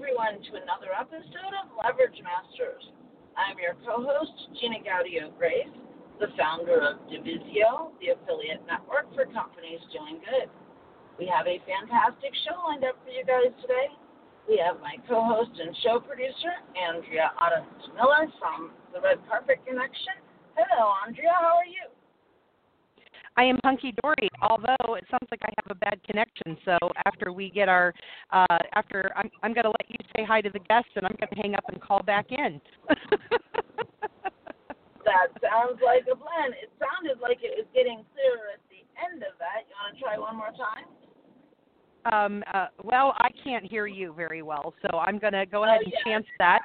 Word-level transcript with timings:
Everyone 0.00 0.40
to 0.48 0.56
another 0.56 0.96
episode 0.96 1.52
of 1.60 1.68
Leverage 1.76 2.16
Masters. 2.24 2.80
I'm 3.36 3.60
your 3.60 3.76
co-host, 3.84 4.32
Gina 4.56 4.80
Gaudio 4.80 5.28
Graves, 5.36 5.76
the 6.16 6.32
founder 6.40 6.80
of 6.80 7.04
Divisio, 7.12 7.92
the 8.00 8.16
affiliate 8.16 8.64
network 8.64 9.12
for 9.12 9.28
companies 9.28 9.76
doing 9.92 10.16
good. 10.24 10.48
We 11.20 11.28
have 11.28 11.44
a 11.44 11.60
fantastic 11.68 12.32
show 12.48 12.56
lined 12.64 12.88
up 12.88 12.96
for 13.04 13.12
you 13.12 13.28
guys 13.28 13.52
today. 13.60 13.92
We 14.48 14.56
have 14.64 14.80
my 14.80 14.96
co-host 15.04 15.52
and 15.60 15.76
show 15.84 16.00
producer, 16.00 16.56
Andrea 16.80 17.36
Adams 17.36 17.84
Miller 17.92 18.24
from 18.40 18.72
the 18.96 19.04
Red 19.04 19.20
Carpet 19.28 19.60
Connection. 19.68 20.16
Hello, 20.56 20.96
Andrea. 21.04 21.36
How 21.36 21.60
are 21.60 21.68
you? 21.68 21.92
I 23.36 23.44
am 23.44 23.58
hunky 23.64 23.94
dory. 24.02 24.28
Although 24.42 24.94
it 24.94 25.04
sounds 25.10 25.26
like 25.30 25.40
I 25.42 25.52
have 25.56 25.70
a 25.70 25.74
bad 25.74 26.00
connection, 26.04 26.56
so 26.64 26.76
after 27.06 27.32
we 27.32 27.50
get 27.50 27.68
our, 27.68 27.94
uh, 28.32 28.58
after 28.74 29.10
I'm, 29.16 29.30
I'm 29.42 29.52
going 29.54 29.64
to 29.64 29.70
let 29.70 29.88
you 29.88 29.96
say 30.14 30.24
hi 30.24 30.40
to 30.40 30.50
the 30.50 30.58
guests, 30.60 30.90
and 30.96 31.06
I'm 31.06 31.16
going 31.18 31.30
to 31.34 31.40
hang 31.40 31.54
up 31.54 31.64
and 31.68 31.80
call 31.80 32.02
back 32.02 32.26
in. 32.30 32.60
that 35.04 35.28
sounds 35.40 35.80
like 35.84 36.04
a 36.10 36.16
plan. 36.16 36.52
It 36.60 36.70
sounded 36.78 37.20
like 37.20 37.38
it 37.42 37.54
was 37.56 37.66
getting 37.74 38.04
clearer 38.12 38.54
at 38.54 38.60
the 38.68 38.84
end 39.00 39.22
of 39.22 39.38
that. 39.38 39.64
You 39.68 39.74
want 39.80 39.96
to 39.96 40.00
try 40.02 40.18
one 40.18 40.36
more 40.36 40.52
time? 40.52 40.86
Um, 42.06 42.42
uh, 42.54 42.68
well, 42.82 43.14
I 43.18 43.28
can't 43.44 43.64
hear 43.64 43.86
you 43.86 44.14
very 44.14 44.42
well, 44.42 44.72
so 44.82 44.98
I'm 44.98 45.18
going 45.18 45.34
to 45.34 45.44
go 45.44 45.64
ahead 45.64 45.80
Oh, 45.80 45.84
and 45.84 45.92
yeah. 45.92 46.12
chance 46.12 46.26
that. 46.38 46.60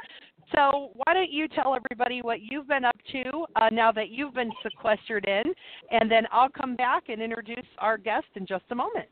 So, 0.53 0.91
why 0.93 1.13
don't 1.13 1.31
you 1.31 1.47
tell 1.47 1.75
everybody 1.75 2.21
what 2.21 2.41
you've 2.41 2.67
been 2.67 2.85
up 2.85 2.97
to 3.11 3.45
uh, 3.55 3.69
now 3.71 3.91
that 3.91 4.09
you've 4.09 4.35
been 4.35 4.51
sequestered 4.61 5.25
in, 5.25 5.43
and 5.91 6.09
then 6.09 6.25
I'll 6.31 6.49
come 6.49 6.75
back 6.75 7.09
and 7.09 7.21
introduce 7.21 7.65
our 7.79 7.97
guest 7.97 8.27
in 8.35 8.45
just 8.45 8.66
a 8.69 8.75
moment. 8.75 9.07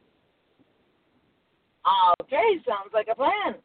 Okay, 2.22 2.62
sounds 2.66 2.94
like 2.94 3.08
a 3.12 3.16
plan. 3.16 3.56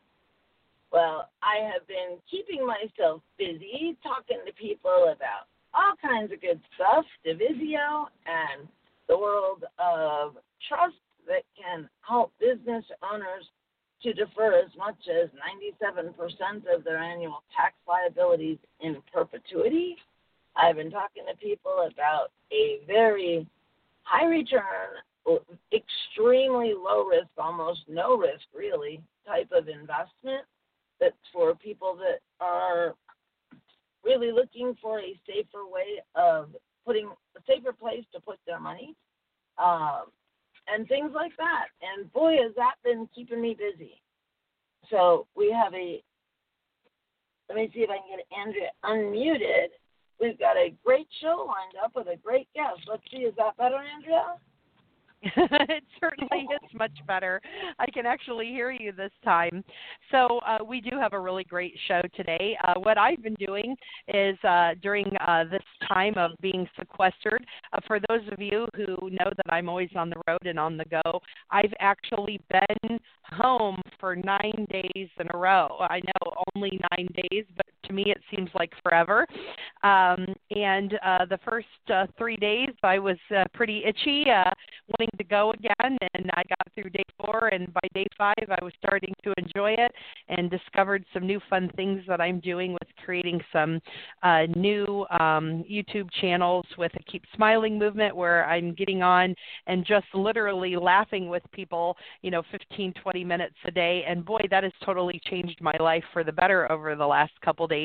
Well, 0.90 1.28
I 1.42 1.62
have 1.70 1.86
been 1.86 2.18
keeping 2.30 2.66
myself 2.66 3.22
busy 3.38 3.96
talking 4.02 4.38
to 4.46 4.52
people 4.54 5.14
about 5.14 5.46
all 5.74 5.94
kinds 6.00 6.32
of 6.32 6.40
good 6.40 6.60
stuff, 6.74 7.04
Divisio, 7.26 8.06
and 8.26 8.66
the 9.08 9.18
world 9.18 9.64
of 9.78 10.36
trust 10.68 10.96
that 11.26 11.44
can 11.60 11.88
help 12.00 12.32
business 12.40 12.84
owners 13.02 13.44
to 14.02 14.12
defer 14.12 14.58
as 14.58 14.70
much 14.76 14.96
as 15.08 15.28
97% 15.66 16.14
of 16.74 16.84
their 16.84 16.98
annual 16.98 17.42
tax 17.56 17.74
liabilities 17.86 18.58
in 18.80 18.96
perpetuity. 19.12 19.96
I've 20.56 20.76
been 20.76 20.90
talking 20.90 21.24
to 21.28 21.36
people 21.36 21.88
about 21.92 22.30
a 22.52 22.80
very 22.86 23.46
high 24.02 24.26
return, 24.26 25.02
extremely 25.72 26.74
low 26.74 27.04
risk, 27.04 27.28
almost 27.36 27.80
no 27.88 28.16
risk 28.16 28.44
really, 28.54 29.00
type 29.26 29.50
of 29.52 29.68
investment 29.68 30.44
that's 31.00 31.14
for 31.32 31.54
people 31.54 31.96
that 31.96 32.20
are 32.40 32.94
really 34.04 34.32
looking 34.32 34.76
for 34.80 35.00
a 35.00 35.18
safer 35.26 35.66
way 35.70 36.02
of 36.14 36.48
putting 36.84 37.06
a 37.36 37.40
safer 37.46 37.72
place 37.72 38.04
to 38.12 38.20
put 38.20 38.38
their 38.46 38.58
money. 38.58 38.94
Um, 39.58 40.04
and 40.72 40.86
things 40.88 41.12
like 41.14 41.32
that. 41.38 41.66
And 41.82 42.12
boy, 42.12 42.36
has 42.42 42.54
that 42.56 42.74
been 42.84 43.08
keeping 43.14 43.40
me 43.40 43.56
busy. 43.58 44.00
So 44.90 45.26
we 45.36 45.50
have 45.52 45.74
a, 45.74 46.02
let 47.48 47.56
me 47.56 47.70
see 47.74 47.80
if 47.80 47.90
I 47.90 47.98
can 47.98 48.16
get 48.16 48.26
Andrea 48.36 48.70
unmuted. 48.84 49.68
We've 50.20 50.38
got 50.38 50.56
a 50.56 50.74
great 50.84 51.06
show 51.20 51.46
lined 51.46 51.82
up 51.82 51.92
with 51.94 52.08
a 52.08 52.16
great 52.16 52.48
guest. 52.54 52.80
Let's 52.88 53.02
see, 53.10 53.18
is 53.18 53.34
that 53.36 53.56
better, 53.56 53.76
Andrea? 53.76 54.34
it 55.22 55.84
certainly 56.00 56.44
is 56.44 56.74
much 56.74 56.92
better. 57.06 57.40
I 57.78 57.86
can 57.86 58.06
actually 58.06 58.46
hear 58.46 58.70
you 58.70 58.92
this 58.92 59.10
time. 59.24 59.64
So, 60.12 60.38
uh, 60.46 60.58
we 60.64 60.80
do 60.80 60.96
have 60.96 61.12
a 61.12 61.18
really 61.18 61.44
great 61.44 61.74
show 61.88 62.00
today. 62.14 62.56
Uh, 62.64 62.74
what 62.74 62.98
I've 62.98 63.22
been 63.22 63.34
doing 63.34 63.76
is 64.08 64.36
uh, 64.44 64.74
during 64.80 65.06
uh, 65.26 65.44
this 65.50 65.62
time 65.88 66.14
of 66.16 66.32
being 66.40 66.68
sequestered, 66.78 67.44
uh, 67.72 67.80
for 67.86 67.98
those 68.08 68.20
of 68.30 68.40
you 68.40 68.68
who 68.76 69.10
know 69.10 69.30
that 69.36 69.52
I'm 69.52 69.68
always 69.68 69.90
on 69.96 70.10
the 70.10 70.22
road 70.28 70.46
and 70.46 70.58
on 70.58 70.76
the 70.76 70.84
go, 70.84 71.20
I've 71.50 71.74
actually 71.80 72.40
been 72.50 72.98
home 73.24 73.80
for 73.98 74.14
nine 74.14 74.66
days 74.70 75.08
in 75.18 75.26
a 75.34 75.36
row. 75.36 75.76
I 75.80 76.00
know 76.00 76.32
only 76.54 76.80
nine 76.96 77.08
days, 77.14 77.44
but 77.56 77.66
to 77.88 77.94
me 77.94 78.04
it 78.06 78.20
seems 78.34 78.50
like 78.54 78.72
forever. 78.82 79.26
Um, 79.82 80.26
and 80.50 80.98
uh, 81.04 81.24
the 81.26 81.38
first 81.48 81.66
uh, 81.92 82.06
three 82.16 82.36
days 82.36 82.70
I 82.82 82.98
was 82.98 83.18
uh, 83.36 83.44
pretty 83.54 83.84
itchy, 83.84 84.24
uh, 84.30 84.50
wanting 84.98 85.16
to 85.18 85.24
go 85.24 85.52
again, 85.52 85.98
and 86.14 86.30
I 86.34 86.42
got 86.48 86.72
through 86.74 86.90
day 86.90 87.04
four, 87.18 87.48
and 87.48 87.72
by 87.72 87.80
day 87.94 88.06
five 88.16 88.34
I 88.48 88.64
was 88.64 88.72
starting 88.78 89.14
to 89.24 89.34
enjoy 89.38 89.72
it 89.72 89.92
and 90.28 90.50
discovered 90.50 91.04
some 91.12 91.26
new 91.26 91.40
fun 91.48 91.70
things 91.76 92.02
that 92.08 92.20
I'm 92.20 92.40
doing 92.40 92.72
with 92.72 92.88
creating 93.04 93.40
some 93.52 93.80
uh, 94.22 94.42
new 94.54 95.06
um, 95.10 95.64
YouTube 95.70 96.08
channels 96.20 96.66
with 96.76 96.92
a 96.94 97.02
Keep 97.10 97.24
Smiling 97.34 97.78
movement 97.78 98.14
where 98.14 98.44
I'm 98.46 98.74
getting 98.74 99.02
on 99.02 99.34
and 99.66 99.84
just 99.84 100.06
literally 100.14 100.76
laughing 100.76 101.28
with 101.28 101.42
people, 101.52 101.96
you 102.22 102.30
know, 102.30 102.42
15, 102.50 102.92
20 103.02 103.24
minutes 103.24 103.54
a 103.64 103.70
day. 103.70 104.04
And 104.06 104.24
boy, 104.24 104.40
that 104.50 104.62
has 104.62 104.72
totally 104.84 105.20
changed 105.24 105.58
my 105.60 105.74
life 105.80 106.04
for 106.12 106.24
the 106.24 106.32
better 106.32 106.70
over 106.70 106.94
the 106.94 107.06
last 107.06 107.32
couple 107.42 107.66
days. 107.66 107.77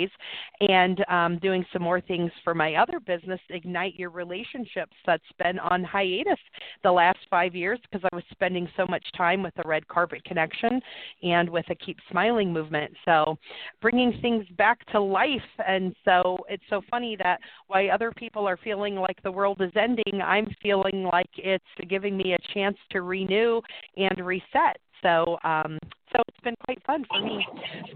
And 0.61 1.03
um, 1.09 1.39
doing 1.39 1.65
some 1.73 1.81
more 1.81 2.01
things 2.01 2.31
for 2.43 2.53
my 2.53 2.75
other 2.75 2.99
business, 2.99 3.39
Ignite 3.49 3.95
Your 3.95 4.09
Relationships, 4.09 4.95
that's 5.05 5.23
been 5.41 5.59
on 5.59 5.83
hiatus 5.83 6.39
the 6.83 6.91
last 6.91 7.19
five 7.29 7.55
years 7.55 7.79
because 7.81 8.07
I 8.11 8.15
was 8.15 8.23
spending 8.31 8.67
so 8.77 8.85
much 8.87 9.05
time 9.17 9.43
with 9.43 9.53
the 9.55 9.63
Red 9.65 9.87
Carpet 9.87 10.23
Connection 10.25 10.79
and 11.21 11.49
with 11.49 11.65
a 11.69 11.75
Keep 11.75 11.97
Smiling 12.09 12.51
movement. 12.51 12.93
So 13.05 13.37
bringing 13.81 14.17
things 14.21 14.45
back 14.57 14.85
to 14.91 14.99
life. 14.99 15.41
And 15.67 15.95
so 16.05 16.37
it's 16.49 16.63
so 16.69 16.81
funny 16.89 17.17
that 17.23 17.39
while 17.67 17.91
other 17.91 18.11
people 18.11 18.47
are 18.47 18.57
feeling 18.57 18.95
like 18.95 19.21
the 19.23 19.31
world 19.31 19.61
is 19.61 19.71
ending, 19.75 20.21
I'm 20.23 20.47
feeling 20.61 21.03
like 21.11 21.29
it's 21.37 21.63
giving 21.89 22.15
me 22.17 22.33
a 22.33 22.53
chance 22.53 22.77
to 22.91 23.01
renew 23.01 23.61
and 23.97 24.25
reset. 24.25 24.77
So, 25.01 25.37
um, 25.43 25.77
so 26.13 26.21
it's 26.29 26.43
been 26.45 26.57
quite 26.63 26.79
fun 26.85 27.03
for 27.09 27.19
me. 27.21 27.41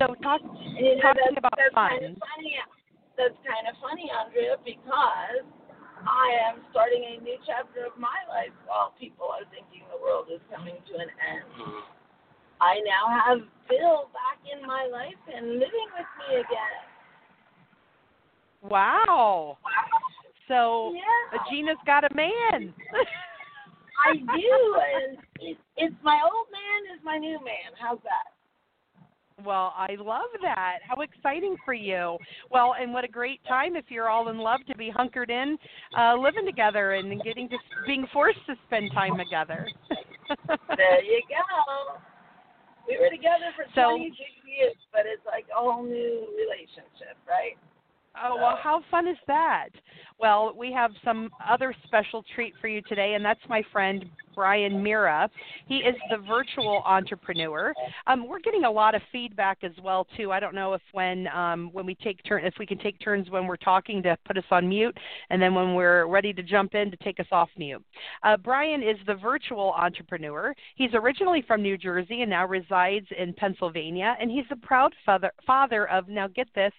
So, 0.02 0.18
talk, 0.26 0.42
you 0.42 0.98
know, 0.98 1.06
talking 1.06 1.30
that's, 1.30 1.38
about 1.38 1.54
that's 1.56 1.74
fun. 1.78 1.90
kind 1.94 2.06
of 2.10 2.18
funny. 2.18 2.58
That's 3.14 3.38
kind 3.46 3.66
of 3.70 3.78
funny, 3.78 4.10
Andrea, 4.10 4.58
because 4.66 5.46
I 6.02 6.28
am 6.50 6.66
starting 6.74 7.06
a 7.06 7.22
new 7.22 7.38
chapter 7.46 7.86
of 7.86 7.94
my 7.98 8.26
life 8.30 8.54
while 8.66 8.94
people 8.98 9.30
are 9.30 9.46
thinking 9.54 9.86
the 9.94 10.02
world 10.02 10.30
is 10.34 10.42
coming 10.50 10.78
to 10.78 10.94
an 10.98 11.10
end. 11.10 11.46
Mm-hmm. 11.58 11.86
I 12.58 12.82
now 12.86 13.06
have 13.14 13.40
Bill 13.70 14.10
back 14.14 14.42
in 14.50 14.66
my 14.66 14.90
life 14.90 15.22
and 15.30 15.62
living 15.62 15.90
with 15.94 16.10
me 16.26 16.42
again. 16.42 16.78
Wow. 18.66 19.58
So, 20.48 20.94
Yeah. 20.94 21.38
Gina's 21.52 21.78
got 21.86 22.04
a 22.04 22.14
man. 22.16 22.74
I 24.06 24.13
do, 24.13 24.75
and 25.04 25.18
it, 25.39 25.57
it's 25.77 25.95
my 26.04 26.19
old 26.24 26.48
man 26.51 26.95
is 26.98 27.04
my 27.04 27.18
new 27.18 27.38
man. 27.44 27.74
How's 27.80 28.00
that? 28.04 28.33
Well, 29.45 29.74
I 29.77 29.95
love 30.00 30.30
that. 30.42 30.80
How 30.88 31.01
exciting 31.01 31.57
for 31.63 31.74
you. 31.74 32.18
Well, 32.50 32.74
and 32.80 32.92
what 32.92 33.04
a 33.04 33.07
great 33.07 33.39
time 33.48 33.75
if 33.75 33.86
you're 33.89 34.10
all 34.10 34.30
in 34.30 34.39
love 34.39 34.62
to 34.68 34.75
be 34.75 34.89
hunkered 34.89 35.30
in, 35.30 35.57
uh, 35.98 36.16
living 36.16 36.45
together 36.45 36.94
and 36.94 37.22
getting 37.22 37.48
to 37.50 37.57
being 37.86 38.07
forced 38.12 38.39
to 38.48 38.56
spend 38.66 38.92
time 38.94 39.16
together. 39.18 39.68
There 40.75 41.04
you 41.04 41.22
go. 41.30 41.98
We 42.88 42.98
were 42.98 43.10
together 43.12 43.54
for 43.56 43.66
So- 43.75 43.98
26 43.98 44.18
years, 44.48 44.75
but 44.92 45.01
it's 45.06 45.25
like 45.25 45.45
a 45.56 45.60
whole 45.60 45.83
new 45.83 46.27
relationship, 46.36 47.18
right? 47.27 47.57
Oh, 48.24 48.36
well, 48.36 48.58
how 48.62 48.81
fun 48.90 49.08
is 49.08 49.18
that? 49.28 49.69
Well, 50.19 50.54
we 50.58 50.72
have 50.72 50.92
some 51.04 51.30
other 51.48 51.75
special 51.86 52.24
treat 52.34 52.54
for 52.60 52.68
you 52.68 52.81
today, 52.81 53.14
and 53.14 53.24
that's 53.24 53.40
my 53.48 53.62
friend 53.72 54.06
Brian 54.34 54.81
Meara. 54.84 55.30
He 55.68 55.78
is 55.78 55.96
the 56.10 56.18
virtual 56.18 56.81
entrepreneur. 56.86 57.74
Um, 58.08 58.28
we're 58.28 58.40
getting 58.40 58.66
a 58.66 58.72
lot 58.72 58.96
of 58.96 59.02
feedback 59.12 59.60
as 59.64 59.72
well 59.84 60.08
too. 60.16 60.31
I 60.31 60.40
don't 60.40 60.56
know 60.56 60.74
if 60.74 60.81
when 60.92 61.28
um, 61.28 61.69
when 61.74 61.86
we 61.86 61.96
take 61.96 62.24
turn 62.24 62.46
if 62.46 62.56
we 62.60 62.66
can 62.66 62.78
take 62.78 63.00
turns 63.00 63.30
when 63.30 63.46
we're 63.46 63.58
talking 63.58 64.02
to 64.04 64.18
put 64.25 64.38
us 64.38 64.44
on 64.50 64.68
mute, 64.68 64.98
and 65.30 65.42
then 65.42 65.54
when 65.54 65.75
we're 65.75 66.08
ready 66.08 66.34
to 66.34 66.44
jump 66.44 66.75
in 66.75 66.90
to 66.92 66.98
take 66.98 67.20
us 67.20 67.28
off 67.31 67.50
mute. 67.58 67.84
Uh, 68.24 68.38
Brian 68.38 68.81
is 68.81 68.98
the 69.06 69.16
virtual 69.16 69.74
entrepreneur. 69.74 70.54
He's 70.75 70.94
originally 70.94 71.44
from 71.48 71.62
New 71.62 71.78
Jersey 71.78 72.22
and 72.22 72.30
now 72.30 72.48
resides 72.48 73.08
in 73.18 73.34
Pennsylvania, 73.34 74.16
and 74.20 74.31
he's 74.31 74.46
a 74.52 74.56
proud 74.56 74.94
father 75.06 75.31
father 75.46 75.88
of 75.90 76.08
now 76.08 76.28
get 76.28 76.48
this 76.56 76.74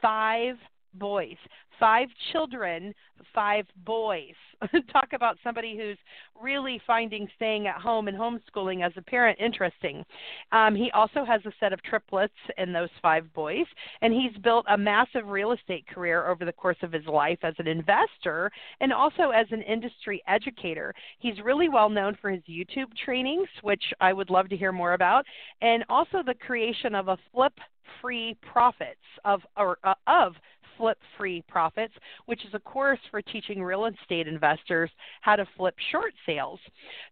five 0.00 0.56
boys 0.94 1.36
five 1.80 2.08
children, 2.30 2.94
five 3.34 3.64
boys. 3.84 4.34
Talk 4.92 5.08
about 5.14 5.38
somebody 5.42 5.76
who's 5.76 5.96
really 6.40 6.80
finding 6.86 7.26
staying 7.34 7.66
at 7.66 7.76
home 7.76 8.06
and 8.06 8.16
homeschooling 8.16 8.84
as 8.84 8.92
a 8.96 9.02
parent 9.02 9.38
interesting. 9.40 10.04
Um, 10.52 10.76
he 10.76 10.90
also 10.92 11.24
has 11.24 11.40
a 11.46 11.52
set 11.58 11.72
of 11.72 11.82
triplets 11.82 12.34
and 12.58 12.74
those 12.74 12.90
five 13.00 13.32
boys, 13.32 13.64
and 14.02 14.12
he's 14.12 14.36
built 14.42 14.66
a 14.68 14.76
massive 14.76 15.26
real 15.26 15.52
estate 15.52 15.86
career 15.86 16.28
over 16.28 16.44
the 16.44 16.52
course 16.52 16.76
of 16.82 16.92
his 16.92 17.06
life 17.06 17.38
as 17.42 17.54
an 17.58 17.66
investor 17.66 18.50
and 18.80 18.92
also 18.92 19.30
as 19.30 19.46
an 19.50 19.62
industry 19.62 20.22
educator. 20.28 20.94
He's 21.18 21.40
really 21.42 21.70
well 21.70 21.88
known 21.88 22.16
for 22.20 22.30
his 22.30 22.42
YouTube 22.42 22.90
trainings, 23.04 23.48
which 23.62 23.84
I 24.00 24.12
would 24.12 24.28
love 24.28 24.50
to 24.50 24.56
hear 24.56 24.72
more 24.72 24.92
about, 24.92 25.24
and 25.62 25.82
also 25.88 26.18
the 26.24 26.34
creation 26.34 26.94
of 26.94 27.08
a 27.08 27.16
flip 27.32 27.54
free 28.00 28.36
profits 28.52 29.00
of 29.24 29.40
or 29.56 29.78
uh, 29.84 29.94
of 30.06 30.34
Flip 30.80 30.98
Free 31.18 31.44
Profits, 31.46 31.92
which 32.24 32.42
is 32.46 32.54
a 32.54 32.58
course 32.58 32.98
for 33.10 33.20
teaching 33.20 33.62
real 33.62 33.84
estate 33.84 34.26
investors 34.26 34.90
how 35.20 35.36
to 35.36 35.46
flip 35.54 35.74
short 35.92 36.14
sales. 36.24 36.58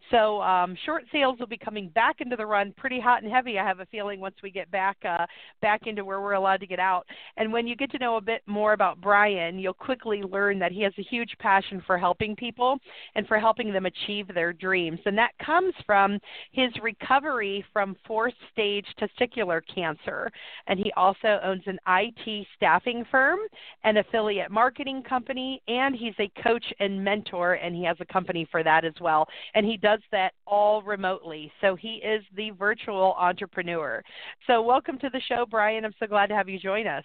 So, 0.09 0.41
um, 0.41 0.75
short 0.87 1.03
sales 1.11 1.37
will 1.39 1.45
be 1.45 1.57
coming 1.57 1.89
back 1.89 2.19
into 2.19 2.35
the 2.35 2.47
run 2.47 2.73
pretty 2.75 2.99
hot 2.99 3.21
and 3.21 3.31
heavy. 3.31 3.59
I 3.59 3.67
have 3.67 3.79
a 3.79 3.85
feeling 3.85 4.19
once 4.19 4.33
we 4.41 4.49
get 4.49 4.71
back 4.71 4.97
uh, 5.07 5.27
back 5.61 5.85
into 5.85 6.03
where 6.03 6.19
we're 6.19 6.33
allowed 6.33 6.61
to 6.61 6.67
get 6.67 6.79
out. 6.79 7.05
And 7.37 7.53
when 7.53 7.67
you 7.67 7.75
get 7.75 7.91
to 7.91 7.99
know 7.99 8.17
a 8.17 8.21
bit 8.21 8.41
more 8.47 8.73
about 8.73 8.99
Brian, 9.01 9.59
you'll 9.59 9.73
quickly 9.73 10.23
learn 10.23 10.57
that 10.57 10.71
he 10.71 10.81
has 10.81 10.93
a 10.97 11.03
huge 11.03 11.35
passion 11.37 11.83
for 11.85 11.99
helping 11.99 12.35
people 12.35 12.79
and 13.13 13.27
for 13.27 13.37
helping 13.37 13.71
them 13.71 13.85
achieve 13.85 14.27
their 14.33 14.51
dreams. 14.51 14.99
And 15.05 15.15
that 15.19 15.37
comes 15.45 15.75
from 15.85 16.17
his 16.53 16.71
recovery 16.81 17.63
from 17.71 17.95
fourth 18.07 18.33
stage 18.51 18.87
testicular 18.99 19.61
cancer. 19.73 20.31
And 20.65 20.79
he 20.79 20.91
also 20.93 21.39
owns 21.43 21.63
an 21.67 21.77
IT 21.87 22.47
staffing 22.55 23.05
firm 23.11 23.37
an 23.83 23.97
affiliate 23.97 24.51
marketing 24.51 25.03
company, 25.03 25.61
and 25.67 25.95
he's 25.95 26.13
a 26.19 26.31
coach 26.41 26.65
and 26.79 27.03
mentor, 27.03 27.53
and 27.53 27.75
he 27.75 27.83
has 27.83 27.97
a 27.99 28.05
company 28.05 28.47
for 28.51 28.63
that 28.63 28.85
as 28.85 28.93
well. 28.99 29.27
And 29.55 29.65
he 29.65 29.77
does 29.77 29.99
that 30.11 30.33
all 30.45 30.81
remotely. 30.81 31.51
So 31.61 31.75
he 31.75 31.95
is 31.95 32.23
the 32.35 32.51
virtual 32.51 33.15
entrepreneur. 33.17 34.03
So, 34.47 34.61
welcome 34.61 34.97
to 34.99 35.09
the 35.09 35.21
show, 35.27 35.45
Brian. 35.49 35.85
I'm 35.85 35.93
so 35.99 36.07
glad 36.07 36.27
to 36.27 36.35
have 36.35 36.49
you 36.49 36.59
join 36.59 36.87
us. 36.87 37.03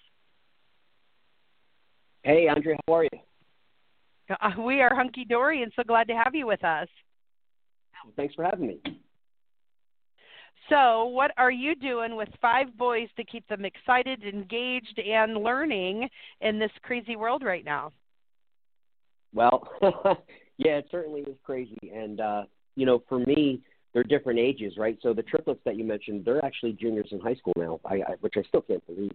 Hey, 2.22 2.48
Andrea, 2.48 2.76
how 2.86 2.94
are 2.94 3.04
you? 3.04 3.10
Uh, 4.30 4.62
we 4.62 4.80
are 4.80 4.94
hunky 4.94 5.24
dory 5.24 5.62
and 5.62 5.72
so 5.76 5.82
glad 5.82 6.08
to 6.08 6.14
have 6.14 6.34
you 6.34 6.46
with 6.46 6.64
us. 6.64 6.88
Thanks 8.16 8.34
for 8.34 8.44
having 8.44 8.66
me. 8.66 8.80
So, 10.70 11.04
what 11.04 11.32
are 11.36 11.50
you 11.50 11.74
doing 11.74 12.16
with 12.16 12.28
five 12.40 12.76
boys 12.78 13.08
to 13.16 13.24
keep 13.24 13.46
them 13.48 13.64
excited, 13.64 14.24
engaged, 14.24 14.98
and 14.98 15.36
learning 15.36 16.08
in 16.40 16.58
this 16.58 16.70
crazy 16.82 17.16
world 17.16 17.42
right 17.42 17.64
now? 17.64 17.92
Well, 19.34 19.68
yeah, 20.56 20.78
it 20.78 20.88
certainly 20.90 21.20
is 21.22 21.36
crazy. 21.44 21.92
And, 21.94 22.20
uh, 22.20 22.42
you 22.76 22.86
know, 22.86 23.02
for 23.08 23.18
me, 23.18 23.60
they're 23.92 24.04
different 24.04 24.38
ages, 24.38 24.74
right? 24.78 24.98
So 25.02 25.12
the 25.12 25.22
triplets 25.22 25.60
that 25.64 25.76
you 25.76 25.84
mentioned, 25.84 26.24
they're 26.24 26.44
actually 26.44 26.72
juniors 26.72 27.08
in 27.10 27.20
high 27.20 27.34
school 27.34 27.52
now, 27.56 27.80
I, 27.84 27.96
I, 27.96 28.14
which 28.20 28.34
I 28.36 28.42
still 28.48 28.62
can't 28.62 28.84
believe. 28.86 29.12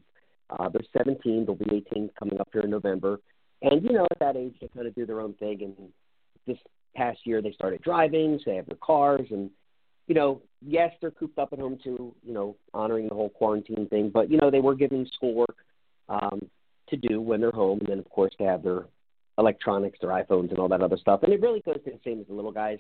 Uh, 0.52 0.70
they're 0.70 0.82
17, 0.98 1.46
they'll 1.46 1.56
be 1.56 1.84
18 1.92 2.12
coming 2.18 2.40
up 2.40 2.50
here 2.52 2.62
in 2.62 2.70
November. 2.70 3.20
And, 3.62 3.84
you 3.84 3.92
know, 3.92 4.08
at 4.10 4.20
that 4.20 4.38
age, 4.38 4.56
they 4.62 4.68
kind 4.70 4.88
of 4.88 4.96
do 4.96 5.06
their 5.06 5.20
own 5.20 5.34
thing. 5.34 5.62
And 5.64 5.90
this 6.48 6.58
past 6.96 7.20
year, 7.26 7.42
they 7.42 7.52
started 7.52 7.82
driving, 7.82 8.40
so 8.40 8.52
they 8.52 8.58
have 8.58 8.68
their 8.68 8.78
cars, 8.78 9.28
and 9.32 9.50
you 10.10 10.16
know, 10.16 10.42
yes, 10.66 10.92
they're 11.00 11.12
cooped 11.12 11.38
up 11.38 11.54
at 11.54 11.60
home 11.60 11.78
too, 11.82 12.14
you 12.24 12.34
know, 12.34 12.58
honoring 12.74 13.08
the 13.08 13.14
whole 13.14 13.30
quarantine 13.30 13.88
thing, 13.90 14.10
but, 14.12 14.30
you 14.30 14.38
know, 14.38 14.50
they 14.50 14.60
were 14.60 14.74
given 14.74 15.08
schoolwork 15.14 15.56
um, 16.10 16.42
to 16.90 16.98
do 16.98 17.22
when 17.22 17.40
they're 17.40 17.52
home, 17.52 17.80
and 17.80 17.88
then, 17.88 18.00
of 18.00 18.10
course, 18.10 18.34
to 18.40 18.44
have 18.44 18.64
their 18.64 18.86
electronics, 19.38 20.00
their 20.02 20.10
iPhones, 20.10 20.50
and 20.50 20.58
all 20.58 20.68
that 20.68 20.82
other 20.82 20.98
stuff. 20.98 21.22
And 21.22 21.32
it 21.32 21.40
really 21.42 21.62
goes 21.62 21.78
to 21.86 21.92
the 21.92 22.00
same 22.04 22.20
as 22.20 22.28
the 22.28 22.34
little 22.34 22.52
guys. 22.52 22.80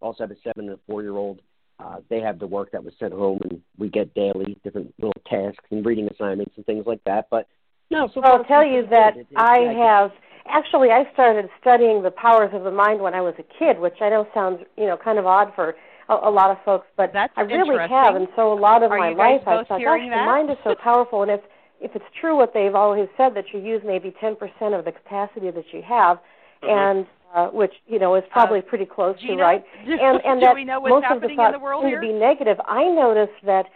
Also 0.00 0.24
have 0.24 0.30
a 0.30 0.36
seven 0.42 0.70
and 0.70 0.70
a 0.70 0.78
four 0.88 1.02
year 1.02 1.16
old. 1.16 1.42
Uh, 1.78 1.96
they 2.08 2.20
have 2.20 2.38
the 2.38 2.46
work 2.46 2.72
that 2.72 2.82
was 2.82 2.94
sent 2.98 3.12
home, 3.12 3.38
and 3.44 3.60
we 3.78 3.90
get 3.90 4.12
daily 4.14 4.56
different 4.64 4.92
little 4.98 5.14
tasks 5.28 5.64
and 5.70 5.84
reading 5.84 6.08
assignments 6.08 6.54
and 6.56 6.64
things 6.64 6.86
like 6.86 7.04
that. 7.04 7.26
But 7.30 7.46
no, 7.90 8.08
so 8.14 8.20
I'll 8.22 8.44
tell 8.44 8.64
you 8.64 8.86
that 8.90 9.16
it, 9.16 9.26
it, 9.30 9.36
I 9.36 9.58
have 9.76 10.10
actually 10.46 10.90
I 10.90 11.04
started 11.12 11.48
studying 11.60 12.02
the 12.02 12.10
powers 12.10 12.50
of 12.52 12.64
the 12.64 12.70
mind 12.70 13.00
when 13.00 13.14
I 13.14 13.20
was 13.20 13.34
a 13.38 13.58
kid, 13.58 13.78
which 13.78 14.00
I 14.00 14.08
know 14.08 14.26
sounds 14.34 14.60
you 14.76 14.86
know 14.86 14.96
kind 14.96 15.18
of 15.18 15.26
odd 15.26 15.52
for 15.54 15.76
a, 16.08 16.14
a 16.14 16.30
lot 16.30 16.50
of 16.50 16.58
folks, 16.64 16.86
but 16.96 17.12
That's 17.12 17.32
I 17.36 17.42
really 17.42 17.78
have, 17.88 18.16
and 18.16 18.28
so 18.36 18.52
a 18.52 18.58
lot 18.58 18.82
of 18.82 18.90
Are 18.90 18.98
my 18.98 19.10
life 19.10 19.42
I 19.42 19.64
thought, 19.64 19.68
gosh, 19.68 20.00
the 20.00 20.08
mind 20.10 20.50
is 20.50 20.56
so 20.64 20.74
powerful, 20.74 21.22
and 21.22 21.30
if 21.30 21.40
if 21.80 21.96
it's 21.96 22.04
true 22.20 22.36
what 22.36 22.54
they've 22.54 22.74
always 22.74 23.08
said 23.16 23.34
that 23.34 23.46
you 23.52 23.58
use 23.58 23.82
maybe 23.84 24.14
10% 24.22 24.38
of 24.78 24.84
the 24.84 24.92
capacity 24.92 25.50
that 25.50 25.64
you 25.72 25.82
have, 25.82 26.18
mm-hmm. 26.62 26.68
and 26.70 27.06
uh, 27.34 27.48
which 27.48 27.72
you 27.86 27.98
know 27.98 28.14
is 28.14 28.22
probably 28.30 28.60
uh, 28.60 28.62
pretty 28.62 28.84
close 28.84 29.18
Gina, 29.20 29.36
to 29.36 29.42
right, 29.42 29.64
and 29.86 30.20
and 30.24 30.42
that 30.42 30.54
most 30.88 31.06
of 31.10 31.20
the 31.20 31.28
thoughts 31.34 31.58
the 31.60 31.80
seem 31.82 31.94
to 31.94 32.00
be 32.00 32.12
negative. 32.12 32.58
I 32.66 32.84
noticed 32.84 33.40
that 33.44 33.66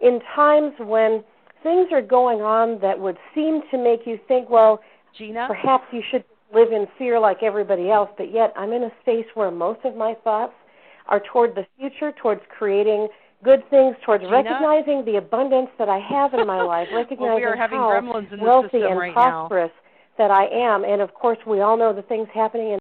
in 0.00 0.20
times 0.34 0.74
when 0.78 1.24
things 1.62 1.88
are 1.92 2.02
going 2.02 2.42
on 2.42 2.78
that 2.80 2.98
would 2.98 3.16
seem 3.34 3.62
to 3.70 3.78
make 3.78 4.06
you 4.06 4.18
think, 4.28 4.48
well, 4.48 4.80
Gina, 5.16 5.46
perhaps 5.48 5.84
you 5.92 6.02
should 6.10 6.24
live 6.54 6.70
in 6.70 6.86
fear 6.98 7.18
like 7.18 7.42
everybody 7.42 7.90
else, 7.90 8.10
but 8.16 8.32
yet 8.32 8.52
I'm 8.56 8.72
in 8.72 8.84
a 8.84 8.90
space 9.00 9.26
where 9.34 9.50
most 9.50 9.80
of 9.84 9.96
my 9.96 10.14
thoughts 10.22 10.52
are 11.08 11.20
toward 11.20 11.54
the 11.54 11.66
future, 11.78 12.12
towards 12.12 12.40
creating 12.56 13.08
good 13.44 13.68
things, 13.70 13.96
towards 14.04 14.24
Gina? 14.24 14.32
recognizing 14.36 15.04
the 15.04 15.16
abundance 15.16 15.68
that 15.78 15.88
I 15.88 15.98
have 15.98 16.34
in 16.34 16.46
my 16.46 16.62
life, 16.74 16.88
recognizing 16.92 17.26
well, 17.26 17.36
we 17.36 17.44
are 17.44 17.56
having 17.56 17.78
how 17.78 17.90
gremlins 17.90 18.32
in 18.32 18.40
wealthy 18.40 18.82
and 18.82 18.98
right 18.98 19.12
prosperous 19.12 19.70
now. 20.18 20.28
that 20.28 20.30
I 20.30 20.46
am. 20.46 20.84
And 20.84 21.00
of 21.00 21.14
course, 21.14 21.38
we 21.46 21.60
all 21.60 21.76
know 21.76 21.92
the 21.92 22.02
things 22.02 22.28
happening 22.34 22.72
in 22.72 22.78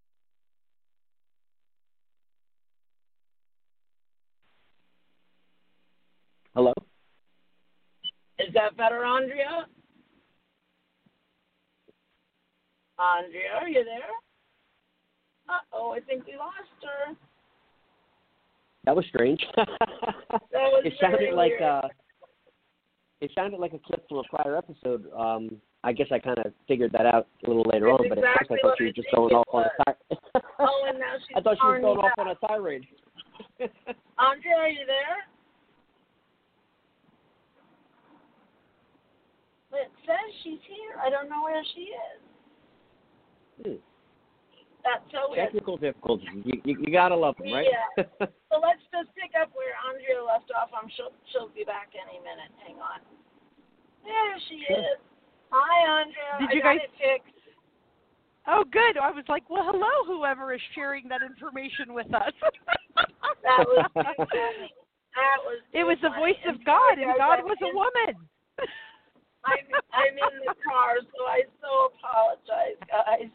Hello? 6.56 6.74
Is 8.40 8.54
that 8.54 8.78
better, 8.78 9.04
Andrea? 9.04 9.68
Andrea, 12.98 13.50
are 13.60 13.68
you 13.68 13.84
there? 13.84 14.16
Uh 15.50 15.60
oh, 15.74 15.92
I 15.92 16.00
think 16.00 16.26
we 16.26 16.38
lost 16.38 16.56
her. 16.82 17.14
That 18.86 18.96
was 18.96 19.06
strange. 19.08 19.44
that 19.56 19.68
was 20.52 20.84
it 20.86 20.94
sounded 21.02 21.34
like 21.34 21.52
weird. 21.60 21.62
uh 21.62 21.88
it 23.22 23.32
sounded 23.34 23.60
like 23.60 23.74
a 23.74 23.80
clip 23.80 24.08
from 24.08 24.18
a 24.20 24.24
prior 24.30 24.58
episode. 24.58 25.08
Um 25.18 25.62
I 25.84 25.94
guess 25.94 26.08
I 26.12 26.20
kind 26.20 26.40
of 26.40 26.52
figured 26.68 26.92
that 26.94 27.06
out 27.06 27.28
a 27.46 27.48
little 27.48 27.66
later 27.72 27.88
That's 27.88 28.02
on, 28.02 28.10
but 28.10 28.18
exactly 28.18 28.58
at 28.58 28.62
first 28.62 28.64
I 28.64 28.68
thought 28.68 28.80
you 28.80 28.86
were 28.88 28.92
just 28.92 29.08
going 29.14 29.34
off 29.34 29.48
on 29.54 29.64
a 29.66 29.72
tirade. 29.84 30.20
oh, 30.60 30.86
and 30.90 31.00
now 31.00 31.14
she's 31.28 31.36
I 31.36 31.42
thought 31.42 31.58
she 31.62 31.68
was 31.68 31.82
going 31.82 32.00
off 32.00 32.18
on 32.18 32.28
a 32.28 32.36
tirade. 32.48 32.86
Andrea, 34.18 34.56
are 34.58 34.70
you 34.70 34.86
there? 34.86 35.18
It 39.76 39.92
says 40.06 40.32
she's 40.44 40.64
here. 40.70 40.96
I 41.04 41.10
don't 41.10 41.28
know 41.30 41.44
where 41.44 41.62
she 41.76 41.92
is. 41.92 42.22
Hmm. 43.66 43.95
That's 44.86 45.02
so 45.10 45.34
weird. 45.34 45.50
Technical 45.50 45.78
difficulties. 45.82 46.30
You, 46.46 46.62
you, 46.64 46.78
you 46.86 46.92
gotta 46.94 47.18
love 47.18 47.34
them, 47.42 47.50
right? 47.52 47.66
Yeah. 47.66 48.06
so 48.54 48.62
let's 48.62 48.86
just 48.94 49.10
pick 49.18 49.34
up 49.34 49.50
where 49.58 49.74
Andrea 49.90 50.22
left 50.22 50.54
off. 50.54 50.70
I'm 50.78 50.88
sure 50.94 51.10
she'll 51.34 51.50
be 51.50 51.66
back 51.66 51.90
any 51.98 52.22
minute. 52.22 52.54
Hang 52.62 52.78
on. 52.78 53.02
There 54.06 54.38
she 54.48 54.62
Sure. 54.70 54.78
is. 54.78 55.02
Hi, 55.50 56.06
Andrea. 56.06 56.34
Did 56.38 56.50
I 56.50 56.54
you 56.54 56.62
got 56.62 56.78
guys- 56.78 56.86
it 56.86 56.94
fixed. 57.02 57.34
Oh, 58.46 58.62
good. 58.70 58.94
I 59.02 59.10
was 59.10 59.26
like, 59.28 59.50
well, 59.50 59.66
hello, 59.66 60.06
whoever 60.06 60.54
is 60.54 60.62
sharing 60.78 61.10
that 61.10 61.26
information 61.26 61.94
with 61.98 62.08
us. 62.14 62.30
That 63.46 63.62
was 63.66 63.86
too. 63.94 64.70
That 65.14 65.38
was. 65.46 65.62
it 65.74 65.84
was 65.86 65.98
the 66.02 66.10
funny. 66.10 66.34
voice 66.34 66.44
of 66.50 66.58
God, 66.66 66.98
and 66.98 67.14
God 67.18 67.46
was 67.46 67.58
a 67.62 67.70
woman. 67.78 68.18
I'm, 69.46 69.66
I'm 69.94 70.16
in 70.18 70.36
the 70.50 70.58
car, 70.66 70.98
so 71.02 71.20
I 71.30 71.46
so 71.62 71.94
apologize, 71.94 72.80
guys. 72.90 73.30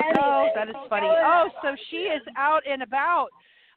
Anyway, 0.00 0.18
oh, 0.22 0.48
that 0.54 0.68
is 0.68 0.74
funny. 0.88 1.06
Oh, 1.08 1.48
so 1.62 1.76
she 1.90 1.96
is 1.96 2.22
out 2.36 2.62
and 2.68 2.82
about. 2.82 3.28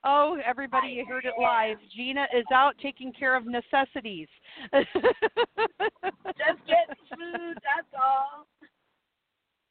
Oh, 0.04 0.38
everybody, 0.46 0.90
you 0.90 1.06
heard 1.06 1.26
it 1.26 1.34
live. 1.42 1.78
Gina 1.96 2.28
is 2.36 2.46
out 2.54 2.76
taking 2.82 3.12
care 3.12 3.36
of 3.36 3.46
necessities. 3.46 4.28
Just 4.72 4.94
getting 6.68 6.96
food, 7.10 7.56
that's 7.56 7.90
all. 7.98 8.46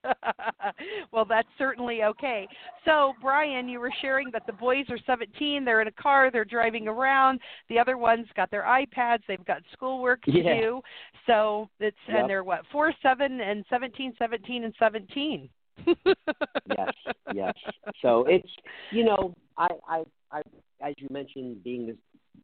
well, 1.13 1.25
that's 1.25 1.49
certainly 1.57 2.03
okay. 2.03 2.47
So, 2.85 3.15
Brian, 3.23 3.69
you 3.69 3.81
were 3.81 3.93
sharing 4.01 4.31
that 4.33 4.47
the 4.47 4.53
boys 4.53 4.87
are 4.91 4.99
17. 5.07 5.65
They're 5.65 5.81
in 5.81 5.89
a 5.89 5.93
car. 5.93 6.31
They're 6.31 6.45
driving 6.45 6.89
around. 6.89 7.41
The 7.69 7.79
other 7.79 7.97
ones 7.97 8.27
got 8.37 8.51
their 8.51 8.65
iPads. 8.65 9.21
They've 9.27 9.45
got 9.45 9.63
schoolwork 9.73 10.23
to 10.25 10.33
yeah. 10.33 10.61
do. 10.61 10.81
So 11.27 11.69
it's 11.81 11.97
yep. 12.09 12.21
and 12.21 12.31
they're 12.31 12.45
what 12.45 12.63
four, 12.71 12.93
seven, 13.03 13.41
and 13.41 13.65
17, 13.71 14.15
17, 14.19 14.65
and 14.65 14.75
17. 14.79 15.49
Yes, 15.87 16.93
yes. 17.35 17.55
So 18.03 18.25
it's 18.27 18.49
you 18.93 19.05
know 19.05 19.35
I 19.57 19.69
I 19.89 20.05
I 20.31 20.43
as 20.81 20.95
you 20.99 21.09
mentioned 21.11 21.63
being 21.65 21.87
this 21.87 21.97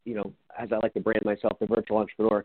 you 0.05 0.15
know 0.15 0.33
as 0.57 0.69
I 0.71 0.77
like 0.77 0.93
to 0.93 0.99
brand 0.99 1.23
myself 1.23 1.59
the 1.59 1.67
virtual 1.67 1.97
entrepreneur. 1.97 2.43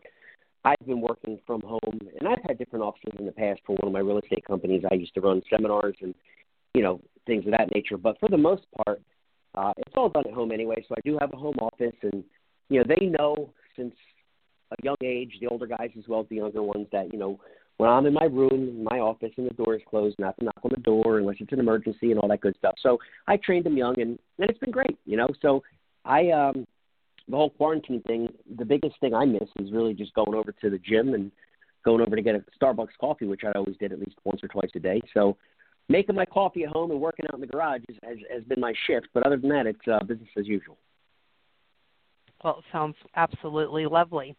I've 0.65 0.85
been 0.85 0.99
working 0.99 1.39
from 1.47 1.61
home, 1.61 1.99
and 2.19 2.27
I've 2.27 2.41
had 2.45 2.57
different 2.57 2.83
offices 2.83 3.13
in 3.19 3.25
the 3.25 3.31
past 3.31 3.61
for 3.65 3.75
one 3.77 3.87
of 3.87 3.93
my 3.93 3.99
real 3.99 4.19
estate 4.19 4.43
companies. 4.43 4.83
I 4.91 4.95
used 4.95 5.13
to 5.13 5.21
run 5.21 5.41
seminars 5.49 5.95
and 6.01 6.13
you 6.73 6.81
know 6.81 6.99
things 7.25 7.45
of 7.45 7.51
that 7.51 7.73
nature. 7.73 7.97
But 7.97 8.19
for 8.19 8.27
the 8.27 8.37
most 8.37 8.63
part, 8.85 9.01
uh, 9.55 9.73
it's 9.77 9.93
all 9.95 10.09
done 10.09 10.25
at 10.27 10.33
home 10.33 10.51
anyway. 10.51 10.83
So 10.87 10.95
I 10.97 11.01
do 11.05 11.17
have 11.19 11.31
a 11.33 11.37
home 11.37 11.57
office, 11.61 11.95
and 12.01 12.23
you 12.69 12.79
know 12.79 12.85
they 12.87 13.05
know 13.05 13.53
since 13.75 13.93
a 14.71 14.75
young 14.83 14.97
age, 15.03 15.37
the 15.39 15.47
older 15.47 15.67
guys 15.67 15.91
as 15.97 16.03
well 16.07 16.21
as 16.21 16.29
the 16.29 16.35
younger 16.35 16.63
ones, 16.63 16.87
that 16.91 17.13
you 17.13 17.19
know 17.19 17.39
when 17.77 17.89
I'm 17.89 18.05
in 18.05 18.13
my 18.13 18.25
room, 18.25 18.51
in 18.51 18.83
my 18.83 18.99
office, 18.99 19.31
and 19.37 19.47
the 19.47 19.53
door 19.53 19.75
is 19.75 19.81
closed, 19.89 20.15
not 20.19 20.37
to 20.39 20.45
knock 20.45 20.59
on 20.63 20.71
the 20.73 20.81
door 20.81 21.19
unless 21.19 21.37
it's 21.39 21.53
an 21.53 21.59
emergency 21.59 22.11
and 22.11 22.19
all 22.19 22.27
that 22.29 22.41
good 22.41 22.55
stuff. 22.57 22.75
So 22.81 22.97
I 23.27 23.37
trained 23.37 23.65
them 23.65 23.77
young, 23.77 23.99
and 23.99 24.17
and 24.39 24.49
it's 24.49 24.59
been 24.59 24.71
great, 24.71 24.97
you 25.05 25.17
know. 25.17 25.29
So 25.41 25.63
I 26.03 26.29
um 26.31 26.65
the 27.29 27.35
whole 27.35 27.49
quarantine 27.49 28.01
thing, 28.03 28.29
the 28.57 28.65
biggest 28.65 28.99
thing 28.99 29.13
I 29.13 29.25
miss 29.25 29.49
is 29.59 29.71
really 29.71 29.93
just 29.93 30.13
going 30.13 30.33
over 30.33 30.51
to 30.51 30.69
the 30.69 30.77
gym 30.77 31.13
and 31.13 31.31
going 31.83 32.01
over 32.01 32.15
to 32.15 32.21
get 32.21 32.35
a 32.35 32.43
Starbucks 32.61 32.97
coffee, 32.99 33.25
which 33.25 33.41
I 33.45 33.51
always 33.57 33.75
did 33.77 33.91
at 33.91 33.99
least 33.99 34.15
once 34.23 34.41
or 34.43 34.47
twice 34.47 34.69
a 34.75 34.79
day. 34.79 35.01
So 35.13 35.37
making 35.89 36.15
my 36.15 36.25
coffee 36.25 36.63
at 36.63 36.69
home 36.69 36.91
and 36.91 36.99
working 36.99 37.25
out 37.27 37.35
in 37.35 37.41
the 37.41 37.47
garage 37.47 37.81
has, 38.03 38.17
has 38.33 38.43
been 38.43 38.59
my 38.59 38.73
shift. 38.87 39.07
But 39.13 39.25
other 39.25 39.37
than 39.37 39.49
that, 39.49 39.67
it's 39.67 39.87
uh, 39.91 40.03
business 40.05 40.29
as 40.37 40.47
usual. 40.47 40.77
Well, 42.43 42.59
it 42.59 42.65
sounds 42.71 42.95
absolutely 43.15 43.87
lovely. 43.87 44.35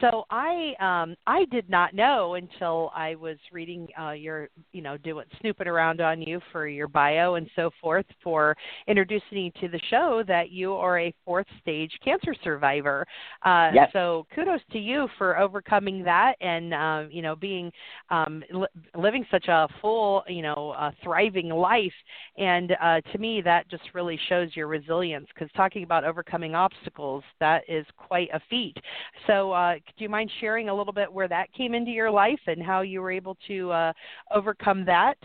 So 0.00 0.24
I 0.30 0.74
um, 0.80 1.14
I 1.26 1.44
did 1.46 1.70
not 1.70 1.94
know 1.94 2.34
until 2.34 2.90
I 2.94 3.14
was 3.14 3.36
reading 3.52 3.86
uh, 4.00 4.10
your 4.10 4.48
you 4.72 4.82
know 4.82 4.96
doing 4.96 5.24
snooping 5.40 5.68
around 5.68 6.00
on 6.00 6.20
you 6.20 6.40
for 6.50 6.66
your 6.66 6.88
bio 6.88 7.36
and 7.36 7.48
so 7.54 7.70
forth 7.80 8.06
for 8.22 8.56
introducing 8.88 9.38
you 9.38 9.50
to 9.60 9.68
the 9.68 9.80
show 9.90 10.24
that 10.26 10.50
you 10.50 10.72
are 10.72 10.98
a 10.98 11.14
fourth 11.24 11.46
stage 11.60 11.92
cancer 12.04 12.34
survivor. 12.42 13.06
Uh, 13.44 13.70
yes. 13.72 13.90
So 13.92 14.26
kudos 14.34 14.60
to 14.72 14.78
you 14.78 15.06
for 15.16 15.38
overcoming 15.38 16.02
that 16.02 16.34
and 16.40 16.74
uh, 16.74 17.04
you 17.10 17.22
know 17.22 17.36
being 17.36 17.70
um, 18.10 18.42
li- 18.52 18.66
living 18.96 19.24
such 19.30 19.46
a 19.46 19.68
full 19.80 20.24
you 20.26 20.42
know 20.42 20.74
uh, 20.76 20.90
thriving 21.02 21.50
life. 21.50 21.92
And 22.38 22.72
uh, 22.82 23.00
to 23.12 23.18
me 23.18 23.40
that 23.42 23.70
just 23.70 23.84
really 23.94 24.18
shows 24.28 24.50
your 24.56 24.66
resilience 24.66 25.28
because 25.32 25.48
talking 25.56 25.84
about 25.84 26.02
overcoming 26.02 26.56
obstacles 26.56 27.22
that 27.40 27.62
is 27.68 27.86
quite 27.96 28.28
a 28.32 28.40
feat. 28.48 28.76
So, 29.26 29.52
uh, 29.52 29.74
do 29.74 30.04
you 30.04 30.08
mind 30.08 30.30
sharing 30.40 30.68
a 30.68 30.74
little 30.74 30.92
bit 30.92 31.12
where 31.12 31.28
that 31.28 31.52
came 31.52 31.74
into 31.74 31.90
your 31.90 32.10
life 32.10 32.40
and 32.46 32.62
how 32.62 32.82
you 32.82 33.00
were 33.00 33.10
able 33.10 33.36
to 33.48 33.70
uh, 33.70 33.92
overcome 34.32 34.84
that? 34.86 35.16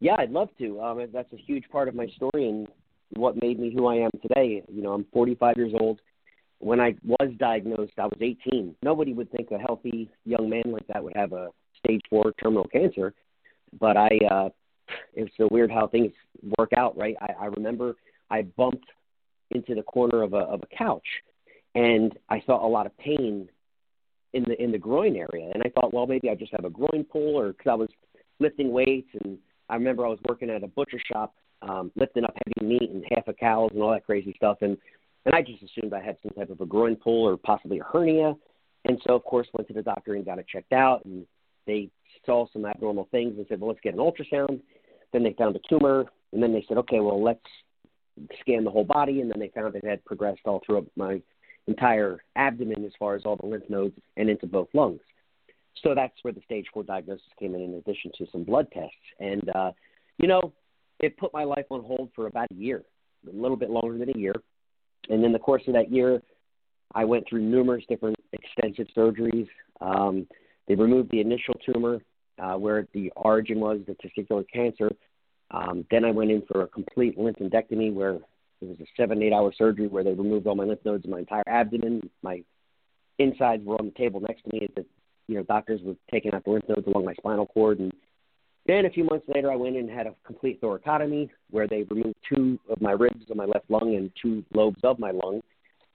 Yeah, 0.00 0.16
I'd 0.18 0.30
love 0.30 0.48
to. 0.58 0.80
Um, 0.80 1.06
that's 1.12 1.32
a 1.32 1.36
huge 1.36 1.64
part 1.70 1.88
of 1.88 1.94
my 1.94 2.06
story 2.08 2.48
and 2.48 2.68
what 3.16 3.40
made 3.40 3.58
me 3.58 3.72
who 3.74 3.86
I 3.86 3.96
am 3.96 4.10
today. 4.22 4.62
You 4.68 4.82
know, 4.82 4.92
I'm 4.92 5.06
45 5.12 5.56
years 5.56 5.72
old. 5.78 6.00
When 6.58 6.80
I 6.80 6.94
was 7.04 7.30
diagnosed, 7.38 7.92
I 7.98 8.06
was 8.06 8.18
18. 8.20 8.74
Nobody 8.82 9.12
would 9.12 9.30
think 9.30 9.50
a 9.50 9.58
healthy 9.58 10.10
young 10.24 10.48
man 10.48 10.64
like 10.66 10.86
that 10.88 11.02
would 11.02 11.16
have 11.16 11.32
a 11.32 11.48
stage 11.78 12.00
four 12.10 12.32
terminal 12.42 12.66
cancer, 12.68 13.14
but 13.78 13.96
I. 13.96 14.08
Uh, 14.30 14.48
it's 15.14 15.32
so 15.36 15.48
weird 15.50 15.70
how 15.70 15.86
things 15.86 16.12
work 16.58 16.70
out, 16.76 16.96
right? 16.96 17.16
I, 17.20 17.32
I 17.40 17.46
remember 17.46 17.96
I 18.30 18.42
bumped 18.42 18.86
into 19.50 19.74
the 19.74 19.82
corner 19.82 20.22
of 20.22 20.32
a 20.34 20.38
of 20.38 20.62
a 20.62 20.76
couch, 20.76 21.06
and 21.74 22.16
I 22.28 22.40
felt 22.40 22.62
a 22.62 22.66
lot 22.66 22.86
of 22.86 22.96
pain 22.98 23.48
in 24.32 24.44
the 24.44 24.60
in 24.62 24.72
the 24.72 24.78
groin 24.78 25.16
area. 25.16 25.50
And 25.52 25.62
I 25.64 25.70
thought, 25.70 25.92
well, 25.92 26.06
maybe 26.06 26.30
I 26.30 26.34
just 26.34 26.52
have 26.52 26.64
a 26.64 26.70
groin 26.70 27.04
pull, 27.04 27.38
or 27.38 27.52
because 27.52 27.70
I 27.70 27.74
was 27.74 27.88
lifting 28.40 28.72
weights, 28.72 29.08
and 29.22 29.38
I 29.68 29.74
remember 29.74 30.04
I 30.04 30.10
was 30.10 30.18
working 30.28 30.50
at 30.50 30.64
a 30.64 30.68
butcher 30.68 31.00
shop, 31.12 31.34
um, 31.62 31.92
lifting 31.96 32.24
up 32.24 32.34
heavy 32.34 32.68
meat 32.74 32.90
and 32.90 33.04
half 33.10 33.28
a 33.28 33.32
cows 33.32 33.70
and 33.72 33.82
all 33.82 33.92
that 33.92 34.06
crazy 34.06 34.34
stuff, 34.36 34.58
and 34.60 34.76
and 35.26 35.34
I 35.34 35.42
just 35.42 35.62
assumed 35.62 35.92
I 35.92 36.02
had 36.02 36.16
some 36.22 36.32
type 36.32 36.50
of 36.50 36.60
a 36.60 36.66
groin 36.66 36.96
pull 36.96 37.26
or 37.26 37.36
possibly 37.36 37.78
a 37.78 37.84
hernia. 37.84 38.34
And 38.86 39.00
so, 39.06 39.14
of 39.14 39.24
course, 39.24 39.48
went 39.54 39.66
to 39.68 39.74
the 39.74 39.82
doctor 39.82 40.14
and 40.14 40.24
got 40.24 40.38
it 40.38 40.46
checked 40.46 40.72
out, 40.72 41.04
and 41.06 41.26
they 41.66 41.88
saw 42.26 42.46
some 42.52 42.66
abnormal 42.66 43.08
things 43.10 43.34
and 43.38 43.46
said, 43.48 43.60
well, 43.60 43.68
let's 43.68 43.80
get 43.80 43.94
an 43.94 44.00
ultrasound. 44.00 44.60
Then 45.12 45.22
they 45.22 45.34
found 45.38 45.56
a 45.56 45.60
tumor, 45.68 46.04
and 46.32 46.42
then 46.42 46.52
they 46.52 46.64
said, 46.68 46.76
okay, 46.78 47.00
well, 47.00 47.22
let's 47.22 47.40
scanned 48.40 48.66
the 48.66 48.70
whole 48.70 48.84
body, 48.84 49.20
and 49.20 49.30
then 49.30 49.38
they 49.38 49.48
found 49.54 49.74
it 49.74 49.84
had 49.84 50.04
progressed 50.04 50.42
all 50.44 50.60
throughout 50.64 50.86
my 50.96 51.20
entire 51.66 52.18
abdomen 52.36 52.84
as 52.84 52.92
far 52.98 53.14
as 53.14 53.22
all 53.24 53.36
the 53.36 53.46
lymph 53.46 53.68
nodes 53.68 53.96
and 54.16 54.28
into 54.28 54.46
both 54.46 54.68
lungs. 54.74 55.00
So 55.82 55.94
that's 55.94 56.14
where 56.22 56.32
the 56.32 56.42
stage 56.44 56.66
four 56.72 56.84
diagnosis 56.84 57.26
came 57.38 57.54
in, 57.54 57.62
in 57.62 57.74
addition 57.74 58.12
to 58.18 58.26
some 58.30 58.44
blood 58.44 58.68
tests. 58.72 58.94
And, 59.18 59.48
uh, 59.54 59.72
you 60.18 60.28
know, 60.28 60.52
it 61.00 61.16
put 61.16 61.32
my 61.32 61.44
life 61.44 61.66
on 61.70 61.82
hold 61.82 62.10
for 62.14 62.26
about 62.26 62.48
a 62.50 62.54
year, 62.54 62.82
a 63.26 63.36
little 63.36 63.56
bit 63.56 63.70
longer 63.70 63.98
than 63.98 64.10
a 64.14 64.18
year. 64.18 64.34
And 65.08 65.24
in 65.24 65.32
the 65.32 65.38
course 65.38 65.62
of 65.66 65.74
that 65.74 65.90
year, 65.90 66.22
I 66.94 67.04
went 67.04 67.28
through 67.28 67.42
numerous 67.42 67.84
different 67.88 68.16
extensive 68.32 68.86
surgeries. 68.96 69.48
Um, 69.80 70.26
they 70.68 70.74
removed 70.74 71.10
the 71.10 71.20
initial 71.20 71.54
tumor 71.66 72.00
uh, 72.38 72.54
where 72.54 72.86
the 72.94 73.12
origin 73.16 73.60
was, 73.60 73.80
the 73.86 73.96
testicular 73.96 74.44
cancer, 74.52 74.90
um, 75.50 75.86
then 75.90 76.04
I 76.04 76.10
went 76.10 76.30
in 76.30 76.42
for 76.50 76.62
a 76.62 76.68
complete 76.68 77.18
lymphodectomy 77.18 77.92
where 77.92 78.14
it 78.14 78.68
was 78.68 78.78
a 78.80 78.86
seven, 78.96 79.22
eight 79.22 79.32
hour 79.32 79.52
surgery 79.56 79.88
where 79.88 80.04
they 80.04 80.12
removed 80.12 80.46
all 80.46 80.54
my 80.54 80.64
lymph 80.64 80.84
nodes 80.84 81.04
in 81.04 81.10
my 81.10 81.20
entire 81.20 81.44
abdomen. 81.46 82.08
My 82.22 82.42
insides 83.18 83.64
were 83.64 83.76
on 83.76 83.86
the 83.86 83.92
table 83.92 84.20
next 84.20 84.42
to 84.44 84.50
me. 84.52 84.68
The 84.74 84.84
you 85.28 85.36
know 85.36 85.42
doctors 85.44 85.80
were 85.82 85.96
taking 86.10 86.34
out 86.34 86.44
the 86.44 86.50
lymph 86.50 86.68
nodes 86.68 86.86
along 86.86 87.04
my 87.04 87.14
spinal 87.14 87.46
cord, 87.46 87.78
and 87.78 87.92
then 88.66 88.86
a 88.86 88.90
few 88.90 89.04
months 89.04 89.26
later, 89.32 89.52
I 89.52 89.56
went 89.56 89.76
in 89.76 89.88
and 89.88 89.96
had 89.96 90.06
a 90.06 90.14
complete 90.24 90.60
thoracotomy 90.60 91.28
where 91.50 91.68
they 91.68 91.82
removed 91.82 92.16
two 92.28 92.58
of 92.70 92.80
my 92.80 92.92
ribs 92.92 93.30
of 93.30 93.36
my 93.36 93.44
left 93.44 93.70
lung 93.70 93.94
and 93.96 94.10
two 94.20 94.42
lobes 94.54 94.80
of 94.82 94.98
my 94.98 95.10
lung 95.10 95.42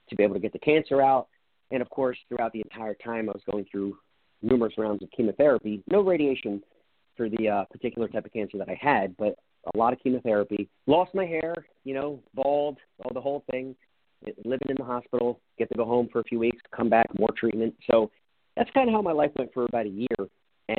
to 0.08 0.16
be 0.16 0.22
able 0.22 0.34
to 0.34 0.40
get 0.40 0.52
the 0.52 0.58
cancer 0.58 1.02
out. 1.02 1.28
And 1.72 1.82
of 1.82 1.90
course, 1.90 2.18
throughout 2.28 2.52
the 2.52 2.60
entire 2.60 2.94
time, 2.94 3.28
I 3.28 3.32
was 3.32 3.42
going 3.50 3.66
through 3.70 3.96
numerous 4.42 4.74
rounds 4.78 5.02
of 5.02 5.10
chemotherapy, 5.10 5.82
no 5.90 6.00
radiation 6.00 6.62
for 7.20 7.28
the 7.28 7.50
uh, 7.50 7.64
particular 7.66 8.08
type 8.08 8.24
of 8.24 8.32
cancer 8.32 8.56
that 8.56 8.70
I 8.70 8.78
had, 8.80 9.14
but 9.18 9.36
a 9.74 9.76
lot 9.76 9.92
of 9.92 9.98
chemotherapy. 10.02 10.70
Lost 10.86 11.14
my 11.14 11.26
hair, 11.26 11.54
you 11.84 11.92
know, 11.92 12.18
bald, 12.32 12.78
all 13.04 13.12
the 13.12 13.20
whole 13.20 13.44
thing. 13.50 13.76
Living 14.46 14.68
in 14.70 14.76
the 14.78 14.84
hospital, 14.84 15.38
get 15.58 15.68
to 15.68 15.74
go 15.74 15.84
home 15.84 16.08
for 16.10 16.20
a 16.20 16.24
few 16.24 16.38
weeks, 16.38 16.62
come 16.74 16.88
back, 16.88 17.06
more 17.18 17.28
treatment. 17.36 17.74
So 17.90 18.10
that's 18.56 18.70
kind 18.70 18.88
of 18.88 18.94
how 18.94 19.02
my 19.02 19.12
life 19.12 19.32
went 19.36 19.52
for 19.52 19.66
about 19.66 19.84
a 19.84 19.90
year. 19.90 20.28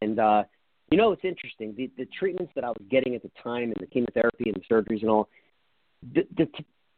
And 0.02 0.20
uh, 0.20 0.44
you 0.90 0.98
know, 0.98 1.12
it's 1.12 1.24
interesting. 1.24 1.76
The, 1.78 1.92
the 1.96 2.08
treatments 2.18 2.54
that 2.56 2.64
I 2.64 2.70
was 2.70 2.82
getting 2.90 3.14
at 3.14 3.22
the 3.22 3.32
time, 3.44 3.66
and 3.66 3.76
the 3.80 3.86
chemotherapy 3.86 4.46
and 4.46 4.56
the 4.56 4.74
surgeries 4.74 5.02
and 5.02 5.12
all, 5.12 5.30
the, 6.16 6.22
the 6.38 6.48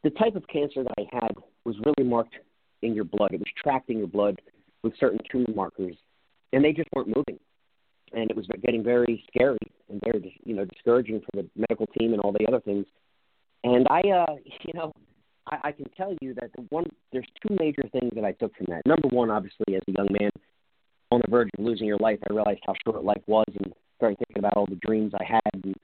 the 0.04 0.10
type 0.12 0.38
of 0.38 0.48
cancer 0.48 0.84
that 0.84 0.94
I 0.98 1.06
had 1.12 1.36
was 1.66 1.76
really 1.86 2.10
marked 2.10 2.36
in 2.82 2.94
your 2.94 3.06
blood. 3.06 3.34
It 3.34 3.40
was 3.40 3.52
tracked 3.62 3.90
in 3.90 3.98
your 3.98 4.08
blood 4.08 4.42
with 4.84 4.94
certain 5.02 5.20
tumor 5.30 5.54
markers, 5.54 5.98
and 6.54 6.64
they 6.64 6.72
just 6.72 6.88
weren't 6.96 7.10
moving 7.10 7.40
and 8.14 8.30
it 8.30 8.36
was 8.36 8.48
getting 8.64 8.84
very 8.84 9.24
scary 9.28 9.60
and 9.90 10.02
very 10.04 10.40
you 10.46 10.56
know 10.56 10.66
discouraging 10.66 11.22
for 11.22 11.42
the 11.42 11.50
medical 11.56 11.88
team 11.88 12.14
and 12.14 12.22
all 12.22 12.32
the 12.32 12.46
other 12.48 12.60
things. 12.60 12.86
And 13.64 13.88
I, 13.90 14.02
uh, 14.02 14.36
you 14.66 14.74
know, 14.74 14.94
I, 15.48 15.58
I 15.66 15.72
can 15.72 15.90
tell 15.96 16.16
you 16.22 16.34
that 16.36 16.52
the 16.56 16.64
one 16.70 16.86
there's 17.12 17.28
two 17.46 17.56
major 17.60 17.84
things 17.92 18.12
that 18.16 18.26
I 18.26 18.32
took 18.34 18.56
from 18.56 18.68
that. 18.70 18.82
Number 18.86 19.08
one, 19.10 19.30
obviously, 19.30 19.76
as 19.76 19.82
a 19.88 19.92
young 19.92 20.10
man 20.20 20.32
on 21.12 21.22
the 21.24 21.30
verge 21.30 21.50
of 21.58 21.64
losing 21.64 21.88
your 21.88 21.98
life, 21.98 22.20
I 22.30 22.34
realized 22.34 22.62
how 22.66 22.74
short 22.86 23.04
life 23.04 23.22
was 23.28 23.46
and 23.48 23.74
started 23.98 24.18
thinking 24.20 24.40
about 24.40 24.58
all 24.58 24.66
the 24.66 24.80
dreams 24.86 25.14
I 25.20 25.24
had 25.24 25.42
and 25.64 25.76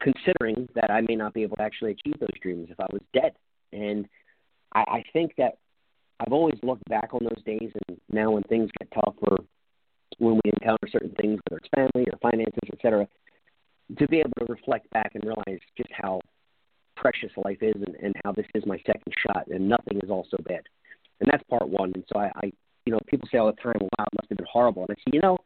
considering 0.00 0.68
that 0.74 0.90
I 0.90 1.00
may 1.00 1.16
not 1.16 1.34
be 1.34 1.42
able 1.42 1.56
to 1.56 1.62
actually 1.62 1.92
achieve 1.92 2.20
those 2.20 2.28
dreams 2.40 2.68
if 2.70 2.78
I 2.78 2.86
was 2.92 3.02
dead. 3.12 3.32
And 3.72 4.06
I, 4.72 4.80
I 4.80 5.04
think 5.12 5.34
that 5.38 5.58
I've 6.20 6.32
always 6.32 6.58
looked 6.62 6.88
back 6.88 7.10
on 7.12 7.20
those 7.22 7.42
days, 7.44 7.70
and 7.88 7.98
now 8.10 8.30
when 8.30 8.42
things 8.44 8.70
get 8.78 8.88
tough 8.92 9.14
or 9.22 9.38
when 10.18 10.34
we 10.34 10.52
encounter 10.52 10.86
certain 10.90 11.14
things, 11.20 11.40
whether 11.48 11.58
it's 11.58 11.68
family 11.74 12.08
or 12.10 12.18
finances, 12.20 12.58
et 12.72 12.78
cetera, 12.82 13.06
to 13.98 14.08
be 14.08 14.18
able 14.20 14.32
to 14.38 14.52
reflect 14.52 14.90
back 14.90 15.12
and 15.14 15.24
realize 15.24 15.60
just 15.76 15.90
how 15.92 16.20
precious 16.96 17.30
life 17.44 17.58
is 17.62 17.74
and, 17.74 17.96
and 18.02 18.14
how 18.24 18.32
this 18.32 18.46
is 18.54 18.64
my 18.66 18.76
second 18.84 19.12
shot 19.26 19.46
and 19.48 19.68
nothing 19.68 19.98
is 20.02 20.10
all 20.10 20.26
so 20.30 20.36
bad. 20.44 20.62
And 21.20 21.30
that's 21.30 21.42
part 21.44 21.68
one. 21.68 21.92
And 21.94 22.04
so 22.12 22.18
I, 22.18 22.30
I 22.36 22.52
you 22.84 22.92
know, 22.92 23.00
people 23.06 23.28
say 23.30 23.38
all 23.38 23.46
the 23.46 23.52
time, 23.52 23.80
wow, 23.80 24.04
it 24.04 24.16
must 24.16 24.28
have 24.28 24.38
been 24.38 24.46
horrible. 24.50 24.86
And 24.88 24.90
I 24.90 24.94
say, 24.94 25.12
you 25.14 25.20
know, 25.20 25.38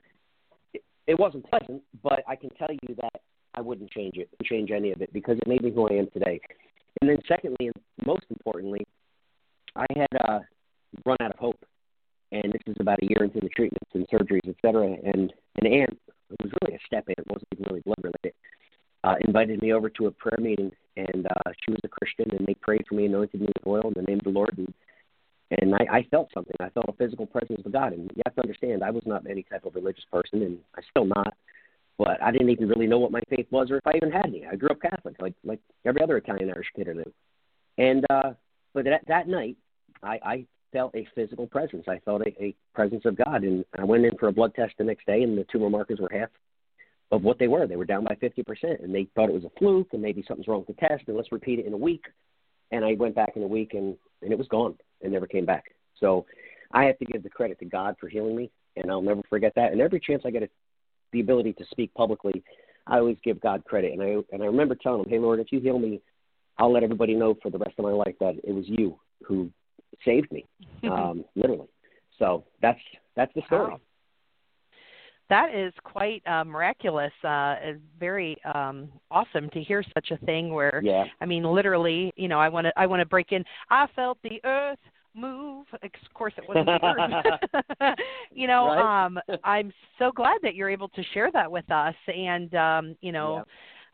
it, 0.72 0.82
it 1.06 1.18
wasn't 1.18 1.48
pleasant, 1.48 1.82
but 2.02 2.20
I 2.26 2.36
can 2.36 2.50
tell 2.50 2.70
you 2.70 2.94
that 3.00 3.20
I 3.54 3.60
wouldn't 3.60 3.90
change 3.90 4.16
it, 4.16 4.28
change 4.44 4.70
any 4.70 4.92
of 4.92 5.02
it 5.02 5.12
because 5.12 5.38
it 5.38 5.46
made 5.46 5.62
me 5.62 5.70
who 5.70 5.88
I 5.88 5.94
am 5.94 6.08
today. 6.12 6.40
And 7.00 7.10
then 7.10 7.18
secondly, 7.28 7.66
and 7.66 8.06
most 8.06 8.24
importantly, 8.30 8.86
I 9.76 9.86
had 9.96 10.08
uh, 10.28 10.40
run 11.04 11.16
out 11.20 11.32
of 11.32 11.38
hope 11.38 11.58
and 12.32 12.52
this 12.52 12.62
is 12.66 12.76
about 12.80 13.02
a 13.02 13.06
year 13.06 13.24
into 13.24 13.40
the 13.40 13.48
treatments 13.48 13.90
and 13.94 14.06
surgeries, 14.08 14.48
et 14.48 14.56
cetera. 14.62 14.86
And 14.86 15.32
an 15.60 15.66
aunt 15.66 15.98
it 16.30 16.42
was 16.42 16.52
really 16.62 16.76
a 16.76 16.86
step 16.86 17.04
it 17.08 17.18
wasn't 17.28 17.48
even 17.52 17.66
really 17.68 17.82
blood 17.82 18.02
related, 18.02 18.34
uh, 19.04 19.16
invited 19.20 19.60
me 19.60 19.72
over 19.72 19.90
to 19.90 20.06
a 20.06 20.10
prayer 20.10 20.38
meeting, 20.40 20.72
and 20.96 21.26
uh, 21.26 21.50
she 21.62 21.70
was 21.70 21.80
a 21.84 21.88
Christian, 21.88 22.34
and 22.36 22.46
they 22.46 22.54
prayed 22.54 22.84
for 22.88 22.94
me, 22.94 23.06
anointed 23.06 23.40
me 23.40 23.48
with 23.48 23.66
oil 23.66 23.92
in 23.94 23.94
the 23.94 24.08
name 24.08 24.18
of 24.18 24.24
the 24.24 24.30
Lord, 24.30 24.56
and 24.56 24.72
and 25.60 25.74
I, 25.74 25.98
I 25.98 26.06
felt 26.10 26.30
something. 26.32 26.56
I 26.60 26.70
felt 26.70 26.88
a 26.88 26.94
physical 26.94 27.26
presence 27.26 27.60
of 27.66 27.72
God, 27.72 27.92
and 27.92 28.10
you 28.16 28.22
have 28.24 28.34
to 28.36 28.40
understand, 28.40 28.82
I 28.82 28.90
was 28.90 29.02
not 29.04 29.26
any 29.28 29.42
type 29.42 29.66
of 29.66 29.74
religious 29.74 30.04
person, 30.10 30.40
and 30.42 30.58
I 30.74 30.80
still 30.90 31.04
not. 31.04 31.34
But 31.98 32.22
I 32.22 32.30
didn't 32.30 32.48
even 32.48 32.68
really 32.68 32.86
know 32.86 32.98
what 32.98 33.12
my 33.12 33.20
faith 33.28 33.46
was, 33.50 33.70
or 33.70 33.76
if 33.76 33.86
I 33.86 33.92
even 33.96 34.10
had 34.10 34.26
any. 34.26 34.46
I 34.46 34.56
grew 34.56 34.70
up 34.70 34.80
Catholic, 34.80 35.16
like 35.20 35.34
like 35.44 35.60
every 35.84 36.02
other 36.02 36.16
Italian 36.16 36.48
Irish 36.48 36.68
kid 36.74 36.88
I 36.88 36.94
knew. 36.94 37.12
And 37.76 38.06
uh, 38.08 38.32
but 38.72 38.84
that 38.84 39.02
that 39.08 39.28
night, 39.28 39.58
I, 40.02 40.18
I 40.24 40.46
felt 40.72 40.94
a 40.94 41.06
physical 41.14 41.46
presence. 41.46 41.84
I 41.88 41.98
felt 42.00 42.22
a, 42.22 42.42
a 42.42 42.54
presence 42.74 43.04
of 43.04 43.16
God, 43.16 43.44
and 43.44 43.64
I 43.78 43.84
went 43.84 44.04
in 44.04 44.16
for 44.18 44.28
a 44.28 44.32
blood 44.32 44.54
test 44.54 44.74
the 44.78 44.84
next 44.84 45.06
day, 45.06 45.22
and 45.22 45.36
the 45.36 45.46
tumor 45.52 45.70
markers 45.70 46.00
were 46.00 46.10
half 46.12 46.30
of 47.10 47.22
what 47.22 47.38
they 47.38 47.48
were. 47.48 47.66
They 47.66 47.76
were 47.76 47.84
down 47.84 48.04
by 48.04 48.14
50%, 48.14 48.82
and 48.82 48.94
they 48.94 49.06
thought 49.14 49.28
it 49.28 49.34
was 49.34 49.44
a 49.44 49.58
fluke, 49.58 49.88
and 49.92 50.02
maybe 50.02 50.24
something's 50.26 50.48
wrong 50.48 50.64
with 50.66 50.76
the 50.76 50.88
test, 50.88 51.04
and 51.06 51.16
let's 51.16 51.30
repeat 51.30 51.58
it 51.58 51.66
in 51.66 51.74
a 51.74 51.78
week. 51.78 52.04
And 52.70 52.84
I 52.84 52.94
went 52.94 53.14
back 53.14 53.32
in 53.36 53.42
a 53.42 53.46
week, 53.46 53.74
and 53.74 53.96
and 54.22 54.32
it 54.32 54.38
was 54.38 54.48
gone, 54.48 54.76
and 55.02 55.12
never 55.12 55.26
came 55.26 55.44
back. 55.44 55.64
So 55.98 56.26
I 56.72 56.84
have 56.84 56.98
to 56.98 57.04
give 57.04 57.22
the 57.22 57.28
credit 57.28 57.58
to 57.58 57.64
God 57.64 57.96
for 58.00 58.08
healing 58.08 58.36
me, 58.36 58.50
and 58.76 58.90
I'll 58.90 59.02
never 59.02 59.22
forget 59.28 59.52
that. 59.56 59.72
And 59.72 59.80
every 59.80 60.00
chance 60.00 60.22
I 60.24 60.30
get 60.30 60.44
a, 60.44 60.48
the 61.12 61.20
ability 61.20 61.52
to 61.54 61.64
speak 61.70 61.92
publicly, 61.94 62.42
I 62.86 62.98
always 62.98 63.18
give 63.22 63.40
God 63.40 63.64
credit. 63.64 63.92
And 63.92 64.02
I 64.02 64.16
and 64.32 64.42
I 64.42 64.46
remember 64.46 64.74
telling 64.74 65.04
him, 65.04 65.10
"Hey 65.10 65.18
Lord, 65.18 65.38
if 65.38 65.52
you 65.52 65.60
heal 65.60 65.78
me, 65.78 66.00
I'll 66.56 66.72
let 66.72 66.82
everybody 66.82 67.14
know 67.14 67.36
for 67.42 67.50
the 67.50 67.58
rest 67.58 67.74
of 67.78 67.84
my 67.84 67.92
life 67.92 68.14
that 68.20 68.36
it 68.42 68.54
was 68.54 68.64
you 68.68 68.98
who 69.24 69.50
saved 70.04 70.30
me, 70.32 70.46
um, 70.90 71.24
literally. 71.34 71.68
So 72.18 72.44
that's 72.60 72.80
that's 73.16 73.32
the 73.34 73.42
story. 73.46 73.70
Wow. 73.70 73.80
That 75.28 75.54
is 75.54 75.72
quite 75.82 76.22
uh, 76.26 76.44
miraculous. 76.44 77.12
Uh, 77.24 77.56
it's 77.62 77.80
very 77.98 78.36
um, 78.54 78.90
awesome 79.10 79.48
to 79.50 79.62
hear 79.62 79.82
such 79.94 80.10
a 80.10 80.18
thing. 80.26 80.52
Where 80.52 80.82
yeah. 80.84 81.04
I 81.20 81.26
mean, 81.26 81.44
literally, 81.44 82.12
you 82.16 82.28
know, 82.28 82.38
I 82.38 82.48
want 82.48 82.66
to 82.66 82.72
I 82.76 82.86
want 82.86 83.00
to 83.00 83.06
break 83.06 83.32
in. 83.32 83.44
I 83.70 83.86
felt 83.96 84.18
the 84.22 84.40
earth 84.44 84.78
move. 85.14 85.66
Of 85.72 85.90
course, 86.14 86.34
it 86.36 86.44
wasn't 86.46 86.66
the 86.66 87.40
earth. 87.80 87.98
you 88.32 88.46
know, 88.46 88.66
right? 88.66 89.06
um, 89.06 89.18
I'm 89.44 89.72
so 89.98 90.12
glad 90.12 90.38
that 90.42 90.54
you're 90.54 90.70
able 90.70 90.88
to 90.90 91.02
share 91.14 91.30
that 91.32 91.50
with 91.50 91.70
us, 91.70 91.94
and 92.06 92.54
um, 92.54 92.96
you 93.00 93.12
know. 93.12 93.44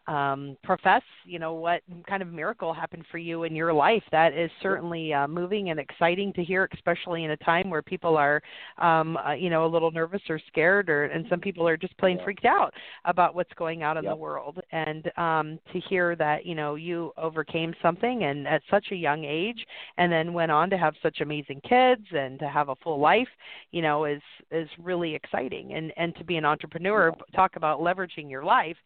Um, 0.08 0.56
profess, 0.64 1.02
you 1.26 1.38
know, 1.38 1.52
what 1.52 1.82
kind 2.08 2.22
of 2.22 2.32
miracle 2.32 2.72
happened 2.72 3.04
for 3.10 3.18
you 3.18 3.44
in 3.44 3.54
your 3.54 3.74
life. 3.74 4.02
That 4.10 4.32
is 4.32 4.50
certainly 4.62 5.12
uh, 5.12 5.28
moving 5.28 5.68
and 5.68 5.78
exciting 5.78 6.32
to 6.32 6.42
hear, 6.42 6.66
especially 6.72 7.24
in 7.24 7.32
a 7.32 7.36
time 7.36 7.68
where 7.68 7.82
people 7.82 8.16
are, 8.16 8.40
um, 8.78 9.18
uh, 9.18 9.34
you 9.34 9.50
know, 9.50 9.66
a 9.66 9.68
little 9.68 9.90
nervous 9.90 10.22
or 10.30 10.40
scared, 10.48 10.88
or 10.88 11.04
and 11.04 11.26
some 11.28 11.40
people 11.40 11.68
are 11.68 11.76
just 11.76 11.96
plain 11.98 12.16
yeah. 12.16 12.24
freaked 12.24 12.46
out 12.46 12.72
about 13.04 13.34
what's 13.34 13.52
going 13.54 13.82
on 13.82 13.98
in 13.98 14.04
yep. 14.04 14.14
the 14.14 14.16
world. 14.16 14.58
And 14.72 15.10
um, 15.18 15.58
to 15.74 15.80
hear 15.90 16.16
that, 16.16 16.46
you 16.46 16.54
know, 16.54 16.76
you 16.76 17.12
overcame 17.18 17.74
something 17.82 18.24
and 18.24 18.48
at 18.48 18.62
such 18.70 18.86
a 18.92 18.96
young 18.96 19.24
age, 19.24 19.62
and 19.98 20.10
then 20.10 20.32
went 20.32 20.50
on 20.50 20.70
to 20.70 20.78
have 20.78 20.94
such 21.02 21.20
amazing 21.20 21.60
kids 21.68 22.06
and 22.12 22.38
to 22.38 22.48
have 22.48 22.70
a 22.70 22.76
full 22.76 22.98
life, 22.98 23.28
you 23.72 23.82
know, 23.82 24.06
is 24.06 24.22
is 24.50 24.68
really 24.82 25.14
exciting. 25.14 25.74
And 25.74 25.92
and 25.98 26.16
to 26.16 26.24
be 26.24 26.36
an 26.36 26.46
entrepreneur, 26.46 27.12
yeah. 27.14 27.36
talk 27.36 27.56
about 27.56 27.80
leveraging 27.80 28.30
your 28.30 28.44
life 28.44 28.76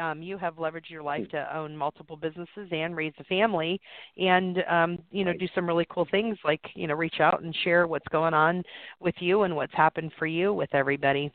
um, 0.00 0.22
you 0.22 0.36
have 0.36 0.56
leveraged 0.56 0.90
your 0.90 1.02
life 1.02 1.28
to 1.30 1.56
own 1.56 1.76
multiple 1.76 2.16
businesses 2.16 2.68
and 2.70 2.96
raise 2.96 3.12
a 3.18 3.24
family 3.24 3.80
and 4.16 4.58
um, 4.70 4.98
you 5.10 5.24
know 5.24 5.30
right. 5.30 5.40
do 5.40 5.48
some 5.54 5.66
really 5.66 5.86
cool 5.90 6.06
things 6.10 6.36
like 6.44 6.60
you 6.74 6.86
know 6.86 6.94
reach 6.94 7.20
out 7.20 7.42
and 7.42 7.56
share 7.64 7.86
what's 7.86 8.06
going 8.08 8.34
on 8.34 8.62
with 9.00 9.14
you 9.20 9.42
and 9.42 9.54
what's 9.54 9.74
happened 9.74 10.12
for 10.18 10.26
you 10.26 10.52
with 10.52 10.68
everybody. 10.74 11.32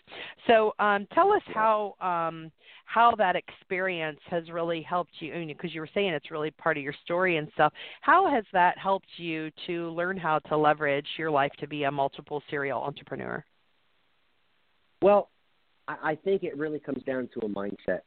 So 0.47 0.73
um, 0.79 1.07
tell 1.13 1.31
us 1.31 1.41
how 1.53 1.95
um, 1.99 2.51
how 2.85 3.13
that 3.17 3.35
experience 3.35 4.19
has 4.29 4.49
really 4.49 4.81
helped 4.81 5.13
you 5.19 5.45
because 5.47 5.73
you 5.73 5.81
were 5.81 5.89
saying 5.93 6.13
it's 6.13 6.31
really 6.31 6.51
part 6.51 6.77
of 6.77 6.83
your 6.83 6.93
story 7.03 7.37
and 7.37 7.47
stuff. 7.53 7.73
How 8.01 8.29
has 8.29 8.43
that 8.53 8.77
helped 8.77 9.07
you 9.17 9.49
to 9.67 9.89
learn 9.91 10.17
how 10.17 10.39
to 10.39 10.57
leverage 10.57 11.07
your 11.17 11.31
life 11.31 11.51
to 11.59 11.67
be 11.67 11.83
a 11.83 11.91
multiple 11.91 12.43
serial 12.49 12.81
entrepreneur? 12.81 13.43
Well 15.01 15.29
I 15.87 16.17
think 16.23 16.43
it 16.43 16.57
really 16.57 16.79
comes 16.79 17.03
down 17.03 17.29
to 17.33 17.45
a 17.45 17.49
mindset 17.49 18.01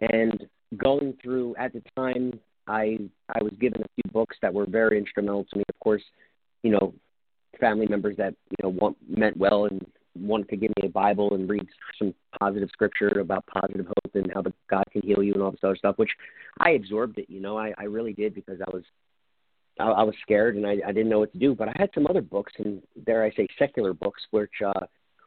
and 0.00 0.46
going 0.76 1.14
through 1.22 1.54
at 1.56 1.72
the 1.72 1.82
time, 1.96 2.38
I 2.66 2.98
I 3.28 3.42
was 3.42 3.52
given 3.60 3.82
a 3.82 3.88
few 3.94 4.12
books 4.12 4.36
that 4.42 4.52
were 4.52 4.66
very 4.66 4.98
instrumental 4.98 5.44
to 5.44 5.58
me. 5.58 5.64
Of 5.68 5.78
course, 5.80 6.02
you 6.62 6.70
know, 6.70 6.94
family 7.60 7.86
members 7.86 8.16
that 8.16 8.34
you 8.50 8.56
know 8.62 8.70
want, 8.70 8.96
meant 9.08 9.36
well 9.36 9.66
and 9.66 9.84
wanted 10.18 10.48
to 10.48 10.56
give 10.56 10.70
me 10.80 10.88
a 10.88 10.90
Bible 10.90 11.34
and 11.34 11.48
read 11.48 11.66
some 11.98 12.14
positive 12.40 12.70
scripture 12.72 13.20
about 13.20 13.44
positive 13.46 13.86
hope 13.86 14.14
and 14.14 14.32
how 14.32 14.42
the 14.42 14.52
God 14.68 14.84
can 14.90 15.02
heal 15.02 15.22
you 15.22 15.34
and 15.34 15.42
all 15.42 15.50
this 15.50 15.60
other 15.62 15.76
stuff, 15.76 15.98
which 15.98 16.10
I 16.58 16.70
absorbed 16.70 17.18
it. 17.18 17.28
You 17.28 17.40
know, 17.40 17.58
I, 17.58 17.72
I 17.78 17.84
really 17.84 18.12
did 18.12 18.34
because 18.34 18.60
I 18.60 18.70
was 18.74 18.82
I, 19.78 20.02
was 20.02 20.14
scared 20.22 20.56
and 20.56 20.66
I, 20.66 20.78
I 20.86 20.92
didn't 20.92 21.10
know 21.10 21.18
what 21.18 21.32
to 21.32 21.38
do. 21.38 21.54
But 21.54 21.68
I 21.68 21.72
had 21.76 21.90
some 21.94 22.06
other 22.08 22.22
books 22.22 22.52
and 22.58 22.82
dare 23.04 23.24
I 23.24 23.30
say 23.32 23.46
secular 23.58 23.92
books, 23.92 24.22
which 24.30 24.50
uh, 24.64 24.86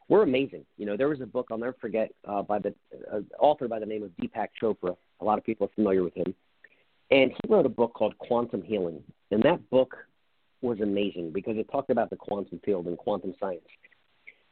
were 0.10 0.24
amazing. 0.24 0.66
You 0.78 0.86
know, 0.86 0.98
there 0.98 1.08
was 1.08 1.22
a 1.22 1.26
book 1.26 1.48
I'll 1.50 1.58
never 1.58 1.76
forget 1.80 2.12
uh, 2.28 2.42
by 2.42 2.60
the 2.60 2.74
uh, 3.12 3.22
author 3.40 3.68
by 3.68 3.80
the 3.80 3.86
name 3.86 4.04
of 4.04 4.12
Deepak 4.22 4.50
Chopra. 4.62 4.96
A 5.22 5.26
lot 5.26 5.38
of 5.38 5.46
people 5.46 5.68
are 5.68 5.76
familiar 5.76 6.04
with 6.04 6.16
him, 6.16 6.34
and 7.12 7.32
he 7.32 7.54
wrote 7.54 7.66
a 7.66 7.70
book 7.70 7.94
called 7.94 8.18
Quantum 8.18 8.62
Healing, 8.62 9.04
and 9.32 9.42
that 9.44 9.70
book 9.70 9.96
was 10.62 10.82
amazing 10.82 11.32
because 11.32 11.58
it 11.58 11.70
talked 11.72 11.90
about 11.90 12.10
the 12.10 12.16
quantum 12.16 12.60
field 12.66 12.88
and 12.88 12.98
quantum 12.98 13.34
science. 13.40 13.62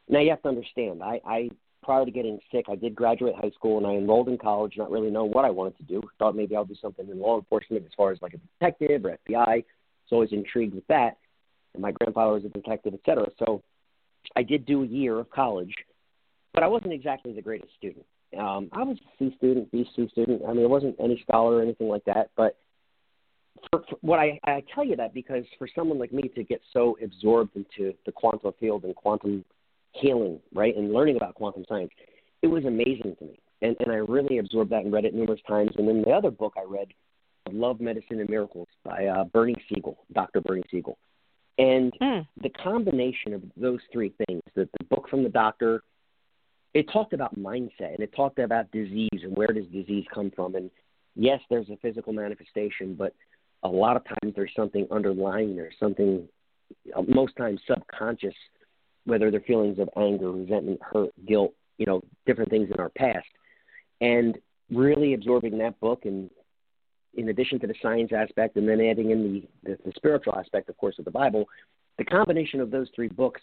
Now 0.08 0.20
you 0.20 0.30
have 0.30 0.42
to 0.42 0.48
understand, 0.48 1.02
I, 1.02 1.20
I 1.24 1.50
prior 1.82 2.04
to 2.04 2.10
getting 2.10 2.38
sick, 2.50 2.66
I 2.68 2.76
did 2.76 2.94
graduate 2.94 3.34
high 3.34 3.50
school 3.50 3.78
and 3.78 3.86
I 3.86 3.92
enrolled 3.92 4.28
in 4.28 4.38
college, 4.38 4.74
not 4.76 4.90
really 4.90 5.10
knowing 5.10 5.32
what 5.32 5.44
I 5.44 5.50
wanted 5.50 5.76
to 5.78 5.82
do. 5.84 6.02
Thought 6.18 6.36
maybe 6.36 6.56
I'll 6.56 6.64
do 6.64 6.74
something 6.80 7.08
in 7.08 7.20
law 7.20 7.38
enforcement 7.38 7.84
as 7.84 7.92
far 7.96 8.10
as 8.10 8.20
like 8.22 8.34
a 8.34 8.38
detective 8.58 9.04
or 9.04 9.18
FBI. 9.28 9.46
I 9.46 9.56
was 9.56 10.12
always 10.12 10.32
intrigued 10.32 10.74
with 10.74 10.86
that. 10.88 11.18
And 11.74 11.82
my 11.82 11.92
grandfather 11.92 12.32
was 12.32 12.44
a 12.44 12.48
detective, 12.48 12.94
et 12.94 13.00
cetera. 13.04 13.26
So 13.38 13.62
I 14.38 14.44
did 14.44 14.66
do 14.66 14.84
a 14.84 14.86
year 14.86 15.18
of 15.18 15.28
college, 15.30 15.74
but 16.54 16.62
I 16.62 16.68
wasn't 16.68 16.92
exactly 16.92 17.32
the 17.32 17.42
greatest 17.42 17.74
student. 17.76 18.06
Um, 18.38 18.68
I 18.70 18.84
was 18.84 18.96
a 18.96 19.18
C 19.18 19.34
student, 19.36 19.68
B 19.72 19.84
C 19.96 20.08
student. 20.12 20.42
I 20.48 20.52
mean, 20.52 20.62
I 20.62 20.68
wasn't 20.68 20.94
any 21.00 21.20
scholar 21.26 21.56
or 21.56 21.62
anything 21.62 21.88
like 21.88 22.04
that. 22.04 22.30
But 22.36 22.56
for, 23.68 23.82
for 23.90 23.96
what 24.00 24.20
I, 24.20 24.38
I 24.44 24.62
tell 24.72 24.84
you 24.84 24.94
that 24.94 25.12
because 25.12 25.44
for 25.58 25.66
someone 25.74 25.98
like 25.98 26.12
me 26.12 26.22
to 26.36 26.44
get 26.44 26.60
so 26.72 26.96
absorbed 27.02 27.56
into 27.56 27.94
the 28.06 28.12
quantum 28.12 28.52
field 28.60 28.84
and 28.84 28.94
quantum 28.94 29.44
healing, 29.90 30.38
right, 30.54 30.76
and 30.76 30.92
learning 30.92 31.16
about 31.16 31.34
quantum 31.34 31.64
science, 31.68 31.90
it 32.40 32.46
was 32.46 32.64
amazing 32.64 33.16
to 33.18 33.24
me. 33.24 33.40
And, 33.60 33.74
and 33.80 33.90
I 33.90 33.96
really 33.96 34.38
absorbed 34.38 34.70
that 34.70 34.84
and 34.84 34.92
read 34.92 35.04
it 35.04 35.14
numerous 35.14 35.40
times. 35.48 35.72
And 35.76 35.88
then 35.88 36.02
the 36.02 36.12
other 36.12 36.30
book 36.30 36.54
I 36.56 36.62
read, 36.62 36.86
Love, 37.50 37.80
Medicine, 37.80 38.20
and 38.20 38.30
Miracles 38.30 38.68
by 38.84 39.06
uh, 39.06 39.24
Bernie 39.24 39.56
Siegel, 39.68 39.98
Dr. 40.12 40.40
Bernie 40.42 40.62
Siegel. 40.70 40.96
And 41.58 41.92
mm. 42.00 42.26
the 42.40 42.50
combination 42.50 43.34
of 43.34 43.42
those 43.56 43.80
three 43.92 44.14
things, 44.26 44.42
the, 44.54 44.68
the 44.78 44.84
book 44.84 45.08
from 45.08 45.24
the 45.24 45.28
doctor, 45.28 45.82
it 46.72 46.88
talked 46.92 47.12
about 47.12 47.38
mindset 47.38 47.94
and 47.94 48.00
it 48.00 48.14
talked 48.14 48.38
about 48.38 48.70
disease 48.70 49.08
and 49.22 49.36
where 49.36 49.48
does 49.48 49.66
disease 49.66 50.04
come 50.14 50.30
from. 50.34 50.54
And 50.54 50.70
yes, 51.16 51.40
there's 51.50 51.68
a 51.70 51.76
physical 51.78 52.12
manifestation, 52.12 52.94
but 52.94 53.12
a 53.64 53.68
lot 53.68 53.96
of 53.96 54.04
times 54.04 54.34
there's 54.36 54.52
something 54.54 54.86
underlying 54.90 55.58
or 55.58 55.70
something, 55.80 56.28
uh, 56.96 57.02
most 57.08 57.36
times 57.36 57.60
subconscious, 57.66 58.34
whether 59.04 59.30
they're 59.30 59.40
feelings 59.40 59.80
of 59.80 59.88
anger, 59.96 60.30
resentment, 60.30 60.80
hurt, 60.80 61.10
guilt, 61.26 61.54
you 61.78 61.86
know, 61.86 62.00
different 62.26 62.50
things 62.50 62.68
in 62.72 62.78
our 62.78 62.90
past. 62.90 63.26
And 64.00 64.38
really 64.70 65.14
absorbing 65.14 65.58
that 65.58 65.80
book 65.80 66.04
and 66.04 66.30
in 67.18 67.28
addition 67.28 67.58
to 67.60 67.66
the 67.66 67.74
science 67.82 68.12
aspect, 68.14 68.56
and 68.56 68.68
then 68.68 68.80
adding 68.80 69.10
in 69.10 69.22
the, 69.64 69.70
the, 69.70 69.78
the 69.84 69.92
spiritual 69.96 70.36
aspect, 70.36 70.68
of 70.68 70.76
course, 70.76 70.98
of 70.98 71.04
the 71.04 71.10
Bible, 71.10 71.46
the 71.98 72.04
combination 72.04 72.60
of 72.60 72.70
those 72.70 72.88
three 72.94 73.08
books 73.08 73.40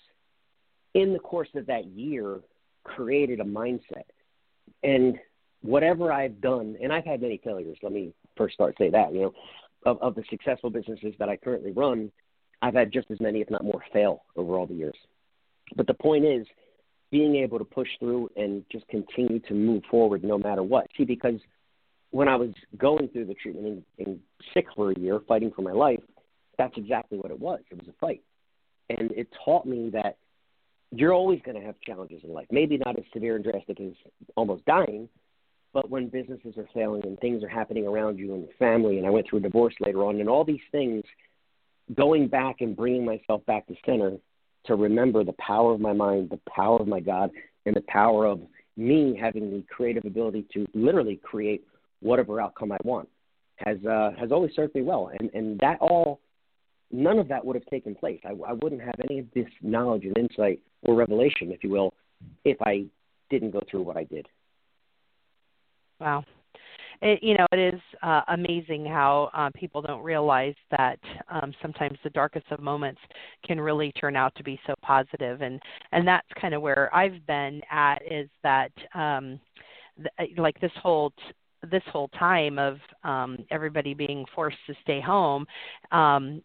in 0.93 1.11
the 1.11 1.19
course 1.19 1.49
of 1.55 1.65
that 1.67 1.85
year 1.85 2.39
created 2.85 3.41
a 3.41 3.43
mindset. 3.43 4.05
And 4.81 5.19
whatever 5.61 6.11
I've 6.11 6.39
done, 6.39 6.77
and 6.81 6.93
I've 6.93 7.05
had 7.05 7.21
many 7.21 7.39
failures. 7.43 7.77
Let 7.83 7.91
me 7.91 8.13
first 8.38 8.53
start 8.53 8.75
say 8.77 8.89
that 8.91 9.13
you 9.13 9.21
know, 9.23 9.33
of, 9.85 10.01
of 10.01 10.15
the 10.15 10.23
successful 10.29 10.69
businesses 10.69 11.13
that 11.19 11.27
I 11.27 11.35
currently 11.35 11.71
run, 11.71 12.11
I've 12.61 12.75
had 12.75 12.93
just 12.93 13.11
as 13.11 13.19
many, 13.19 13.41
if 13.41 13.49
not 13.49 13.63
more, 13.63 13.83
fail 13.91 14.23
over 14.38 14.55
all 14.55 14.65
the 14.65 14.73
years. 14.73 14.95
But 15.75 15.88
the 15.88 15.93
point 15.93 16.23
is, 16.23 16.47
being 17.11 17.35
able 17.35 17.59
to 17.59 17.65
push 17.65 17.88
through 17.99 18.29
and 18.35 18.63
just 18.71 18.88
continue 18.88 19.39
to 19.39 19.53
move 19.53 19.83
forward 19.89 20.23
no 20.23 20.38
matter 20.38 20.63
what. 20.63 20.88
See, 20.97 21.05
because 21.05 21.39
when 22.15 22.30
I 22.30 22.38
was 22.38 22.51
going 22.78 23.10
through 23.10 23.25
the 23.25 23.34
treatment 23.34 23.84
and, 23.97 24.08
and 24.08 24.19
sick 24.54 24.67
for 24.73 24.91
a 24.91 24.97
year, 24.97 25.19
fighting 25.28 25.51
for 25.54 25.63
my 25.63 25.73
life, 25.73 25.99
that's 26.58 26.71
exactly 26.78 27.17
what 27.17 27.30
it 27.30 27.38
was. 27.38 27.60
It 27.69 27.78
was 27.78 27.89
a 27.89 27.93
fight. 27.99 28.21
And 28.89 29.12
it 29.12 29.28
taught 29.43 29.65
me 29.65 29.89
that 29.89 30.15
you're 30.91 31.12
always 31.12 31.41
going 31.43 31.60
to 31.60 31.65
have 31.65 31.75
challenges 31.82 32.21
in 32.23 32.32
life. 32.32 32.47
Maybe 32.49 32.78
not 32.78 32.97
as 32.97 33.04
severe 33.12 33.36
and 33.36 33.43
drastic 33.43 33.82
as 33.82 33.91
almost 34.38 34.63
dying, 34.63 35.10
but 35.73 35.89
when 35.89 36.08
businesses 36.08 36.54
are 36.58 36.69
failing 36.73 37.04
and 37.04 37.19
things 37.19 37.43
are 37.43 37.49
happening 37.49 37.86
around 37.86 38.17
you 38.17 38.34
and 38.34 38.43
your 38.43 38.54
family, 38.58 38.97
and 38.97 39.06
I 39.06 39.10
went 39.10 39.28
through 39.30 39.39
a 39.39 39.41
divorce 39.41 39.75
later 39.82 40.06
on, 40.06 40.21
and 40.21 40.30
all 40.30 40.45
these 40.45 40.63
things, 40.71 41.04
going 41.97 42.30
back 42.30 42.62
and 42.62 42.78
bringing 42.78 43.04
myself 43.04 43.45
back 43.45 43.67
to 43.67 43.75
center 43.86 44.13
to 44.67 44.75
remember 44.75 45.25
the 45.25 45.34
power 45.34 45.73
of 45.73 45.82
my 45.82 45.91
mind, 45.91 46.30
the 46.30 46.39
power 46.49 46.80
of 46.80 46.88
my 46.88 47.01
God, 47.01 47.32
and 47.65 47.75
the 47.75 47.84
power 47.89 48.25
of 48.25 48.39
me 48.78 49.19
having 49.19 49.51
the 49.51 49.63
creative 49.69 50.06
ability 50.06 50.45
to 50.54 50.65
literally 50.73 51.19
create 51.21 51.65
whatever 52.05 52.39
outcome 52.39 52.71
I 52.71 52.77
want 52.83 53.09
has 53.57 53.77
uh, 53.85 54.11
has 54.19 54.31
always 54.31 54.51
served 54.55 54.75
me 54.75 54.81
well, 54.81 55.11
and 55.19 55.29
and 55.33 55.59
that 55.59 55.79
all 55.81 56.19
none 56.91 57.19
of 57.19 57.27
that 57.27 57.43
would 57.43 57.55
have 57.55 57.65
taken 57.65 57.95
place. 57.95 58.19
I, 58.23 58.31
I 58.47 58.53
wouldn't 58.53 58.81
have 58.81 58.95
any 59.09 59.19
of 59.19 59.25
this 59.33 59.47
knowledge 59.61 60.05
and 60.05 60.17
insight 60.17 60.59
or 60.83 60.95
revelation, 60.95 61.51
if 61.51 61.63
you 61.63 61.69
will, 61.69 61.93
if 62.43 62.61
I 62.61 62.85
didn't 63.29 63.51
go 63.51 63.61
through 63.69 63.81
what 63.81 63.97
I 63.97 64.03
did. 64.03 64.27
Wow. 65.99 66.23
It, 67.01 67.21
you 67.21 67.35
know, 67.37 67.45
it 67.51 67.73
is 67.73 67.81
uh, 68.03 68.21
amazing 68.29 68.85
how 68.85 69.29
uh, 69.33 69.49
people 69.53 69.81
don't 69.81 70.03
realize 70.03 70.55
that 70.71 70.99
um, 71.29 71.53
sometimes 71.61 71.97
the 72.03 72.09
darkest 72.11 72.45
of 72.51 72.59
moments 72.61 73.01
can 73.45 73.59
really 73.59 73.91
turn 73.93 74.15
out 74.15 74.33
to 74.35 74.43
be 74.43 74.59
so 74.65 74.73
positive, 74.81 75.41
and 75.41 75.59
and 75.91 76.07
that's 76.07 76.27
kind 76.39 76.53
of 76.53 76.61
where 76.61 76.93
I've 76.95 77.25
been 77.27 77.61
at 77.69 77.99
is 78.09 78.29
that 78.43 78.71
um, 78.93 79.39
like 80.37 80.59
this 80.61 80.71
whole 80.81 81.11
this 81.65 81.84
whole 81.91 82.08
time 82.10 82.60
of 82.60 82.78
um, 83.04 83.38
everybody 83.51 83.93
being 83.93 84.25
forced 84.34 84.58
to 84.67 84.73
stay 84.84 85.01
home, 85.01 85.45
um, 85.91 86.41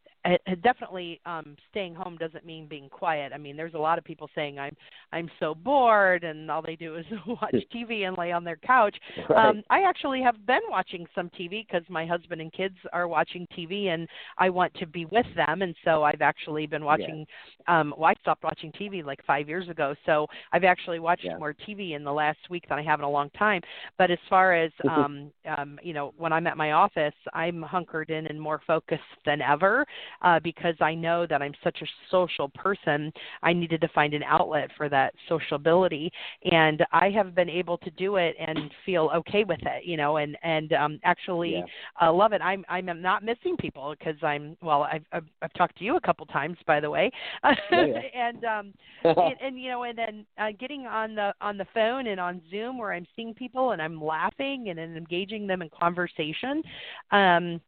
definitely 0.62 1.20
um 1.24 1.56
staying 1.70 1.94
home 1.94 2.16
doesn't 2.16 2.44
mean 2.44 2.66
being 2.66 2.88
quiet. 2.88 3.32
I 3.34 3.38
mean 3.38 3.56
there's 3.56 3.74
a 3.74 3.78
lot 3.78 3.98
of 3.98 4.04
people 4.04 4.28
saying 4.34 4.58
i'm 4.58 4.76
i'm 5.12 5.30
so 5.40 5.54
bored 5.54 6.24
and 6.24 6.50
all 6.50 6.62
they 6.62 6.76
do 6.76 6.96
is 6.96 7.04
watch 7.26 7.54
tv 7.74 8.06
and 8.06 8.16
lay 8.18 8.32
on 8.32 8.44
their 8.44 8.56
couch. 8.56 8.96
Right. 9.28 9.48
um 9.48 9.62
i 9.70 9.82
actually 9.82 10.22
have 10.22 10.46
been 10.46 10.60
watching 10.68 11.06
some 11.14 11.30
tv 11.30 11.66
because 11.66 11.82
my 11.88 12.06
husband 12.06 12.40
and 12.40 12.52
kids 12.52 12.76
are 12.92 13.08
watching 13.08 13.46
tv 13.56 13.86
and 13.86 14.08
i 14.38 14.50
want 14.50 14.72
to 14.74 14.86
be 14.86 15.06
with 15.06 15.26
them. 15.36 15.62
And 15.62 15.74
so 15.84 16.02
i've 16.02 16.22
actually 16.22 16.66
been 16.66 16.84
watching 16.84 17.26
yeah. 17.66 17.80
um 17.80 17.94
well 17.96 18.10
i 18.10 18.14
stopped 18.20 18.44
watching 18.44 18.72
tv 18.72 19.04
like 19.04 19.24
five 19.26 19.48
years 19.48 19.68
ago. 19.68 19.94
So 20.06 20.26
i've 20.52 20.64
actually 20.64 20.98
watched 20.98 21.24
yeah. 21.24 21.38
more 21.38 21.54
tv 21.54 21.96
in 21.96 22.04
the 22.04 22.12
last 22.12 22.38
week 22.50 22.64
than 22.68 22.78
i 22.78 22.82
have 22.82 23.00
in 23.00 23.04
a 23.04 23.10
long 23.10 23.30
time. 23.30 23.62
But 23.96 24.10
as 24.10 24.18
far 24.28 24.54
as 24.54 24.70
um 24.90 25.30
um 25.56 25.78
you 25.82 25.94
know 25.94 26.12
when 26.18 26.32
i'm 26.32 26.46
at 26.46 26.56
my 26.56 26.72
office 26.72 27.14
i'm 27.32 27.62
hunkered 27.62 28.10
in 28.10 28.26
and 28.26 28.40
more 28.40 28.60
focused 28.66 29.02
than 29.24 29.40
ever 29.40 29.86
uh, 30.22 30.40
because 30.40 30.74
I 30.80 30.94
know 30.94 31.26
that 31.26 31.42
I'm 31.42 31.54
such 31.62 31.78
a 31.82 31.86
social 32.10 32.48
person. 32.50 33.12
I 33.42 33.52
needed 33.52 33.80
to 33.80 33.88
find 33.88 34.14
an 34.14 34.22
outlet 34.22 34.70
for 34.76 34.88
that 34.88 35.14
sociability, 35.28 36.10
and 36.50 36.84
I 36.92 37.10
have 37.10 37.34
been 37.34 37.50
able 37.50 37.78
to 37.78 37.90
do 37.90 38.16
it 38.16 38.36
and 38.38 38.70
feel 38.84 39.10
okay 39.14 39.44
with 39.44 39.60
it, 39.62 39.84
you 39.84 39.96
know, 39.96 40.18
and 40.18 40.36
and 40.42 40.72
um, 40.72 41.00
actually 41.04 41.54
yeah. 41.54 42.08
uh, 42.08 42.12
love 42.12 42.32
it. 42.32 42.40
I'm 42.42 42.64
I'm 42.68 42.86
not 43.00 43.24
missing 43.24 43.56
people 43.58 43.94
because 43.98 44.16
I'm 44.22 44.56
well. 44.62 44.82
I've, 44.82 45.04
I've 45.12 45.26
I've 45.42 45.52
talked 45.54 45.78
to 45.78 45.84
you 45.84 45.96
a 45.96 46.00
couple 46.00 46.26
times, 46.26 46.56
by 46.66 46.80
the 46.80 46.90
way, 46.90 47.10
yeah, 47.44 47.54
yeah. 47.70 48.00
and 48.14 48.44
um 48.44 48.74
and, 49.04 49.34
and 49.40 49.60
you 49.60 49.68
know, 49.68 49.82
and 49.84 49.96
then 49.96 50.26
uh, 50.38 50.48
getting 50.58 50.86
on 50.86 51.14
the 51.14 51.32
on 51.40 51.56
the 51.56 51.66
phone 51.72 52.06
and 52.06 52.20
on 52.20 52.40
Zoom 52.50 52.78
where 52.78 52.92
I'm 52.92 53.06
seeing 53.16 53.34
people 53.34 53.72
and 53.72 53.80
I'm 53.80 54.02
laughing 54.02 54.68
and, 54.68 54.78
and 54.78 54.96
engaging 54.96 55.46
them 55.46 55.62
in 55.62 55.70
conversation. 55.70 56.62
Um, 57.10 57.60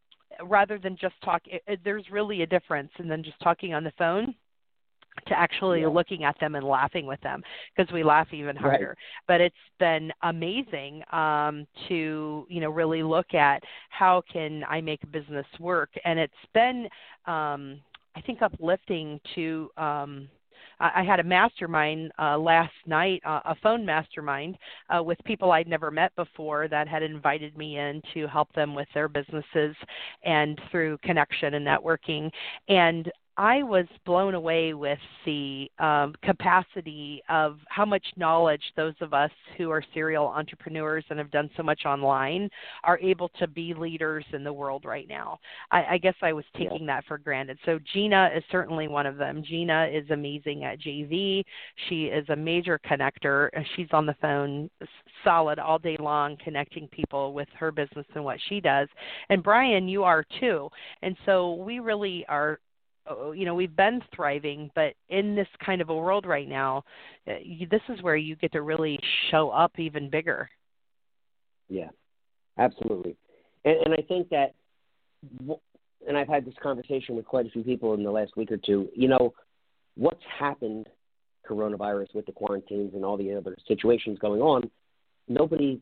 rather 0.45 0.79
than 0.79 0.97
just 0.97 1.14
talk 1.25 1.42
it, 1.47 1.62
it, 1.66 1.81
there's 1.85 2.05
really 2.11 2.42
a 2.42 2.47
difference 2.47 2.90
and 2.99 3.11
then 3.11 3.23
just 3.23 3.38
talking 3.40 3.75
on 3.75 3.85
the 3.85 3.92
phone 3.99 4.35
to 5.27 5.38
actually 5.38 5.83
yeah. 5.83 5.88
looking 5.88 6.25
at 6.25 6.38
them 6.40 6.55
and 6.55 6.64
laughing 6.66 7.07
with 7.07 7.21
them 7.21 7.42
because 7.77 7.92
we 7.92 8.03
laugh 8.03 8.29
even 8.33 8.57
harder 8.57 8.88
right. 8.88 8.97
but 9.29 9.40
it's 9.40 9.55
been 9.79 10.11
amazing 10.23 11.03
um 11.12 11.66
to 11.88 12.47
you 12.49 12.61
know 12.61 12.71
really 12.71 13.03
look 13.03 13.35
at 13.35 13.62
how 13.90 14.23
can 14.33 14.64
i 14.68 14.81
make 14.81 15.01
business 15.12 15.47
work 15.61 15.90
and 16.05 16.18
it's 16.18 16.33
been 16.55 16.88
um 17.27 17.79
i 18.16 18.21
think 18.27 18.40
uplifting 18.40 19.21
to 19.35 19.71
um 19.77 20.29
I 20.83 21.05
had 21.05 21.21
a 21.21 21.25
mastermind 21.25 22.11
uh, 22.18 22.37
last 22.37 22.73
night, 22.87 23.23
uh, 23.25 23.40
a 23.45 23.55
phone 23.62 23.87
mastermind 23.87 24.57
uh, 24.90 25.03
with 25.03 25.18
people 25.25 25.53
I'd 25.53 25.68
never 25.68 25.90
met 25.90 26.14
before 26.16 26.66
that 26.68 26.88
had 26.88 27.03
invited 27.03 27.57
me 27.57 27.79
in 27.79 28.03
to 28.14 28.27
help 28.27 28.53
them 28.55 28.75
with 28.75 28.88
their 28.92 29.09
businesses 29.09 29.77
and 30.25 30.61
through 30.71 30.99
connection 30.99 31.55
and 31.55 31.66
networking. 31.66 32.31
And 32.68 33.11
I 33.37 33.62
was 33.62 33.87
blown 34.05 34.35
away 34.35 34.75
with 34.75 34.99
the 35.25 35.71
um, 35.79 36.14
capacity 36.23 37.23
of 37.31 37.59
how 37.68 37.87
much 37.87 38.05
knowledge 38.16 38.62
those 38.77 38.95
of 39.01 39.14
us 39.14 39.31
who 39.57 39.71
are 39.71 39.83
serial 39.95 40.27
entrepreneurs 40.27 41.05
and 41.09 41.18
have 41.18 41.31
done 41.31 41.49
so 41.57 41.62
much 41.62 41.83
online 41.87 42.51
are 42.85 42.99
able 42.99 43.31
to 43.38 43.47
be 43.47 43.73
leaders 43.73 44.25
in 44.35 44.45
the 44.45 44.53
world 44.53 44.85
right 44.85 45.09
now. 45.09 45.38
I, 45.71 45.85
I 45.92 45.99
guess 45.99 46.14
I 46.21 46.35
was 46.35 46.45
taking 46.59 46.83
yeah. 46.83 46.97
that 46.97 47.05
for 47.07 47.16
granted. 47.16 47.59
So 47.64 47.79
Gina 47.92 48.31
is 48.37 48.45
certainly 48.51 48.87
one 48.87 49.07
of 49.07 49.16
them. 49.16 49.42
Gina 49.42 49.88
is 49.90 50.09
amazing 50.11 50.64
at 50.64 50.79
JV. 50.81 51.42
She 51.88 52.05
is 52.05 52.29
a 52.29 52.37
major 52.37 52.79
connector. 52.87 53.49
She's 53.77 53.88
on 53.92 54.05
the 54.05 54.16
phone 54.21 54.68
solid 55.25 55.59
all 55.59 55.79
day 55.79 55.97
long, 55.99 56.37
connecting 56.45 56.87
people 56.88 57.33
with 57.33 57.49
her 57.59 57.73
business 57.73 58.07
and 58.14 58.25
what 58.25 58.38
she 58.49 58.61
does. 58.61 58.88
And 59.31 59.42
Brian, 59.42 59.88
you 59.88 60.05
are 60.05 60.25
too. 60.38 60.68
And 61.01 61.16
so 61.25 61.55
we 61.55 61.79
really 61.79 62.27
are 62.29 62.59
you 63.35 63.45
know 63.45 63.55
we've 63.55 63.77
been 63.77 64.01
thriving 64.15 64.71
but 64.75 64.95
in 65.09 65.35
this 65.35 65.49
kind 65.65 65.81
of 65.81 65.88
a 65.88 65.95
world 65.95 66.27
right 66.27 66.49
now 66.49 66.85
uh, 67.29 67.35
this 67.71 67.81
is 67.88 68.03
where 68.03 68.17
you 68.17 68.37
get 68.37 68.53
to 68.53 68.62
really 68.62 68.99
show 69.31 69.51
up 69.51 69.79
even 69.79 70.09
bigger. 70.09 70.49
Yeah 71.69 71.88
absolutely. 72.59 73.17
And, 73.65 73.77
and 73.87 73.95
i 73.95 74.03
think 74.03 74.29
that 74.31 74.55
and 76.07 76.17
i've 76.17 76.29
had 76.29 76.45
this 76.45 76.55
conversation 76.62 77.17
with 77.17 77.25
quite 77.25 77.47
a 77.47 77.51
few 77.51 77.62
people 77.62 77.95
in 77.95 78.03
the 78.03 78.11
last 78.11 78.37
week 78.37 78.51
or 78.53 78.59
two 78.59 78.88
you 78.95 79.09
know 79.09 79.33
what's 79.97 80.23
happened 80.38 80.88
coronavirus 81.49 82.15
with 82.15 82.27
the 82.27 82.33
quarantines 82.33 82.93
and 82.95 83.05
all 83.05 83.17
the 83.17 83.35
other 83.35 83.57
situations 83.67 84.19
going 84.21 84.41
on 84.41 84.71
nobody 85.29 85.81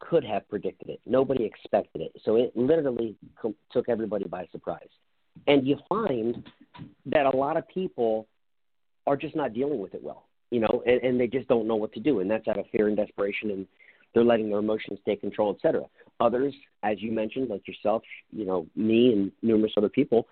could 0.00 0.24
have 0.24 0.48
predicted 0.48 0.88
it. 0.88 1.00
Nobody 1.06 1.44
expected 1.44 2.02
it. 2.02 2.12
So 2.24 2.36
it 2.36 2.52
literally 2.56 3.16
took 3.72 3.88
everybody 3.88 4.24
by 4.24 4.46
surprise 4.50 4.88
and 5.46 5.66
you 5.66 5.76
find 5.88 6.48
that 7.06 7.26
a 7.26 7.36
lot 7.36 7.56
of 7.56 7.66
people 7.68 8.26
are 9.06 9.16
just 9.16 9.34
not 9.34 9.52
dealing 9.52 9.78
with 9.78 9.94
it 9.94 10.02
well, 10.02 10.26
you 10.50 10.60
know, 10.60 10.82
and, 10.86 11.02
and 11.02 11.20
they 11.20 11.26
just 11.26 11.48
don't 11.48 11.66
know 11.66 11.76
what 11.76 11.92
to 11.92 12.00
do, 12.00 12.20
and 12.20 12.30
that's 12.30 12.46
out 12.48 12.58
of 12.58 12.66
fear 12.70 12.88
and 12.88 12.96
desperation, 12.96 13.50
and 13.50 13.66
they're 14.14 14.24
letting 14.24 14.48
their 14.48 14.58
emotions 14.58 14.98
take 15.04 15.20
control, 15.20 15.54
et 15.54 15.60
cetera. 15.62 15.84
Others, 16.20 16.54
as 16.82 17.00
you 17.00 17.12
mentioned, 17.12 17.48
like 17.48 17.66
yourself, 17.66 18.02
you 18.30 18.44
know, 18.44 18.66
me 18.76 19.12
and 19.12 19.32
numerous 19.42 19.72
other 19.76 19.88
people, 19.88 20.26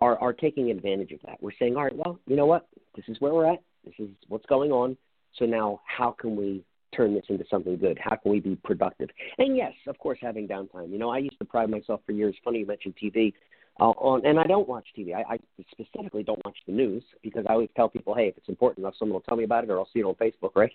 are 0.00 0.18
are 0.18 0.32
taking 0.32 0.70
advantage 0.70 1.12
of 1.12 1.20
that. 1.24 1.40
We're 1.40 1.52
saying, 1.58 1.76
all 1.76 1.84
right, 1.84 1.96
well, 1.96 2.18
you 2.26 2.36
know 2.36 2.46
what, 2.46 2.66
this 2.96 3.04
is 3.08 3.20
where 3.20 3.32
we're 3.32 3.50
at, 3.50 3.62
this 3.84 3.94
is 3.98 4.08
what's 4.28 4.46
going 4.46 4.72
on. 4.72 4.96
So 5.38 5.46
now, 5.46 5.80
how 5.86 6.10
can 6.10 6.36
we 6.36 6.64
turn 6.94 7.14
this 7.14 7.24
into 7.28 7.44
something 7.50 7.78
good? 7.78 7.98
How 7.98 8.16
can 8.16 8.32
we 8.32 8.40
be 8.40 8.56
productive? 8.56 9.08
And 9.38 9.56
yes, 9.56 9.72
of 9.86 9.98
course, 9.98 10.18
having 10.20 10.46
downtime. 10.46 10.90
You 10.90 10.98
know, 10.98 11.10
I 11.10 11.18
used 11.18 11.38
to 11.38 11.44
pride 11.44 11.70
myself 11.70 12.00
for 12.04 12.12
years. 12.12 12.34
Funny 12.44 12.60
you 12.60 12.66
mentioned 12.66 12.94
TV 13.02 13.32
on, 13.80 14.24
and 14.26 14.38
I 14.38 14.44
don't 14.44 14.68
watch 14.68 14.86
TV. 14.96 15.14
I, 15.14 15.34
I 15.34 15.38
specifically 15.70 16.22
don't 16.22 16.40
watch 16.44 16.56
the 16.66 16.72
news 16.72 17.02
because 17.22 17.44
I 17.48 17.52
always 17.52 17.70
tell 17.74 17.88
people, 17.88 18.14
hey, 18.14 18.28
if 18.28 18.36
it's 18.36 18.48
important 18.48 18.84
enough, 18.84 18.94
someone 18.98 19.14
will 19.14 19.22
tell 19.22 19.36
me 19.36 19.44
about 19.44 19.64
it, 19.64 19.70
or 19.70 19.78
I'll 19.78 19.88
see 19.92 20.00
it 20.00 20.04
on 20.04 20.14
Facebook, 20.14 20.52
right? 20.54 20.72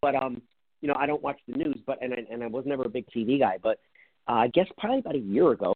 but 0.00 0.14
um, 0.14 0.42
you 0.80 0.88
know, 0.88 0.96
I 0.98 1.06
don't 1.06 1.22
watch 1.22 1.38
the 1.48 1.56
news, 1.56 1.78
but 1.86 2.02
and 2.02 2.12
I, 2.12 2.18
and 2.30 2.42
I 2.42 2.46
was 2.46 2.64
never 2.66 2.84
a 2.84 2.88
big 2.88 3.06
TV 3.14 3.38
guy, 3.38 3.58
but 3.62 3.78
uh, 4.28 4.32
I 4.32 4.48
guess 4.48 4.66
probably 4.78 4.98
about 4.98 5.14
a 5.14 5.18
year 5.18 5.50
ago, 5.52 5.74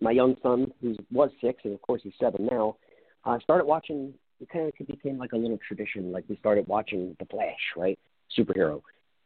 my 0.00 0.10
young 0.10 0.36
son, 0.42 0.72
who 0.80 0.96
was 1.10 1.30
six, 1.40 1.60
and 1.64 1.74
of 1.74 1.82
course 1.82 2.02
he's 2.02 2.12
seven 2.20 2.46
now, 2.50 2.76
uh, 3.24 3.38
started 3.40 3.64
watching. 3.64 4.14
It 4.40 4.48
kind 4.50 4.66
of 4.66 4.86
became 4.86 5.16
like 5.16 5.32
a 5.32 5.36
little 5.36 5.58
tradition. 5.66 6.12
Like 6.12 6.24
we 6.28 6.36
started 6.36 6.66
watching 6.66 7.16
The 7.20 7.26
Flash, 7.26 7.60
right? 7.76 7.98
Superhero 8.36 8.82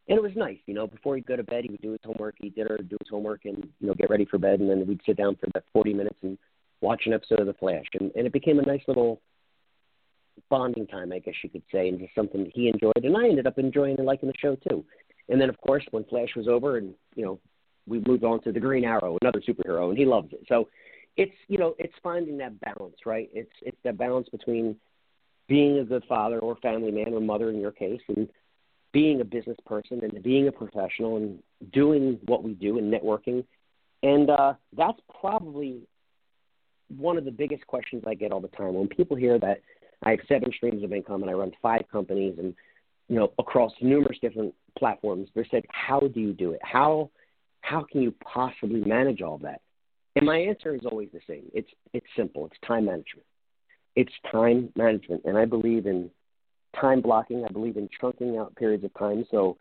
and 0.09 0.17
it 0.17 0.23
was 0.23 0.33
nice, 0.37 0.59
you 0.67 0.75
know. 0.75 0.87
Before 0.87 1.17
he'd 1.17 1.27
go 1.27 1.37
to 1.37 1.43
bed, 1.43 1.65
he 1.65 1.71
would 1.71 1.83
do 1.83 1.93
his 1.93 2.01
homework, 2.05 2.37
eat 2.41 2.57
dinner, 2.57 2.79
do 2.79 2.97
his 3.01 3.09
homework, 3.11 3.45
and 3.45 3.69
you 3.81 3.87
know 3.87 3.95
get 3.95 4.11
ready 4.11 4.25
for 4.25 4.39
bed, 4.39 4.61
and 4.61 4.71
then 4.71 4.87
we'd 4.87 5.01
sit 5.05 5.17
down 5.17 5.37
for 5.37 5.47
about 5.49 5.65
40 5.73 5.95
minutes 5.95 6.19
and 6.23 6.39
watch 6.81 7.03
an 7.07 7.13
episode 7.13 7.41
of 7.41 7.47
The 7.47 7.55
Flash, 7.55 7.85
and 8.01 8.11
and 8.17 8.27
it 8.27 8.33
became 8.33 8.59
a 8.59 8.63
nice 8.63 8.83
little 8.89 9.21
bonding 10.51 10.87
time, 10.87 11.13
I 11.13 11.19
guess 11.19 11.35
you 11.43 11.51
could 11.51 11.65
say, 11.71 11.89
and 11.89 11.99
just 11.99 12.15
something 12.15 12.45
that 12.45 12.53
he 12.55 12.69
enjoyed, 12.69 13.05
and 13.05 13.17
I 13.17 13.29
ended 13.29 13.47
up 13.47 13.59
enjoying 13.59 13.97
and 13.99 14.07
liking 14.07 14.29
the 14.29 14.35
show 14.39 14.57
too. 14.69 14.85
And 15.29 15.41
then, 15.41 15.51
of 15.51 15.61
course, 15.61 15.85
when 15.91 16.05
Flash 16.05 16.31
was 16.37 16.49
over, 16.49 16.79
and 16.79 16.95
you 17.15 17.25
know, 17.25 17.39
we 17.87 18.03
moved 18.07 18.25
on 18.25 18.43
to 18.43 18.53
the 18.53 18.61
Green 18.61 18.85
Arrow, 18.85 19.19
another 19.21 19.43
superhero, 19.47 19.89
and 19.91 19.99
he 19.99 20.05
loves 20.05 20.33
it. 20.33 20.41
So 20.49 20.69
it's 21.17 21.35
you 21.49 21.59
know, 21.59 21.75
it's 21.79 21.95
finding 22.03 22.39
that 22.39 22.59
balance, 22.61 22.97
right? 23.05 23.29
It's 23.33 23.53
it's 23.63 23.77
that 23.85 23.99
balance 23.99 24.29
between 24.31 24.77
being 25.49 25.79
a 25.79 25.85
good 25.85 26.05
father 26.09 26.39
or 26.39 26.57
family 26.57 26.91
man 26.91 27.13
or 27.13 27.21
mother 27.21 27.51
in 27.51 27.61
your 27.61 27.73
case, 27.73 28.01
and 28.09 28.29
being 28.93 29.21
a 29.21 29.25
business 29.25 29.57
person 29.67 30.01
and 30.03 30.23
being 30.23 30.49
a 30.49 30.53
professional 30.53 31.17
and 31.17 31.39
doing 31.73 32.19
what 32.27 32.43
we 32.43 32.55
do 32.55 32.79
and 32.79 32.93
networking. 32.93 33.45
And 34.03 34.31
uh, 34.31 34.55
that's 34.77 34.99
probably 35.21 35.83
one 36.97 37.19
of 37.19 37.25
the 37.25 37.31
biggest 37.31 37.67
questions 37.67 38.05
I 38.07 38.15
get 38.15 38.33
all 38.33 38.41
the 38.41 38.49
time 38.49 38.75
when 38.75 38.89
people 38.89 39.17
hear 39.17 39.39
that 39.41 39.61
I 40.03 40.11
have 40.11 40.21
seven 40.29 40.51
streams 40.57 40.85
of 40.85 40.93
income 40.93 41.23
and 41.23 41.31
I 41.31 41.35
run 41.35 41.53
five 41.61 41.83
companies 41.91 42.37
and 42.39 42.55
you 43.09 43.17
know 43.17 43.33
across 43.39 43.73
numerous 43.81 44.19
different 44.21 44.55
platforms. 44.79 45.29
They 45.35 45.47
said, 45.51 45.65
"How 45.71 46.01
do 46.01 46.21
you 46.21 46.33
do 46.33 46.53
it? 46.53 46.61
How 46.63 47.11
how 47.61 47.83
can 47.91 48.03
you 48.03 48.15
possibly 48.23 48.81
manage 48.81 49.23
all 49.23 49.39
that?" 49.39 49.61
And 50.17 50.25
my 50.27 50.39
answer 50.39 50.75
is 50.75 50.83
always 50.91 51.09
the 51.13 51.21
same. 51.27 51.51
It's 51.53 51.69
it's 51.93 52.07
simple. 52.17 52.47
It's 52.47 52.57
time 52.67 52.87
management. 52.87 53.27
It's 53.97 54.13
time 54.31 54.73
management, 54.77 55.23
and 55.25 55.37
I 55.37 55.45
believe 55.45 55.87
in 55.87 56.11
time 56.81 57.01
blocking. 57.01 57.45
I 57.45 57.53
believe 57.53 57.77
in 57.77 57.89
chunking 58.01 58.37
out 58.37 58.55
periods 58.57 58.85
of 58.85 58.93
time. 58.95 59.25
So 59.31 59.57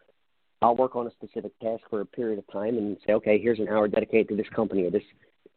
I'll 0.61 0.75
work 0.75 0.95
on 0.95 1.07
a 1.07 1.11
specific 1.11 1.57
task 1.59 1.83
for 1.89 2.01
a 2.01 2.05
period 2.05 2.39
of 2.39 2.47
time 2.51 2.77
and 2.77 2.97
say, 3.05 3.13
okay, 3.13 3.39
here's 3.39 3.59
an 3.59 3.67
hour 3.67 3.87
dedicated 3.87 4.29
to 4.29 4.35
this 4.35 4.49
company 4.55 4.83
or 4.83 4.91
this 4.91 5.03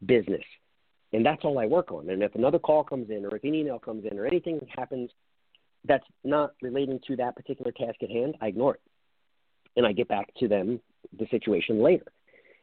business. 0.05 0.45
And 1.13 1.25
that's 1.25 1.45
all 1.45 1.59
I 1.59 1.67
work 1.67 1.91
on. 1.91 2.09
And 2.11 2.23
if 2.23 2.35
another 2.35 2.59
call 2.59 2.85
comes 2.85 3.11
in 3.11 3.25
or 3.25 3.35
if 3.37 3.45
an 3.45 3.55
email 3.55 3.79
comes 3.79 4.05
in 4.11 4.19
or 4.19 4.27
anything 4.27 4.61
happens 4.77 5.11
that's 5.87 6.05
not 6.25 6.53
relating 6.61 7.01
to 7.07 7.17
that 7.17 7.35
particular 7.35 7.73
task 7.73 8.03
at 8.03 8.11
hand, 8.11 8.37
I 8.41 8.49
ignore 8.49 8.75
it. 8.75 8.81
And 9.77 9.87
I 9.87 9.93
get 9.93 10.09
back 10.09 10.29
to 10.39 10.49
them 10.49 10.81
the 11.19 11.27
situation 11.31 11.83
later. 11.83 12.07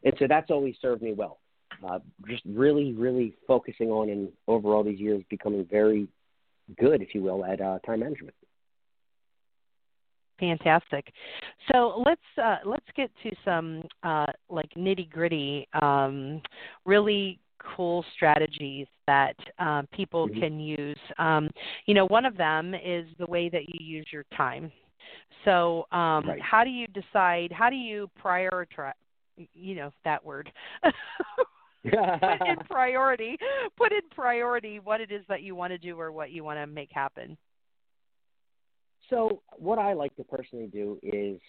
And 0.04 0.14
so 0.20 0.28
that's 0.28 0.52
always 0.52 0.76
served 0.82 1.02
me 1.02 1.14
well. 1.14 1.40
Uh, 1.86 2.00
just 2.28 2.44
really, 2.46 2.94
really 2.94 3.34
focusing 3.48 3.90
on 3.90 4.10
and 4.10 4.30
over 4.48 4.74
all 4.74 4.84
these 4.84 5.00
years 5.00 5.24
becoming 5.30 5.66
very 5.70 6.08
good, 6.80 7.02
if 7.02 7.14
you 7.14 7.22
will, 7.22 7.44
at 7.46 7.60
uh, 7.62 7.80
time 7.86 8.00
management. 8.00 8.34
Fantastic. 10.40 11.12
So 11.72 12.04
let's 12.06 12.22
uh, 12.42 12.58
let's 12.66 12.86
get 12.96 13.10
to 13.24 13.32
some 13.44 13.84
uh, 14.04 14.28
like 14.50 14.70
nitty 14.78 15.10
gritty, 15.10 15.68
um, 15.82 16.42
really 16.86 17.40
cool 17.76 18.06
strategies 18.16 18.88
that 19.08 19.36
uh, 19.60 19.84
people 19.92 20.28
mm-hmm. 20.28 20.40
can 20.40 20.60
use. 20.60 21.00
Um, 21.18 21.50
you 21.86 21.94
know, 21.94 22.06
one 22.08 22.26
of 22.26 22.38
them 22.38 22.74
is 22.74 23.06
the 23.20 23.26
way 23.26 23.50
that 23.50 23.64
you 23.68 23.80
use 23.80 24.06
your 24.12 24.26
time. 24.36 24.72
So, 25.46 25.88
um, 25.92 26.28
right. 26.28 26.42
how 26.42 26.64
do 26.64 26.70
you 26.70 26.88
decide? 26.88 27.52
How 27.52 27.70
do 27.70 27.76
you 27.76 28.10
prioritize? 28.24 28.94
You 29.54 29.76
know 29.76 29.92
that 30.04 30.24
word. 30.24 30.52
put 30.84 32.48
in 32.48 32.58
priority. 32.70 33.38
Put 33.78 33.92
in 33.92 34.02
priority 34.12 34.80
what 34.80 35.00
it 35.00 35.12
is 35.12 35.24
that 35.30 35.42
you 35.42 35.56
want 35.56 35.72
to 35.72 35.78
do 35.78 36.00
or 36.00 36.12
what 36.12 36.32
you 36.32 36.44
want 36.44 36.60
to 36.60 36.68
make 36.68 36.90
happen. 36.92 37.38
So, 39.10 39.42
what 39.58 39.80
I 39.80 39.94
like 39.94 40.16
to 40.18 40.24
personally 40.24 40.68
do 40.68 41.00
is 41.02 41.40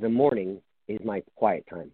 the 0.00 0.08
morning 0.08 0.60
is 0.88 0.98
my 1.04 1.22
quiet 1.36 1.64
time. 1.68 1.90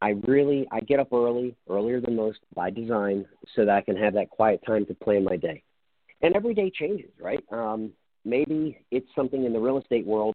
I 0.00 0.10
really 0.26 0.66
I 0.70 0.80
get 0.80 1.00
up 1.00 1.12
early, 1.12 1.56
earlier 1.68 2.00
than 2.00 2.16
most 2.16 2.38
by 2.54 2.70
design, 2.70 3.26
so 3.54 3.64
that 3.64 3.74
I 3.74 3.80
can 3.80 3.96
have 3.96 4.14
that 4.14 4.30
quiet 4.30 4.60
time 4.66 4.86
to 4.86 4.94
plan 4.94 5.24
my 5.24 5.36
day. 5.36 5.62
And 6.22 6.34
every 6.34 6.54
day 6.54 6.70
changes, 6.70 7.10
right? 7.20 7.44
Um, 7.50 7.92
maybe 8.24 8.78
it's 8.90 9.08
something 9.14 9.44
in 9.44 9.52
the 9.52 9.58
real 9.58 9.78
estate 9.78 10.06
world 10.06 10.34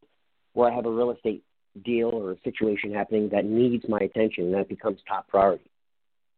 where 0.52 0.70
I 0.70 0.74
have 0.74 0.86
a 0.86 0.90
real 0.90 1.10
estate 1.10 1.42
deal 1.84 2.08
or 2.08 2.32
a 2.32 2.40
situation 2.44 2.92
happening 2.92 3.28
that 3.30 3.44
needs 3.44 3.84
my 3.88 3.98
attention, 3.98 4.44
and 4.44 4.54
that 4.54 4.68
becomes 4.68 5.00
top 5.08 5.28
priority. 5.28 5.70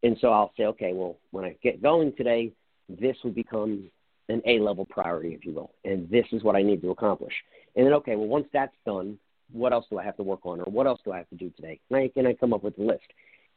And 0.03 0.17
so 0.21 0.29
I'll 0.29 0.53
say, 0.57 0.65
okay, 0.65 0.93
well, 0.93 1.17
when 1.31 1.45
I 1.45 1.57
get 1.63 1.83
going 1.83 2.13
today, 2.17 2.53
this 2.89 3.17
would 3.25 3.35
become 3.35 3.91
an 4.29 4.43
A 4.47 4.59
level 4.59 4.85
priority, 4.87 5.35
if 5.35 5.45
you 5.45 5.53
will, 5.53 5.73
and 5.85 6.09
this 6.11 6.27
is 6.33 6.43
what 6.43 6.57
I 6.57 6.63
need 6.63 6.81
to 6.83 6.91
accomplish. 6.91 7.33
And 7.77 7.87
then, 7.87 7.93
okay, 7.95 8.17
well, 8.17 8.27
once 8.27 8.47
that's 8.53 8.75
done, 8.85 9.19
what 9.53 9.73
else 9.73 9.87
do 9.91 9.99
I 9.99 10.05
have 10.05 10.17
to 10.17 10.23
work 10.23 10.41
on, 10.45 10.61
or 10.61 10.65
what 10.65 10.87
else 10.87 11.01
do 11.05 11.13
I 11.13 11.19
have 11.19 11.29
to 11.29 11.37
do 11.37 11.51
today? 11.51 11.79
And 11.91 11.99
I, 11.99 12.11
and 12.17 12.27
I 12.27 12.35
come 12.35 12.53
up 12.53 12.65
with 12.65 12.79
a 12.79 12.83
list. 12.83 13.05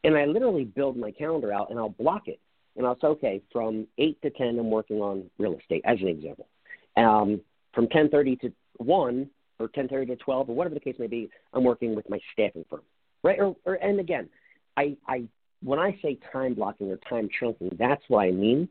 And 0.03 0.15
I 0.15 0.25
literally 0.25 0.65
build 0.65 0.97
my 0.97 1.12
calendar 1.12 1.51
out, 1.51 1.71
and 1.71 1.79
I'll 1.79 1.89
block 1.89 2.27
it. 2.27 2.39
And 2.77 2.86
I'll 2.86 2.99
say, 2.99 3.08
okay, 3.08 3.41
from 3.51 3.88
8 3.97 4.21
to 4.21 4.29
10, 4.29 4.60
I'm 4.60 4.69
working 4.69 5.01
on 5.01 5.29
real 5.38 5.58
estate, 5.58 5.82
as 5.86 5.99
an 6.01 6.08
example. 6.08 6.47
Um, 6.95 7.41
from 7.73 7.88
10.30 7.88 8.39
to 8.41 8.53
1, 8.77 9.29
or 9.60 9.67
10.30 9.67 10.08
to 10.08 10.15
12, 10.17 10.49
or 10.49 10.55
whatever 10.55 10.75
the 10.75 10.82
case 10.82 10.95
may 10.99 11.08
be, 11.08 11.29
I'm 11.53 11.63
working 11.63 11.95
with 11.95 12.10
my 12.10 12.19
staffing 12.34 12.65
firm, 12.69 12.82
right? 13.23 13.39
Or, 13.39 13.55
or 13.65 13.75
and 13.75 13.99
again, 13.99 14.29
I, 14.77 14.95
I 15.08 15.25
when 15.62 15.79
I 15.79 15.97
say 16.01 16.17
time 16.32 16.53
blocking 16.53 16.89
or 16.89 16.97
time 17.10 17.29
chunking, 17.38 17.75
that's 17.77 18.01
what 18.08 18.19
I 18.19 18.32
mean. 18.32 18.69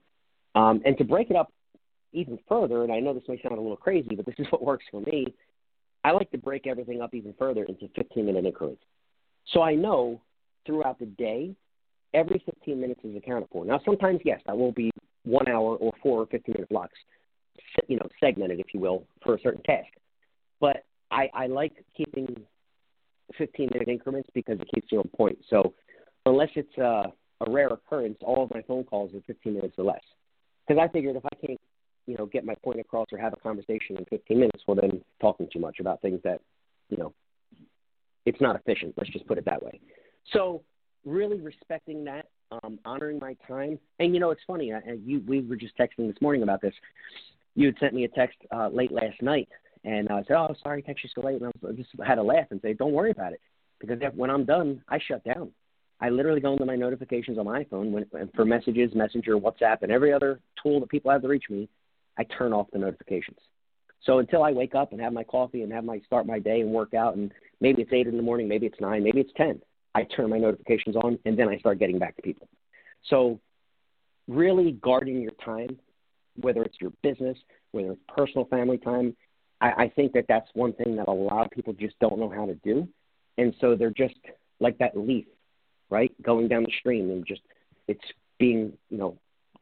Um, 0.55 0.81
and 0.85 0.97
to 0.99 1.05
break 1.05 1.31
it 1.31 1.37
up 1.37 1.53
even 2.13 2.39
further, 2.49 2.85
and 2.85 2.93
I 2.93 3.01
know 3.01 3.15
this 3.15 3.23
may 3.29 3.41
sound 3.43 3.59
a 3.59 3.61
little 3.61 3.77
crazy, 3.77 4.15
but 4.15 4.27
this 4.27 4.35
is 4.39 4.47
what 4.51 4.63
works 4.63 4.85
for 4.91 5.01
me. 5.01 5.27
I 6.05 6.13
like 6.13 6.31
to 6.31 6.39
break 6.39 6.67
everything 6.67 7.03
up 7.03 7.15
even 7.15 7.35
further 7.39 7.65
into 7.65 7.89
15 7.97 8.25
minute 8.25 8.45
increments. 8.45 8.83
So 9.53 9.63
I 9.63 9.75
know 9.75 10.21
throughout 10.67 10.99
the 10.99 11.07
day, 11.07 11.55
every 12.15 12.43
15 12.45 12.81
minutes 12.81 13.01
is 13.05 13.17
accounted 13.17 13.49
for. 13.51 13.65
Now, 13.65 13.81
sometimes, 13.85 14.21
yes, 14.25 14.41
that 14.47 14.57
will 14.57 14.73
be 14.73 14.91
one 15.25 15.49
hour 15.49 15.77
or 15.77 15.93
four 16.03 16.23
or 16.23 16.27
15 16.27 16.55
minute 16.55 16.69
blocks, 16.69 16.95
you 17.89 17.97
know, 17.97 18.07
segmented, 18.21 18.61
if 18.61 18.67
you 18.73 18.81
will, 18.81 19.05
for 19.23 19.35
a 19.35 19.41
certain 19.41 19.63
task. 19.63 19.89
But 20.61 20.85
I, 21.11 21.29
I 21.35 21.47
like 21.47 21.85
keeping 21.97 22.27
15 23.37 23.71
minute 23.73 23.89
increments 23.89 24.29
because 24.35 24.59
it 24.61 24.69
keeps 24.75 24.91
you 24.91 24.99
on 24.99 25.09
point. 25.09 25.39
So 25.51 25.75
unless 26.27 26.49
it's 26.55 26.77
a, 26.79 27.13
a 27.41 27.51
rare 27.51 27.69
occurrence, 27.69 28.19
all 28.23 28.45
of 28.45 28.51
my 28.53 28.63
phone 28.63 28.85
calls 28.85 29.15
are 29.15 29.21
15 29.27 29.55
minutes 29.55 29.75
or 29.79 29.85
less. 29.85 30.03
Because 30.67 30.83
I 30.83 30.93
figured 30.93 31.17
if 31.17 31.25
I 31.25 31.47
can't, 31.47 31.61
you 32.09 32.17
know, 32.17 32.27
get 32.27 32.45
my 32.45 32.55
point 32.65 32.81
across 32.81 33.07
or 33.13 33.19
have 33.19 33.35
a 33.35 33.37
conversation 33.37 33.99
in 33.99 34.05
15 34.07 34.41
minutes, 34.41 34.65
well, 34.67 34.77
then 34.81 35.03
talking 35.21 35.47
too 35.53 35.61
much 35.61 35.79
about 35.79 36.01
things 36.01 36.21
that, 36.25 36.41
you 36.89 36.97
know, 36.97 37.13
it's 38.25 38.41
not 38.41 38.57
efficient. 38.57 38.95
Let's 38.97 39.11
just 39.11 39.27
put 39.27 39.37
it 39.37 39.45
that 39.45 39.63
way. 39.63 39.79
So 40.33 40.63
really 41.05 41.39
respecting 41.39 42.05
that, 42.05 42.27
um, 42.63 42.79
honoring 42.85 43.19
my 43.19 43.37
time, 43.47 43.79
and 43.99 44.15
you 44.15 44.21
know, 44.21 44.31
it's 44.31 44.41
funny. 44.47 44.73
I, 44.73 44.81
you, 45.05 45.23
we 45.27 45.43
were 45.43 45.57
just 45.57 45.77
texting 45.77 46.11
this 46.11 46.21
morning 46.23 46.43
about 46.43 46.63
this. 46.63 46.75
You 47.55 47.67
had 47.67 47.77
sent 47.79 47.95
me 47.95 48.05
a 48.05 48.09
text 48.09 48.39
uh, 48.51 48.69
late 48.69 48.91
last 48.91 49.21
night, 49.21 49.49
and 49.85 50.09
I 50.09 50.23
said, 50.27 50.37
"Oh, 50.37 50.55
sorry, 50.63 50.83
text 50.83 51.05
you 51.05 51.11
so 51.15 51.27
late." 51.27 51.43
And 51.43 51.47
I, 51.47 51.51
was, 51.61 51.75
I 51.75 51.77
just 51.77 51.91
had 52.07 52.19
a 52.19 52.23
laugh 52.23 52.47
and 52.51 52.61
say, 52.63 52.73
"Don't 52.73 52.93
worry 52.93 53.11
about 53.11 53.33
it," 53.35 53.41
because 53.81 53.99
when 54.15 54.31
I'm 54.31 54.47
done, 54.47 54.83
I 54.89 54.99
shut 54.99 55.25
down. 55.25 55.51
I 56.01 56.11
literally 56.11 56.41
go 56.41 56.53
into 56.53 56.65
my 56.65 56.77
notifications 56.77 57.39
on 57.39 57.45
my 57.45 57.65
iPhone 57.65 57.91
when, 57.91 58.07
for 58.35 58.45
messages, 58.45 58.95
Messenger, 58.95 59.37
WhatsApp, 59.37 59.83
and 59.83 59.91
every 59.91 60.13
other 60.13 60.41
tool 60.63 60.81
that 60.81 60.89
people 60.89 61.11
have 61.11 61.23
to 61.23 61.29
reach 61.29 61.45
me. 61.51 61.69
I 62.19 62.25
turn 62.25 62.53
off 62.53 62.67
the 62.73 62.79
notifications. 62.79 63.39
So 64.03 64.19
until 64.19 64.43
I 64.45 64.53
wake 64.53 64.75
up 64.75 64.93
and 64.93 65.01
have 65.01 65.13
my 65.13 65.25
coffee 65.25 65.63
and 65.63 65.73
have 65.73 65.85
my 65.85 66.01
start 66.07 66.27
my 66.27 66.39
day 66.39 66.61
and 66.61 66.71
work 66.71 66.95
out, 66.95 67.17
and 67.17 67.33
maybe 67.61 67.83
it's 67.83 67.93
eight 67.93 68.07
in 68.07 68.17
the 68.17 68.23
morning, 68.23 68.49
maybe 68.49 68.67
it's 68.67 68.81
nine, 68.81 69.03
maybe 69.03 69.21
it's 69.21 69.33
ten. 69.37 69.61
I 69.95 70.05
turn 70.05 70.31
my 70.31 70.39
notifications 70.39 70.97
on 70.97 71.19
and 71.25 71.39
then 71.39 71.49
I 71.49 71.59
start 71.59 71.79
getting 71.79 71.99
back 71.99 72.17
to 72.17 72.23
people. 72.23 72.49
So 73.09 73.41
really 74.29 74.73
guarding 74.73 75.21
your 75.21 75.33
time, 75.45 75.79
whether 76.41 76.63
it's 76.63 76.77
your 76.81 76.93
business, 77.03 77.37
whether 77.73 77.93
it's 77.93 78.03
personal 78.09 78.45
family 78.47 78.79
time, 78.79 79.17
I, 79.61 79.71
I 79.85 79.93
think 79.95 80.13
that 80.13 80.27
that's 80.29 80.49
one 80.55 80.73
thing 80.75 80.97
that 80.97 81.09
a 81.09 81.13
lot 81.13 81.47
of 81.47 81.51
people 81.51 81.73
just 81.73 81.99
don't 81.99 82.19
know 82.19 82.31
how 82.31 82.47
to 82.47 82.55
do, 82.57 82.87
and 83.39 83.55
so 83.61 83.75
they're 83.75 83.91
just 83.91 84.15
like 84.61 84.79
that 84.79 84.97
leaf 84.97 85.27
right? 85.91 86.13
Going 86.23 86.49
down 86.49 86.65
the 86.65 86.73
stream 86.79 87.11
and 87.11 87.27
just 87.27 87.43
it's 87.87 88.05
being, 88.39 88.73
you 88.91 88.99
know, 88.99 89.19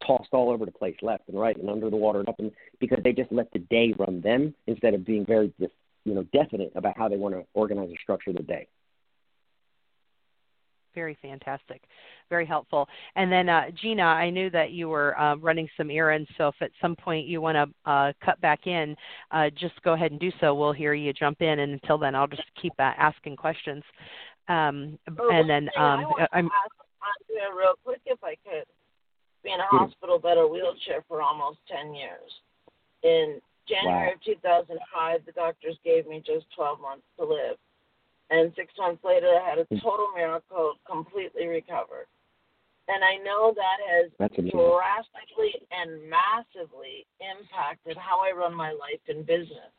tossed 0.07 0.29
all 0.33 0.51
over 0.51 0.64
the 0.64 0.73
place, 0.73 0.97
left 1.03 1.29
and 1.29 1.38
right 1.38 1.57
and 1.57 1.69
under 1.69 1.90
the 1.90 1.97
water 1.97 2.21
and 2.21 2.29
up 2.29 2.38
and 2.38 2.53
because 2.81 2.99
they 3.03 3.12
just 3.12 3.33
let 3.33 3.51
the 3.53 3.59
day 3.59 3.95
run 3.99 4.21
them 4.21 4.55
instead 4.66 4.95
of 4.95 5.05
being 5.05 5.25
very, 5.27 5.53
you 5.59 6.14
know, 6.14 6.25
definite 6.33 6.73
about 6.75 6.97
how 6.97 7.09
they 7.09 7.16
want 7.16 7.35
to 7.35 7.45
organize 7.55 7.88
and 7.88 7.99
structure 8.03 8.33
the 8.33 8.42
day. 8.42 8.66
Very 10.95 11.19
fantastic, 11.21 11.83
very 12.31 12.47
helpful. 12.47 12.88
And 13.16 13.31
then 13.31 13.51
uh, 13.51 13.64
Gina, 13.83 14.03
I 14.03 14.31
knew 14.31 14.49
that 14.49 14.71
you 14.71 14.88
were 14.88 15.19
uh, 15.21 15.37
running 15.37 15.69
some 15.77 15.90
errands, 15.90 16.27
so 16.38 16.49
if 16.49 16.55
at 16.62 16.71
some 16.81 16.97
point 16.97 17.27
you 17.27 17.42
want 17.42 17.57
to 17.57 17.90
uh, 17.90 18.12
cut 18.25 18.40
back 18.40 18.66
in, 18.66 18.97
uh, 19.31 19.51
just 19.51 19.75
go 19.83 19.92
ahead 19.92 20.11
and 20.11 20.19
do 20.19 20.31
so. 20.40 20.55
We'll 20.55 20.73
hear 20.73 20.95
you 20.95 21.12
jump 21.12 21.42
in, 21.42 21.59
and 21.59 21.73
until 21.73 21.99
then, 21.99 22.14
I'll 22.14 22.27
just 22.27 22.45
keep 22.61 22.73
uh, 22.79 22.92
asking 22.97 23.37
questions. 23.37 23.83
Um, 24.49 24.99
oh, 25.19 25.31
and 25.31 25.51
then 25.51 25.69
um, 25.77 26.07
I 26.19 26.27
I'm 26.33 26.47
ask 26.47 27.55
real 27.55 27.75
quick 27.85 28.01
if 28.07 28.19
I 28.25 28.37
could. 28.42 28.64
Be 29.46 29.54
in 29.54 29.62
a 29.62 29.70
hospital 29.70 30.18
bed 30.18 30.42
or 30.42 30.50
wheelchair 30.50 31.06
for 31.06 31.22
almost 31.22 31.62
ten 31.70 31.94
years. 31.94 32.26
In 33.06 33.38
January 33.70 34.11
wow. 34.11 34.18
of 34.18 34.42
2005, 34.42 34.74
the 35.22 35.30
doctors 35.38 35.78
gave 35.87 36.06
me 36.11 36.18
just 36.18 36.46
12 36.59 36.80
months 36.80 37.06
to 37.14 37.24
live, 37.24 37.54
and 38.30 38.50
six 38.56 38.74
months 38.74 39.04
later, 39.04 39.30
I 39.30 39.48
had 39.48 39.59
a 39.59 39.66
hmm. 39.70 39.78
total 39.78 40.11
miracle, 40.16 40.74
completely 40.82 41.46
recovered. 41.46 42.11
And 42.88 43.02
I 43.02 43.22
know 43.22 43.54
that 43.54 43.78
has 43.87 44.11
drastically 44.18 45.54
and 45.70 46.11
massively 46.11 47.06
impacted 47.18 47.96
how 47.96 48.22
I 48.22 48.35
run 48.35 48.54
my 48.54 48.70
life 48.70 49.02
and 49.06 49.26
business. 49.26 49.74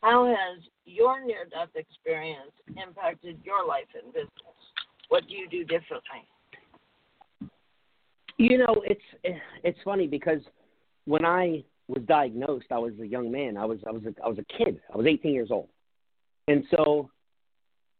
How 0.00 0.26
has 0.26 0.60
your 0.84 1.24
near 1.24 1.44
death 1.44 1.72
experience 1.74 2.52
impacted 2.68 3.40
your 3.44 3.66
life 3.66 3.88
and 3.96 4.12
business? 4.12 4.58
What 5.08 5.28
do 5.28 5.34
you 5.34 5.48
do 5.48 5.64
differently? 5.64 6.28
You 8.38 8.58
know, 8.58 8.82
it's 8.84 9.40
it's 9.64 9.78
funny 9.84 10.06
because 10.06 10.40
when 11.06 11.24
I 11.24 11.64
was 11.88 12.02
diagnosed, 12.06 12.66
I 12.70 12.78
was 12.78 12.92
a 13.00 13.06
young 13.06 13.32
man. 13.32 13.56
I 13.56 13.64
was 13.64 13.78
I 13.86 13.90
was 13.90 14.02
a, 14.04 14.14
I 14.24 14.28
was 14.28 14.38
a 14.38 14.44
kid. 14.56 14.80
I 14.92 14.96
was 14.96 15.06
18 15.06 15.34
years 15.34 15.50
old, 15.50 15.68
and 16.46 16.64
so 16.70 17.10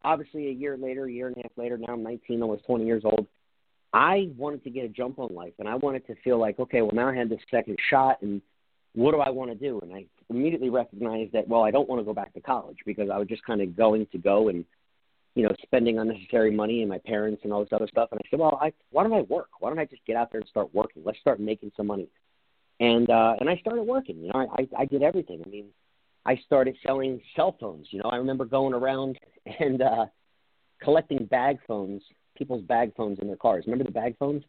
obviously 0.05 0.47
a 0.47 0.53
year 0.53 0.77
later, 0.77 1.07
a 1.07 1.13
year 1.13 1.27
and 1.27 1.37
a 1.37 1.41
half 1.43 1.51
later, 1.57 1.77
now 1.77 1.95
I'm 1.95 2.05
19, 2.05 2.41
almost 2.41 2.65
20 2.67 2.87
years 2.87 3.03
old. 3.05 3.27
I 3.93 4.31
wanted 4.37 4.63
to 4.63 4.71
get 4.71 4.85
a 4.85 4.89
jump 4.89 5.19
on 5.19 5.35
life, 5.35 5.55
and 5.59 5.69
I 5.69 5.75
wanted 5.75 6.07
to 6.07 6.15
feel 6.23 6.39
like, 6.39 6.61
okay, 6.61 6.83
well 6.83 6.95
now 6.95 7.09
I 7.09 7.17
had 7.17 7.29
this 7.29 7.41
second 7.51 7.77
shot, 7.91 8.23
and 8.23 8.41
what 8.95 9.11
do 9.11 9.19
I 9.19 9.31
want 9.31 9.51
to 9.51 9.57
do? 9.57 9.81
And 9.81 9.93
I 9.93 10.05
immediately 10.31 10.71
recognized 10.71 11.33
that 11.33 11.49
well, 11.49 11.63
I 11.63 11.73
don't 11.73 11.89
want 11.89 12.01
to 12.01 12.05
go 12.05 12.15
back 12.15 12.33
to 12.35 12.41
college 12.41 12.79
because 12.87 13.11
I 13.11 13.19
was 13.19 13.27
just 13.27 13.45
kind 13.45 13.61
of 13.61 13.77
going 13.77 14.07
to 14.13 14.19
go 14.19 14.51
and 14.51 14.65
you 15.39 15.45
know 15.45 15.55
spending 15.63 16.01
unnecessary 16.01 16.51
money 16.51 16.81
and 16.81 16.89
my 16.89 16.99
parents 16.99 17.43
and 17.45 17.53
all 17.53 17.61
this 17.61 17.73
other 17.73 17.87
stuff. 17.87 18.09
And 18.11 18.19
I 18.19 18.29
said, 18.29 18.41
well, 18.41 18.59
I 18.61 18.73
why 18.91 19.05
don't 19.05 19.13
I 19.13 19.21
work? 19.21 19.51
Why 19.61 19.69
don't 19.71 19.79
I 19.79 19.85
just 19.85 20.05
get 20.05 20.17
out 20.17 20.33
there 20.33 20.41
and 20.41 20.51
start 20.51 20.75
working? 20.75 21.03
Let's 21.05 21.21
start 21.21 21.39
making 21.39 21.71
some 21.77 21.87
money. 21.87 22.09
And 22.81 23.09
uh, 23.09 23.35
and 23.39 23.49
I 23.49 23.57
started 23.59 23.85
working. 23.85 24.19
You 24.19 24.33
know, 24.33 24.41
I, 24.41 24.63
I 24.63 24.83
I 24.83 24.85
did 24.85 25.03
everything. 25.03 25.41
I 25.47 25.49
mean, 25.49 25.67
I 26.27 26.41
started 26.45 26.77
selling 26.85 27.21
cell 27.37 27.57
phones. 27.61 27.87
You 27.93 28.01
know, 28.01 28.11
I 28.11 28.17
remember 28.17 28.47
going 28.47 28.75
around 28.75 29.17
and 29.61 29.81
uh, 29.81 30.07
collecting 30.83 31.25
bag 31.27 31.59
phones, 31.69 32.03
people's 32.37 32.65
bag 32.65 32.93
phones 32.97 33.21
in 33.21 33.29
their 33.29 33.37
cars. 33.37 33.63
Remember 33.67 33.85
the 33.85 33.93
bag 33.93 34.17
phones? 34.19 34.43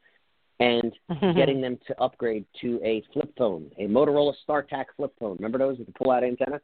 And 0.59 0.91
getting 1.35 1.61
them 1.61 1.77
to 1.87 2.01
upgrade 2.01 2.45
to 2.61 2.81
a 2.83 3.03
flip 3.13 3.31
phone, 3.37 3.69
a 3.77 3.83
Motorola 3.83 4.33
StarTAC 4.45 4.85
flip 4.97 5.13
phone. 5.19 5.37
Remember 5.37 5.59
those 5.59 5.77
with 5.77 5.87
the 5.87 5.93
pull-out 5.93 6.23
antenna? 6.23 6.59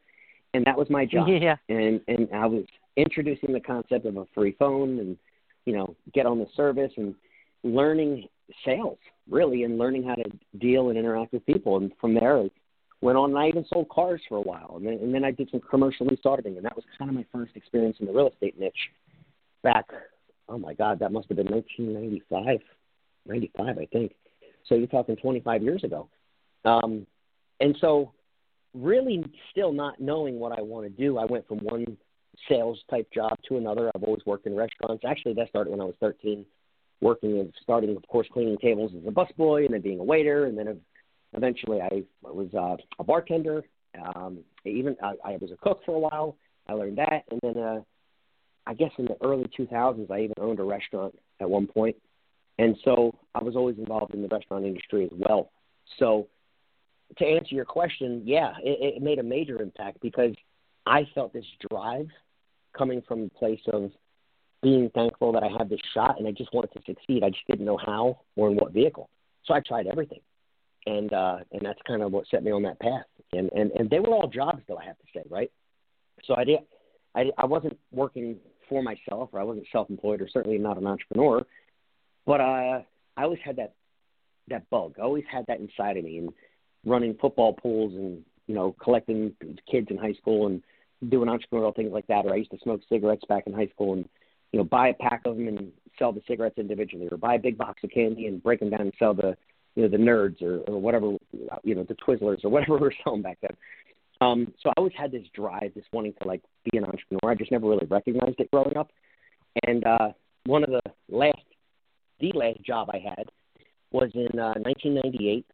And 0.52 0.66
that 0.66 0.76
was 0.76 0.90
my 0.90 1.06
job. 1.06 1.28
Yeah. 1.30 1.56
And 1.68 2.00
and 2.08 2.28
I 2.34 2.44
was 2.44 2.64
introducing 2.96 3.52
the 3.52 3.60
concept 3.60 4.06
of 4.06 4.16
a 4.16 4.26
free 4.34 4.54
phone 4.58 4.98
and 4.98 5.16
you 5.64 5.76
know 5.76 5.94
get 6.14 6.26
on 6.26 6.38
the 6.38 6.46
service 6.56 6.92
and 6.96 7.14
learning 7.62 8.28
sales 8.64 8.98
really 9.28 9.64
and 9.64 9.78
learning 9.78 10.04
how 10.04 10.14
to 10.14 10.24
deal 10.58 10.88
and 10.88 10.98
interact 10.98 11.32
with 11.32 11.44
people. 11.46 11.76
And 11.76 11.92
from 12.00 12.14
there, 12.14 12.38
I 12.38 12.50
went 13.00 13.18
on 13.18 13.30
and 13.30 13.38
I 13.38 13.48
even 13.48 13.64
sold 13.72 13.88
cars 13.88 14.20
for 14.28 14.38
a 14.38 14.42
while. 14.42 14.74
And 14.76 14.86
then, 14.86 14.94
and 14.94 15.14
then 15.14 15.24
I 15.24 15.30
did 15.30 15.50
some 15.50 15.60
commercial 15.60 16.06
lease 16.06 16.20
auditing. 16.24 16.56
And 16.56 16.64
that 16.64 16.76
was 16.76 16.84
kind 16.98 17.10
of 17.10 17.14
my 17.14 17.26
first 17.32 17.56
experience 17.56 17.96
in 18.00 18.06
the 18.06 18.12
real 18.12 18.28
estate 18.28 18.58
niche 18.58 18.74
back, 19.62 19.86
oh 20.48 20.58
my 20.58 20.74
God, 20.74 20.98
that 21.00 21.12
must 21.12 21.28
have 21.28 21.36
been 21.36 21.48
1995, 21.48 22.60
95, 23.26 23.78
I 23.78 23.86
think. 23.86 24.12
So 24.68 24.74
you're 24.74 24.86
talking 24.86 25.16
25 25.16 25.62
years 25.62 25.84
ago. 25.84 26.08
Um, 26.64 27.06
and 27.60 27.76
so, 27.80 28.12
really, 28.74 29.24
still 29.50 29.72
not 29.72 30.00
knowing 30.00 30.38
what 30.38 30.56
I 30.58 30.62
want 30.62 30.84
to 30.84 30.90
do, 30.90 31.16
I 31.16 31.24
went 31.24 31.46
from 31.46 31.58
one 31.58 31.96
sales 32.48 32.78
type 32.90 33.08
job 33.12 33.36
to 33.48 33.56
another. 33.56 33.90
I've 33.94 34.02
always 34.02 34.24
worked 34.26 34.46
in 34.46 34.56
restaurants. 34.56 35.04
Actually, 35.04 35.34
that 35.34 35.48
started 35.48 35.70
when 35.70 35.80
I 35.80 35.84
was 35.84 35.94
13 36.00 36.44
working 37.00 37.38
and 37.38 37.52
starting, 37.62 37.96
of 37.96 38.06
course, 38.08 38.26
cleaning 38.32 38.56
tables 38.58 38.92
as 38.96 39.06
a 39.06 39.10
busboy, 39.10 39.64
and 39.64 39.74
then 39.74 39.80
being 39.80 40.00
a 40.00 40.04
waiter, 40.04 40.46
and 40.46 40.56
then 40.56 40.80
eventually 41.34 41.80
I 41.80 42.04
was 42.22 42.48
uh, 42.54 42.76
a 42.98 43.04
bartender. 43.04 43.64
Um, 44.14 44.38
even 44.64 44.96
I, 45.02 45.14
I 45.24 45.36
was 45.36 45.50
a 45.52 45.56
cook 45.56 45.80
for 45.84 45.94
a 45.94 45.98
while. 45.98 46.36
I 46.68 46.72
learned 46.72 46.98
that, 46.98 47.24
and 47.30 47.40
then 47.42 47.62
uh, 47.62 47.80
I 48.66 48.74
guess 48.74 48.90
in 48.98 49.06
the 49.06 49.16
early 49.22 49.48
2000s, 49.58 50.10
I 50.10 50.20
even 50.20 50.34
owned 50.40 50.58
a 50.58 50.64
restaurant 50.64 51.16
at 51.40 51.48
one 51.48 51.66
point, 51.66 51.96
and 52.58 52.76
so 52.84 53.14
I 53.34 53.42
was 53.42 53.56
always 53.56 53.78
involved 53.78 54.14
in 54.14 54.22
the 54.22 54.28
restaurant 54.28 54.64
industry 54.64 55.04
as 55.04 55.10
well. 55.12 55.50
So 55.98 56.28
to 57.18 57.24
answer 57.24 57.54
your 57.54 57.64
question, 57.64 58.22
yeah, 58.24 58.54
it, 58.62 58.96
it 58.96 59.02
made 59.02 59.18
a 59.18 59.22
major 59.22 59.62
impact 59.62 60.00
because 60.00 60.34
I 60.86 61.06
felt 61.14 61.32
this 61.32 61.44
drive 61.70 62.08
coming 62.76 63.02
from 63.06 63.24
a 63.24 63.38
place 63.38 63.60
of 63.72 63.90
being 64.62 64.90
thankful 64.94 65.32
that 65.32 65.42
I 65.42 65.48
had 65.56 65.68
this 65.68 65.80
shot 65.94 66.18
and 66.18 66.26
I 66.26 66.32
just 66.32 66.52
wanted 66.52 66.72
to 66.72 66.80
succeed. 66.86 67.22
I 67.22 67.30
just 67.30 67.46
didn't 67.48 67.64
know 67.64 67.78
how 67.78 68.20
or 68.36 68.50
in 68.50 68.56
what 68.56 68.72
vehicle. 68.72 69.08
So 69.44 69.54
I 69.54 69.60
tried 69.60 69.86
everything. 69.86 70.20
And 70.86 71.12
uh 71.12 71.38
and 71.52 71.62
that's 71.64 71.80
kind 71.86 72.02
of 72.02 72.12
what 72.12 72.26
set 72.30 72.42
me 72.42 72.52
on 72.52 72.62
that 72.62 72.78
path. 72.80 73.06
And 73.32 73.50
and 73.52 73.70
and 73.72 73.90
they 73.90 74.00
were 74.00 74.14
all 74.14 74.28
jobs 74.28 74.62
though, 74.68 74.78
I 74.78 74.84
have 74.84 74.98
to 74.98 75.04
say, 75.14 75.22
right? 75.28 75.50
So 76.24 76.34
I 76.36 76.44
did 76.44 76.60
I 77.14 77.30
I 77.38 77.46
wasn't 77.46 77.78
working 77.92 78.36
for 78.68 78.82
myself 78.82 79.30
or 79.32 79.40
I 79.40 79.44
wasn't 79.44 79.66
self-employed 79.70 80.20
or 80.20 80.28
certainly 80.28 80.58
not 80.58 80.78
an 80.78 80.86
entrepreneur, 80.86 81.44
but 82.24 82.40
uh 82.40 82.80
I 83.16 83.22
always 83.22 83.40
had 83.44 83.56
that 83.56 83.74
that 84.48 84.68
bug. 84.70 84.94
I 84.98 85.02
always 85.02 85.24
had 85.30 85.44
that 85.48 85.60
inside 85.60 85.96
of 85.96 86.04
me 86.04 86.18
and 86.18 86.32
running 86.84 87.16
football 87.20 87.52
pools 87.52 87.92
and 87.94 88.22
you 88.46 88.54
know 88.54 88.74
collecting 88.80 89.32
kids 89.70 89.88
in 89.90 89.96
high 89.96 90.14
school 90.14 90.46
and 90.46 90.62
doing 91.08 91.28
entrepreneurial 91.28 91.74
things 91.74 91.92
like 91.92 92.06
that. 92.06 92.26
Or 92.26 92.32
I 92.32 92.36
used 92.36 92.50
to 92.52 92.58
smoke 92.62 92.80
cigarettes 92.88 93.24
back 93.28 93.44
in 93.46 93.52
high 93.52 93.68
school 93.68 93.94
and 93.94 94.08
you 94.52 94.58
know, 94.58 94.64
buy 94.64 94.88
a 94.88 94.94
pack 94.94 95.22
of 95.26 95.36
them 95.36 95.48
and 95.48 95.72
sell 95.98 96.12
the 96.12 96.22
cigarettes 96.26 96.58
individually, 96.58 97.08
or 97.10 97.16
buy 97.16 97.34
a 97.34 97.38
big 97.38 97.58
box 97.58 97.82
of 97.84 97.90
candy 97.90 98.26
and 98.26 98.42
break 98.42 98.60
them 98.60 98.70
down 98.70 98.82
and 98.82 98.92
sell 98.98 99.14
the, 99.14 99.36
you 99.74 99.82
know, 99.82 99.88
the 99.88 99.96
nerds 99.96 100.40
or, 100.42 100.58
or 100.60 100.80
whatever, 100.80 101.12
you 101.62 101.74
know, 101.74 101.84
the 101.84 101.94
Twizzlers 101.94 102.44
or 102.44 102.50
whatever 102.50 102.74
we 102.74 102.80
were 102.80 102.94
selling 103.04 103.22
back 103.22 103.38
then. 103.42 103.56
Um, 104.20 104.54
so 104.62 104.70
I 104.70 104.74
always 104.78 104.94
had 104.96 105.12
this 105.12 105.26
drive, 105.34 105.72
this 105.74 105.84
wanting 105.92 106.14
to 106.22 106.28
like 106.28 106.42
be 106.70 106.78
an 106.78 106.84
entrepreneur. 106.84 107.32
I 107.32 107.34
just 107.34 107.52
never 107.52 107.68
really 107.68 107.86
recognized 107.86 108.40
it 108.40 108.50
growing 108.50 108.76
up. 108.76 108.90
And 109.66 109.84
uh, 109.84 110.12
one 110.46 110.64
of 110.64 110.70
the 110.70 110.80
last, 111.08 111.36
the 112.20 112.32
last 112.34 112.62
job 112.62 112.88
I 112.92 112.98
had 112.98 113.28
was 113.92 114.10
in 114.14 114.38
uh, 114.38 114.54
1998. 114.62 115.44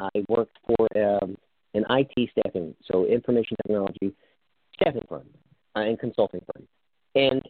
I 0.00 0.24
worked 0.28 0.56
for 0.66 0.86
um, 0.96 1.36
an 1.74 1.84
IT 1.90 2.30
staffing, 2.32 2.74
so 2.90 3.06
information 3.06 3.56
technology 3.62 4.14
staffing 4.80 5.06
firm 5.08 5.26
uh, 5.76 5.80
and 5.80 5.98
consulting 5.98 6.40
firm. 6.52 6.66
And 7.14 7.42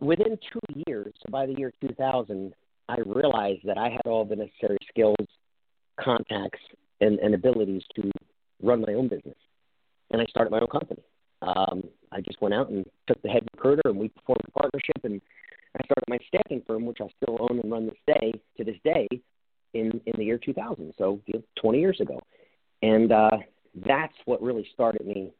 within 0.00 0.38
two 0.52 0.82
years, 0.86 1.12
so 1.16 1.30
by 1.30 1.46
the 1.46 1.54
year 1.54 1.72
2000, 1.80 2.52
I 2.88 2.96
realized 3.04 3.62
that 3.64 3.78
I 3.78 3.90
had 3.90 4.06
all 4.06 4.24
the 4.24 4.36
necessary 4.36 4.78
skills, 4.88 5.16
contacts, 6.00 6.60
and, 7.00 7.18
and 7.18 7.34
abilities 7.34 7.82
to 7.96 8.10
run 8.62 8.80
my 8.86 8.94
own 8.94 9.08
business. 9.08 9.36
And 10.10 10.22
I 10.22 10.24
started 10.26 10.50
my 10.50 10.60
own 10.60 10.68
company. 10.68 11.02
Um, 11.42 11.84
I 12.10 12.20
just 12.20 12.40
went 12.40 12.54
out 12.54 12.70
and 12.70 12.84
took 13.06 13.20
the 13.22 13.28
head 13.28 13.46
recruiter, 13.54 13.82
and 13.84 13.96
we 13.96 14.10
formed 14.26 14.42
a 14.46 14.50
partnership. 14.50 14.96
And 15.04 15.20
I 15.78 15.84
started 15.84 16.04
my 16.08 16.18
staffing 16.26 16.62
firm, 16.66 16.86
which 16.86 16.98
I 17.00 17.08
still 17.22 17.36
own 17.40 17.60
and 17.60 17.70
run 17.70 17.86
this 17.86 18.16
day 18.18 18.32
to 18.56 18.64
this 18.64 18.76
day, 18.84 19.06
in 19.74 20.00
in 20.06 20.14
the 20.16 20.24
year 20.24 20.38
2000. 20.38 20.94
So 20.98 21.20
you 21.26 21.34
know, 21.34 21.42
20 21.60 21.78
years 21.78 22.00
ago, 22.00 22.20
and 22.82 23.12
uh, 23.12 23.38
that's 23.86 24.14
what 24.24 24.42
really 24.42 24.66
started 24.72 25.06
me 25.06 25.30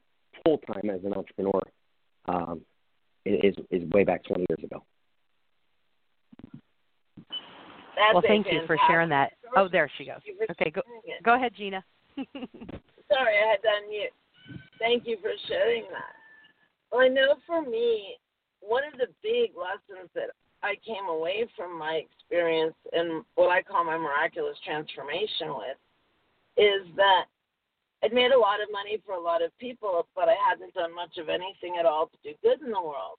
full 0.48 0.58
time 0.74 0.90
as 0.90 1.04
an 1.04 1.12
entrepreneur. 1.12 1.60
Um, 2.26 2.60
is 3.24 3.54
is 3.70 3.88
way 3.90 4.04
back 4.04 4.24
20 4.24 4.46
years 4.48 4.64
ago. 4.64 4.82
That's 7.96 8.14
well, 8.14 8.22
thank 8.26 8.46
you 8.50 8.60
for 8.66 8.78
sharing 8.86 9.08
that. 9.10 9.32
Oh, 9.56 9.68
there 9.70 9.90
she 9.98 10.04
goes. 10.04 10.20
Okay, 10.50 10.70
go 10.70 10.82
go 11.24 11.34
ahead, 11.34 11.52
Gina. 11.56 11.84
Sorry, 12.16 13.34
I 13.36 13.50
had 13.50 13.62
to 13.62 13.68
unmute. 13.68 14.58
Thank 14.78 15.06
you 15.06 15.18
for 15.20 15.30
sharing 15.48 15.84
that. 15.90 16.14
Well, 16.92 17.02
I 17.02 17.08
know 17.08 17.34
for 17.46 17.62
me, 17.62 18.16
one 18.60 18.82
of 18.84 18.98
the 18.98 19.08
big 19.22 19.50
lessons 19.56 20.08
that 20.14 20.30
I 20.62 20.74
came 20.86 21.08
away 21.08 21.46
from 21.56 21.78
my 21.78 22.02
experience 22.06 22.74
and 22.92 23.24
what 23.34 23.50
I 23.50 23.62
call 23.62 23.84
my 23.84 23.98
miraculous 23.98 24.56
transformation 24.64 25.48
with 25.48 25.76
is 26.56 26.86
that 26.96 27.26
I'd 28.02 28.12
made 28.12 28.30
a 28.30 28.38
lot 28.38 28.62
of 28.62 28.70
money 28.70 29.02
for 29.04 29.14
a 29.14 29.20
lot 29.20 29.42
of 29.42 29.56
people, 29.58 30.06
but 30.14 30.28
I 30.28 30.36
hadn't 30.48 30.74
done 30.74 30.94
much 30.94 31.18
of 31.18 31.28
anything 31.28 31.76
at 31.78 31.86
all 31.86 32.06
to 32.06 32.16
do 32.22 32.36
good 32.42 32.60
in 32.62 32.70
the 32.70 32.80
world. 32.80 33.18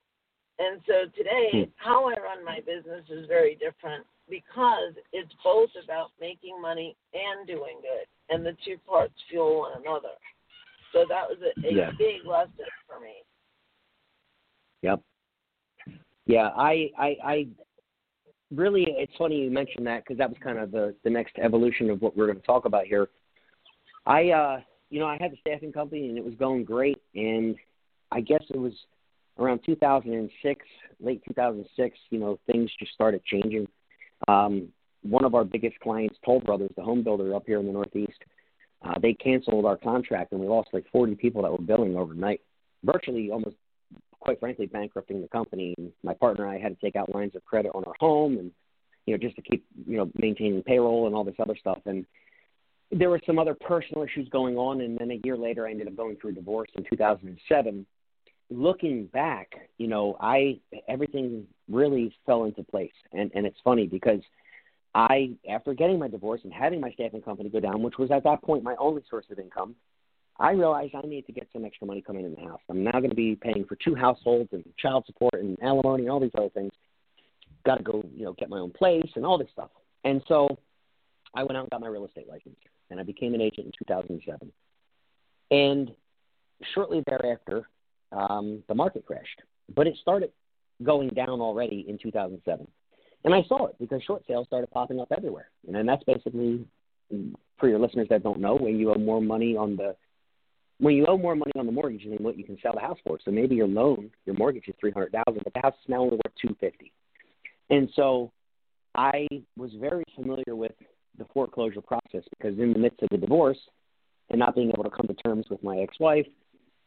And 0.60 0.82
so 0.88 1.10
today, 1.16 1.50
hmm. 1.52 1.64
how 1.76 2.06
I 2.10 2.20
run 2.20 2.44
my 2.44 2.60
business 2.60 3.04
is 3.10 3.28
very 3.28 3.56
different 3.56 4.06
because 4.30 4.94
it's 5.12 5.34
both 5.44 5.70
about 5.84 6.12
making 6.20 6.62
money 6.62 6.96
and 7.14 7.48
doing 7.48 7.82
good, 7.82 8.08
and 8.34 8.46
the 8.46 8.56
two 8.66 8.78
parts 8.88 9.14
fuel 9.30 9.60
one 9.60 9.82
another. 9.82 10.16
So 10.94 11.06
that 11.08 11.28
was 11.28 11.38
a, 11.42 11.68
a 11.68 11.74
yeah. 11.74 11.92
big 11.98 12.26
lesson 12.26 12.66
for 12.88 13.00
me. 13.00 13.24
Yep. 14.82 15.02
Yeah, 16.26 16.50
I, 16.56 16.90
I, 16.98 17.16
I 17.24 17.48
really, 18.54 18.86
it's 18.88 19.14
funny 19.18 19.42
you 19.42 19.52
mentioned 19.52 19.88
that 19.88 20.04
because 20.04 20.18
that 20.18 20.30
was 20.30 20.38
kind 20.44 20.58
of 20.58 20.72
the 20.72 20.96
the 21.04 21.10
next 21.10 21.36
evolution 21.42 21.90
of 21.90 22.02
what 22.02 22.16
we're 22.16 22.28
going 22.28 22.40
to 22.40 22.46
talk 22.46 22.66
about 22.66 22.86
here. 22.86 23.10
I, 24.10 24.32
uh, 24.32 24.60
you 24.90 25.00
know, 25.00 25.06
I 25.06 25.18
had 25.22 25.32
the 25.32 25.38
staffing 25.40 25.72
company 25.72 26.10
and 26.10 26.18
it 26.18 26.26
was 26.26 26.34
going 26.34 26.64
great. 26.66 26.98
And 27.14 27.56
I 28.12 28.22
guess 28.22 28.44
it 28.50 28.58
was 28.58 28.74
around 29.38 29.62
2006, 29.66 30.66
late 31.00 31.22
2006, 31.28 31.98
you 32.10 32.20
know, 32.20 32.40
things 32.52 32.72
just 32.80 32.92
started 32.92 33.24
changing. 33.24 33.68
Um, 34.28 34.70
one 35.04 35.24
of 35.24 35.36
our 35.36 35.46
biggest 35.46 35.80
clients, 35.80 36.18
Toll 36.26 36.42
Brothers, 36.42 36.72
the 36.76 36.82
home 36.82 37.04
builder 37.04 37.36
up 37.36 37.44
here 37.46 37.60
in 37.60 37.68
the 37.68 37.72
Northeast, 37.72 38.18
uh, 38.82 38.98
they 39.00 39.14
canceled 39.14 39.66
our 39.66 39.78
contract 39.78 40.32
and 40.32 40.42
we 40.42 40.48
lost 40.48 40.70
like 40.74 40.86
40 40.92 41.14
people 41.16 41.44
that 41.44 41.52
were 41.52 41.60
billing 41.60 41.96
overnight, 41.96 42.42
virtually 42.84 43.30
almost, 43.30 43.58
quite 44.20 44.40
frankly, 44.40 44.66
bankrupting 44.66 45.22
the 45.22 45.28
company. 45.28 45.76
My 46.04 46.16
partner 46.16 46.48
and 46.48 46.54
I 46.56 46.60
had 46.60 46.78
to 46.78 46.84
take 46.84 46.96
out 46.96 47.14
lines 47.14 47.36
of 47.36 47.46
credit 47.46 47.72
on 47.76 47.84
our 47.86 47.94
home 48.00 48.40
and, 48.40 48.52
you 49.06 49.14
know, 49.14 49.20
just 49.20 49.36
to 49.36 49.44
keep, 49.44 49.64
you 49.86 49.98
know, 49.98 50.10
maintaining 50.16 50.64
payroll 50.64 51.06
and 51.06 51.16
all 51.16 51.24
this 51.24 51.36
other 51.40 51.56
stuff. 51.56 51.80
And 51.86 52.06
there 52.92 53.10
were 53.10 53.22
some 53.26 53.38
other 53.38 53.54
personal 53.54 54.04
issues 54.04 54.28
going 54.30 54.58
on, 54.58 54.82
and 54.82 54.98
then 54.98 55.12
a 55.12 55.20
year 55.24 55.38
later, 55.38 55.68
I 55.68 55.72
ended 55.72 55.88
up 55.88 55.96
going 55.96 56.16
through 56.18 56.32
a 56.32 56.34
divorce 56.34 56.70
in 56.76 56.84
2007. 56.90 57.86
Looking 58.52 59.06
back, 59.06 59.52
you 59.78 59.88
know, 59.88 60.18
I 60.20 60.60
everything 60.88 61.46
really 61.70 62.16
fell 62.26 62.46
into 62.46 62.64
place, 62.64 62.92
and 63.14 63.30
and 63.36 63.46
it's 63.46 63.60
funny 63.64 63.86
because 63.86 64.22
I, 64.96 65.32
after 65.48 65.76
getting 65.76 66.00
my 66.00 66.08
divorce 66.08 66.42
and 66.44 66.52
having 66.52 66.82
my 66.82 66.92
staffing 66.92 67.22
company 67.22 67.50
go 67.50 67.60
down, 67.60 67.84
which 67.84 68.00
was 68.00 68.10
at 68.10 68.24
that 68.24 68.42
point 68.42 68.64
my 68.64 68.76
only 68.80 69.04
source 69.08 69.26
of 69.30 69.38
income, 69.38 69.76
I 70.40 70.54
realized 70.54 70.96
I 70.96 71.06
need 71.06 71.28
to 71.28 71.32
get 71.32 71.48
some 71.54 71.64
extra 71.64 71.86
money 71.86 72.02
coming 72.02 72.26
in 72.26 72.34
the 72.34 72.42
house. 72.42 72.62
I'm 72.70 72.84
now 72.84 72.94
going 72.94 73.12
to 73.12 73.16
be 73.16 73.36
paying 73.36 73.66
for 73.66 73.76
two 73.76 73.94
households 73.94 74.50
and 74.52 74.64
child 74.80 75.04
support 75.06 75.36
and 75.36 75.60
alimony 75.62 76.04
and 76.04 76.12
all 76.12 76.20
these 76.20 76.32
other 76.36 76.50
things. 76.50 76.72
Got 77.68 77.76
to 77.76 77.84
go, 77.84 78.04
you 78.16 78.24
know, 78.24 78.34
get 78.34 78.50
my 78.50 78.58
own 78.58 78.72
place 78.72 79.12
and 79.16 79.24
all 79.24 79.38
this 79.38 79.50
stuff. 79.54 79.70
And 80.06 80.24
so 80.28 80.58
I 81.36 81.44
went 81.44 81.56
out 81.56 81.64
and 81.64 81.70
got 81.70 81.82
my 81.82 81.88
real 81.88 82.06
estate 82.06 82.28
license 82.28 82.58
and 82.90 83.00
I 83.00 83.04
became 83.04 83.34
an 83.34 83.42
agent 83.42 83.68
in 83.68 83.74
2007. 83.86 84.52
And 85.52 85.92
shortly 86.74 87.04
thereafter, 87.08 87.68
um, 88.12 88.64
the 88.68 88.76
market 88.76 89.06
crashed, 89.06 89.42
but 89.76 89.88
it 89.88 89.96
started 90.02 90.32
going 90.84 91.10
down 91.10 91.42
already 91.42 91.86
in 91.88 91.98
2007. 91.98 92.68
And 93.26 93.34
I 93.34 93.44
saw 93.48 93.68
it 93.68 93.76
because 93.80 94.02
short 94.04 94.24
sales 94.28 94.48
started 94.48 94.70
popping 94.72 95.00
up 95.00 95.12
everywhere. 95.16 95.50
And 95.68 95.88
that's 95.88 96.04
basically, 96.04 96.66
for 97.60 97.68
your 97.68 97.80
listeners 97.80 98.08
that 98.10 98.24
don't 98.24 98.40
know, 98.40 98.56
when 98.56 98.80
you 98.80 98.92
owe 98.92 98.98
more 98.98 99.22
money 99.22 99.58
on 99.58 99.76
the 99.76 99.96
when 100.80 100.96
you 100.96 101.06
owe 101.08 101.18
more 101.18 101.36
money 101.36 101.52
on 101.58 101.66
the 101.66 101.74
mortgage 101.74 102.06
than 102.06 102.24
what 102.24 102.38
you 102.38 102.46
can 102.46 102.58
sell 102.62 102.72
the 102.74 102.80
house 102.80 102.98
for. 103.06 103.20
So 103.26 103.32
maybe 103.32 103.54
your 103.54 103.68
loan, 103.68 104.10
your 104.26 104.38
mortgage 104.38 104.70
is 104.70 104.76
three 104.80 104.92
hundred 104.92 105.12
thousand, 105.12 105.42
but 105.44 105.54
the 105.54 105.60
house 105.62 105.74
is 105.74 105.90
now 105.90 106.02
only 106.02 106.16
worth 106.16 106.34
two 106.42 106.56
fifty. 106.60 106.94
And 107.70 107.90
so 107.96 108.32
I 108.96 109.28
was 109.58 109.72
very 109.80 110.06
familiar 110.16 110.56
with 110.56 110.72
the 111.20 111.26
foreclosure 111.34 111.82
process 111.82 112.24
because 112.38 112.58
in 112.58 112.74
the 112.74 112.80
midst 112.80 113.02
of 113.04 113.10
the 113.10 113.18
divorce 113.18 113.58
and 114.30 114.40
not 114.40 114.56
being 114.56 114.70
able 114.70 114.84
to 114.84 114.90
come 114.90 115.08
to 115.08 115.14
terms 115.16 115.46
with 115.50 115.62
my 115.64 115.78
ex-wife, 115.78 116.26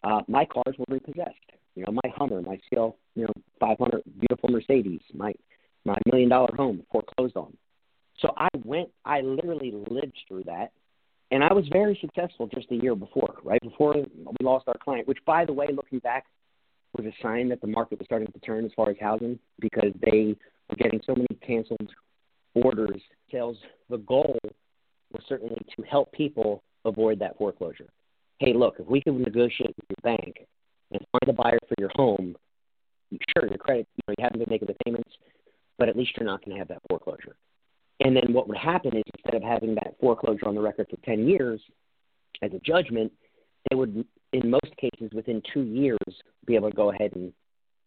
uh, 0.05 0.21
my 0.29 0.45
cars 0.45 0.75
were 0.79 0.85
repossessed. 0.89 1.37
You 1.75 1.85
know, 1.85 1.93
my 1.93 2.11
Hummer, 2.17 2.43
my 2.43 2.59
CL, 2.69 2.97
you 3.15 3.25
know, 3.25 3.33
500 3.61 4.03
beautiful 4.19 4.51
Mercedes, 4.51 5.01
my 5.15 5.33
my 5.85 5.97
million 6.07 6.29
dollar 6.29 6.55
home 6.55 6.85
foreclosed 6.93 7.37
on. 7.37 7.57
So 8.21 8.33
I 8.37 8.49
went, 8.65 8.89
I 9.05 9.21
literally 9.21 9.73
lived 9.91 10.17
through 10.29 10.45
that, 10.45 10.71
and 11.31 11.43
I 11.43 11.53
was 11.53 11.67
very 11.73 11.99
successful 12.01 12.47
just 12.55 12.71
a 12.71 12.77
year 12.77 12.95
before, 12.95 13.37
right 13.43 13.61
before 13.63 13.95
we 13.95 14.37
lost 14.43 14.69
our 14.69 14.77
client. 14.79 15.09
Which, 15.09 15.19
by 15.25 15.45
the 15.45 15.53
way, 15.53 15.69
looking 15.75 15.99
back, 16.01 16.27
was 16.97 17.07
a 17.07 17.23
sign 17.23 17.49
that 17.49 17.61
the 17.61 17.67
market 17.67 17.99
was 17.99 18.07
starting 18.07 18.31
to 18.31 18.39
turn 18.41 18.65
as 18.65 18.71
far 18.77 18.91
as 18.91 18.97
housing 19.01 19.39
because 19.61 19.93
they 20.01 20.37
were 20.69 20.77
getting 20.77 21.01
so 21.07 21.15
many 21.15 21.29
canceled 21.45 21.91
orders, 22.55 23.01
The 23.33 23.99
goal 24.07 24.39
was 25.13 25.23
certainly 25.29 25.57
to 25.77 25.83
help 25.83 26.13
people 26.13 26.63
avoid 26.85 27.19
that 27.21 27.37
foreclosure. 27.39 27.89
Hey, 28.39 28.53
look, 28.53 28.77
if 28.79 28.87
we 28.87 29.01
can 29.01 29.23
negotiate 29.23 29.75
with 29.77 29.87
your 29.89 30.17
bank 30.17 30.47
and 30.91 31.01
find 31.13 31.29
a 31.29 31.33
buyer 31.33 31.59
for 31.69 31.75
your 31.79 31.91
home, 31.95 32.37
sure, 33.11 33.49
your 33.49 33.59
credit, 33.59 33.87
you 33.97 34.03
know, 34.07 34.15
you 34.19 34.25
haven't 34.25 34.41
been 34.41 34.51
making 34.51 34.69
the 34.69 34.77
payments, 34.85 35.11
but 35.79 35.89
at 35.89 35.97
least 35.97 36.13
you're 36.17 36.27
not 36.27 36.45
going 36.45 36.55
to 36.55 36.59
have 36.59 36.69
that 36.69 36.83
foreclosure. 36.89 37.37
And 38.01 38.17
then 38.17 38.33
what 38.33 38.49
would 38.49 38.59
happen 38.59 38.97
is 38.97 39.03
instead 39.15 39.35
of 39.35 39.43
having 39.43 39.75
that 39.77 39.95
foreclosure 40.01 40.49
on 40.49 40.55
the 40.55 40.61
record 40.61 40.89
for 40.91 40.97
10 41.05 41.29
years 41.29 41.61
as 42.43 42.53
a 42.53 42.59
judgment, 42.59 43.13
they 43.71 43.77
would, 43.77 44.05
in 44.33 44.51
most 44.51 44.77
cases, 44.77 45.11
within 45.15 45.41
two 45.55 45.63
years, 45.63 45.99
be 46.47 46.57
able 46.57 46.71
to 46.71 46.77
go 46.77 46.91
ahead 46.91 47.13
and 47.15 47.33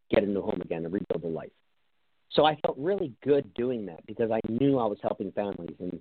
get 0.10 0.24
a 0.24 0.26
new 0.26 0.42
home 0.42 0.62
again 0.62 0.86
and 0.86 0.94
rebuild 0.94 1.22
their 1.22 1.32
life. 1.32 1.52
So 2.36 2.46
I 2.46 2.58
felt 2.66 2.78
really 2.78 3.14
good 3.24 3.54
doing 3.54 3.86
that 3.86 4.06
because 4.06 4.30
I 4.32 4.42
knew 4.50 4.78
I 4.78 4.86
was 4.86 4.98
helping 5.02 5.32
families 5.32 5.76
and 5.80 6.00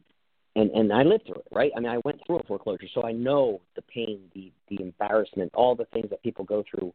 and 0.57 0.71
and 0.71 0.93
I 0.93 1.03
lived 1.03 1.27
through 1.27 1.37
it, 1.37 1.49
right? 1.53 1.73
I 1.77 1.81
mean, 1.81 1.91
I 1.91 1.99
went 2.05 2.21
through 2.27 2.39
a 2.39 2.43
foreclosure, 2.45 2.87
so 2.93 3.03
I 3.03 3.13
know 3.13 3.61
the 3.77 3.83
pain, 3.83 4.21
the 4.35 4.53
the 4.69 4.83
embarrassment, 4.83 5.53
all 5.55 5.75
the 5.75 5.87
things 5.87 6.11
that 6.11 6.23
people 6.23 6.45
go 6.45 6.65
through 6.69 6.93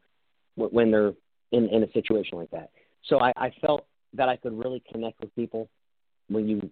when 0.56 0.92
they're 0.92 1.14
in 1.52 1.68
in 1.70 1.84
a 1.84 1.92
situation 1.92 2.38
like 2.38 2.52
that. 2.52 2.70
So 3.06 3.20
I, 3.20 3.32
I 3.36 3.52
felt 3.62 3.86
that 4.14 4.30
I 4.30 4.36
could 4.36 4.54
really 4.54 4.84
connect 4.92 5.20
with 5.22 5.34
people 5.36 5.70
when 6.30 6.48
you 6.48 6.70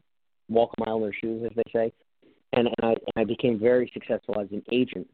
walk 0.49 0.71
a 0.77 0.85
mile 0.85 0.97
in 0.97 1.01
their 1.03 1.13
shoes, 1.13 1.43
as 1.49 1.55
they 1.55 1.71
say, 1.71 1.93
and 2.53 2.67
and 2.67 2.83
I 2.83 2.89
and 2.91 3.13
I 3.17 3.23
became 3.23 3.59
very 3.59 3.89
successful 3.93 4.39
as 4.39 4.47
an 4.51 4.63
agent 4.71 5.07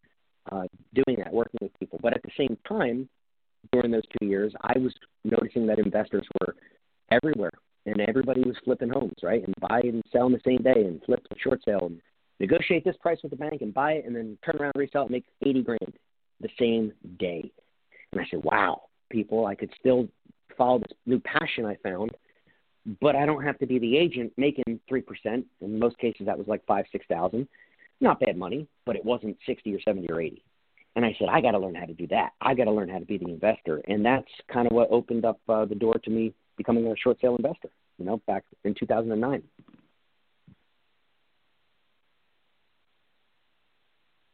uh, 0.51 0.64
doing 0.93 1.18
that, 1.20 1.34
working 1.34 1.60
with 1.62 1.78
people. 1.80 1.99
But 2.01 2.14
at 2.14 2.22
the 2.24 2.32
same 2.38 2.58
time, 2.68 3.10
during 3.72 3.91
those 3.91 4.04
two 4.20 4.28
years, 4.28 4.54
I 4.62 4.78
was 4.78 4.93
noticing 5.24 5.66
that 5.68 5.80
investors 5.80 6.28
were 6.39 6.56
everywhere, 7.14 7.51
and 7.86 7.99
everybody 8.01 8.41
was 8.41 8.55
flipping 8.64 8.89
homes, 8.89 9.14
right, 9.22 9.45
and 9.45 9.53
buy 9.70 9.82
and 9.84 10.01
sell 10.11 10.24
on 10.24 10.32
the 10.32 10.41
same 10.45 10.64
day, 10.64 10.86
and 10.88 11.01
flip 11.05 11.22
a 11.32 11.39
short 11.39 11.61
sale, 11.64 11.86
and 11.88 11.99
negotiate 12.39 12.84
this 12.84 12.95
price 13.01 13.20
with 13.22 13.32
the 13.32 13.38
bank, 13.38 13.61
and 13.61 13.74
buy 13.74 13.93
it, 13.93 14.05
and 14.05 14.16
then 14.16 14.38
turn 14.45 14.55
around 14.59 14.72
and 14.76 14.82
resell 14.82 15.03
it, 15.03 15.05
and 15.05 15.11
make 15.11 15.26
eighty 15.45 15.61
grand 15.61 15.93
the 16.41 16.49
same 16.59 16.91
day. 17.20 17.51
And 18.11 18.22
I 18.22 18.26
said, 18.30 18.43
wow, 18.43 18.84
people, 19.09 19.45
I 19.45 19.55
could 19.55 19.72
still 19.80 20.07
follow 20.57 20.80
this 20.80 20.97
new 21.05 21.20
passion 21.20 21.66
I 21.66 21.78
found, 21.84 22.11
but 23.01 23.16
I 23.16 23.26
don't 23.26 23.43
have 23.43 23.57
to 23.59 23.66
be 23.66 23.80
the 23.80 23.97
agent 23.97 24.34
making 24.38 24.80
three 24.88 25.01
percent. 25.01 25.45
In 25.61 25.80
most 25.80 25.97
cases, 25.97 26.26
that 26.26 26.38
was 26.38 26.47
like 26.47 26.66
five, 26.66 26.86
six 26.91 27.05
thousand. 27.07 27.47
Not 28.01 28.20
bad 28.20 28.38
money, 28.38 28.68
but 28.86 28.95
it 28.95 29.05
wasn't 29.05 29.38
sixty 29.45 29.74
or 29.74 29.82
seventy 29.82 30.09
or 30.09 30.22
eighty. 30.22 30.43
And 30.96 31.04
I 31.04 31.16
said, 31.18 31.28
I 31.30 31.41
got 31.41 31.52
to 31.52 31.60
learn 31.60 31.76
how 31.76 31.86
to 31.86 31.94
do 31.94 32.08
that. 32.08 32.34
I 32.39 32.54
got 32.54 32.66
to 32.66 32.72
learn 32.72 32.89
how 32.89 33.00
to 33.00 33.06
be 33.06 33.18
the 33.18 33.28
investor, 33.28 33.82
and 33.88 34.06
that's 34.06 34.28
kind 34.52 34.68
of 34.68 34.74
what 34.74 34.91
opened 34.91 35.26
up 35.26 35.39
uh, 35.50 35.66
the 35.66 35.76
door 35.76 35.96
to 36.04 36.10
me 36.10 36.34
becoming 36.56 36.86
a 36.86 36.96
short 36.96 37.18
sale 37.20 37.36
investor. 37.36 37.70
You 37.98 38.06
know, 38.06 38.22
back 38.28 38.44
in 38.64 38.76
2009. 38.76 39.44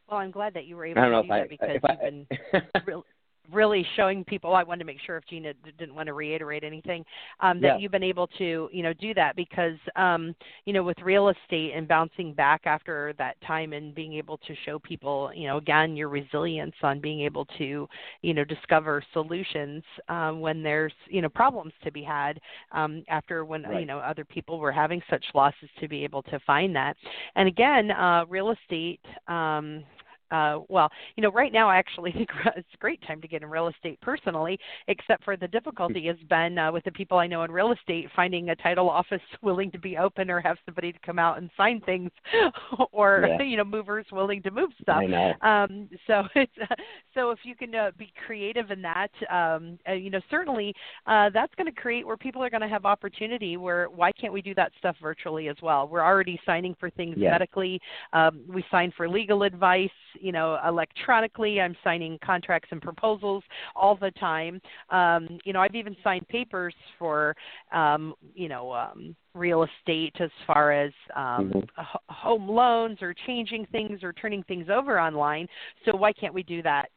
Well, 0.10 0.20
I'm 0.20 0.32
glad 0.32 0.56
that 0.56 0.66
you 0.66 0.76
were 0.76 0.86
able 0.86 1.02
to 1.02 1.22
do 1.22 1.28
that 1.28 1.34
I, 1.34 1.48
because 1.48 1.70
you've 1.74 1.86
I, 1.86 1.96
been 1.96 2.28
real, 2.86 3.06
really 3.52 3.86
showing 3.96 4.24
people 4.24 4.54
i 4.56 4.64
wanted 4.64 4.80
to 4.80 4.86
make 4.86 5.00
sure 5.06 5.18
if 5.18 5.26
gina 5.26 5.54
didn't 5.78 5.96
want 5.96 6.08
to 6.08 6.14
reiterate 6.14 6.64
anything 6.64 7.04
um, 7.40 7.62
that 7.62 7.68
yeah. 7.68 7.78
you've 7.78 7.92
been 7.92 8.04
able 8.04 8.28
to 8.28 8.70
you 8.72 8.84
know 8.84 8.94
do 8.94 9.14
that 9.14 9.36
because 9.36 9.78
um, 9.96 10.36
you 10.66 10.74
know 10.74 10.84
with 10.84 10.98
real 11.02 11.30
estate 11.30 11.74
and 11.76 11.88
bouncing 11.88 12.34
back 12.34 12.62
after 12.66 13.14
that 13.18 13.40
time 13.46 13.74
and 13.74 13.94
being 13.96 14.14
able 14.14 14.38
to 14.38 14.56
show 14.66 14.80
people 14.80 15.32
you 15.36 15.48
know 15.48 15.58
again 15.58 15.96
your 15.96 16.10
resilience 16.10 16.76
on 16.84 17.00
being 17.00 17.22
able 17.22 17.46
to 17.58 17.88
you 18.22 18.34
know 18.34 18.44
discover 18.44 19.04
solutions 19.14 19.84
um, 20.08 20.40
when 20.40 20.64
there's 20.64 20.94
you 21.10 21.22
know 21.22 21.30
problems 21.30 21.74
to 21.84 21.92
be 21.92 22.04
had 22.04 22.40
um, 22.72 23.04
after 23.10 23.46
when 23.46 23.64
right. 23.64 23.80
you 23.80 23.86
know 23.86 24.00
other 24.00 24.26
people 24.26 24.60
were 24.60 24.72
having 24.72 25.02
such 25.10 25.24
losses 25.34 25.70
to 25.80 25.88
be 25.88 26.04
able 26.04 26.22
to 26.24 26.40
find 26.46 26.76
that 26.76 26.96
and 27.36 27.48
again 27.48 27.92
uh, 27.92 28.26
real 28.28 28.52
estate 28.52 29.00
um, 29.28 29.84
uh, 30.32 30.60
well, 30.70 30.90
you 31.16 31.24
know, 31.24 31.32
right 31.32 31.52
now 31.52 31.70
I 31.70 31.78
actually 31.78 32.12
think 32.14 32.30
it's 32.56 32.68
a 32.74 32.78
great 32.78 33.02
time 33.08 33.22
to 33.22 33.28
get 33.28 33.42
in 33.42 33.50
real 33.50 33.68
estate 33.68 34.00
personally, 34.02 34.60
except 34.88 35.24
for 35.24 35.38
the 35.38 35.48
difficulty 35.48 36.08
has 36.08 36.18
been 36.30 36.58
uh, 36.58 36.72
with 36.72 36.84
the 36.84 36.92
people 36.92 37.18
I 37.18 37.28
know 37.28 37.44
in 37.44 37.52
real 37.52 37.72
estate 37.72 38.08
finding 38.16 38.50
a 38.50 38.56
title 38.56 38.90
office 38.90 39.22
willing 39.42 39.72
to 39.72 39.80
be 39.80 39.98
open 39.98 40.30
or 40.30 40.40
have 40.42 40.58
somebody 40.66 40.92
to 40.92 41.00
come 41.00 41.20
out 41.20 41.38
and 41.38 41.50
sign 41.58 41.82
things, 41.82 42.12
or 42.92 43.26
yeah. 43.28 43.44
you 43.44 43.58
know, 43.58 43.64
movers 43.64 44.06
willing 44.12 44.42
to 44.44 44.52
move 44.52 44.70
stuff. 44.82 45.02
Um, 45.42 45.90
so 46.08 46.24
it's 46.36 46.52
uh, 46.62 46.76
so 47.14 47.32
if 47.32 47.40
you 47.44 47.56
can 47.56 47.74
uh, 47.76 47.92
be 47.98 48.12
creative 48.26 48.72
in 48.72 48.82
that, 48.82 49.12
um, 49.30 49.80
uh, 49.88 49.94
you 49.94 50.10
know, 50.10 50.22
certainly 50.30 50.74
uh, 51.08 51.30
that's 51.34 51.54
going 51.56 51.74
to 51.74 51.82
create 51.82 52.06
where 52.06 52.18
people 52.18 52.44
are 52.44 52.50
going 52.50 52.62
to 52.62 52.68
have 52.68 52.86
opportunity. 52.86 53.58
Where 53.58 53.88
why 53.88 54.12
can't 54.12 54.34
we 54.34 54.42
do 54.42 54.54
that 54.56 54.72
stuff 54.80 54.96
virtually 55.02 55.48
as 55.48 55.58
well? 55.62 55.88
We're 55.88 56.04
already 56.04 56.40
signing 56.46 56.76
for 56.80 56.90
things 56.90 57.16
yeah. 57.18 57.32
medically. 57.32 57.80
Um, 58.14 58.42
we 58.48 58.64
sign 58.72 58.94
for 58.96 59.10
legal 59.10 59.44
advice 59.44 59.90
you 60.20 60.32
know 60.32 60.58
electronically 60.68 61.62
i'm 61.62 61.76
signing 61.84 62.18
contracts 62.24 62.70
and 62.72 62.82
proposals 62.82 63.44
all 63.76 63.96
the 63.96 64.12
time 64.12 64.62
um, 64.90 65.28
you 65.46 65.54
know 65.54 65.62
i've 65.62 65.76
even 65.76 65.96
signed 66.04 66.28
papers 66.28 66.74
for 66.98 67.36
um, 67.74 68.14
you 68.34 68.50
know 68.50 68.72
um, 68.72 69.16
real 69.34 69.64
estate 69.64 70.16
as 70.20 70.32
far 70.46 70.72
as 70.72 70.92
um, 71.16 71.52
mm-hmm. 71.52 71.84
home 72.10 72.48
loans 72.48 72.98
or 73.02 73.14
changing 73.26 73.66
things 73.72 74.04
or 74.04 74.14
turning 74.14 74.44
things 74.44 74.68
over 74.72 75.00
online 75.00 75.48
so 75.86 75.96
why 75.96 76.12
can't 76.14 76.34
we 76.34 76.44
do 76.44 76.62
that 76.62 76.90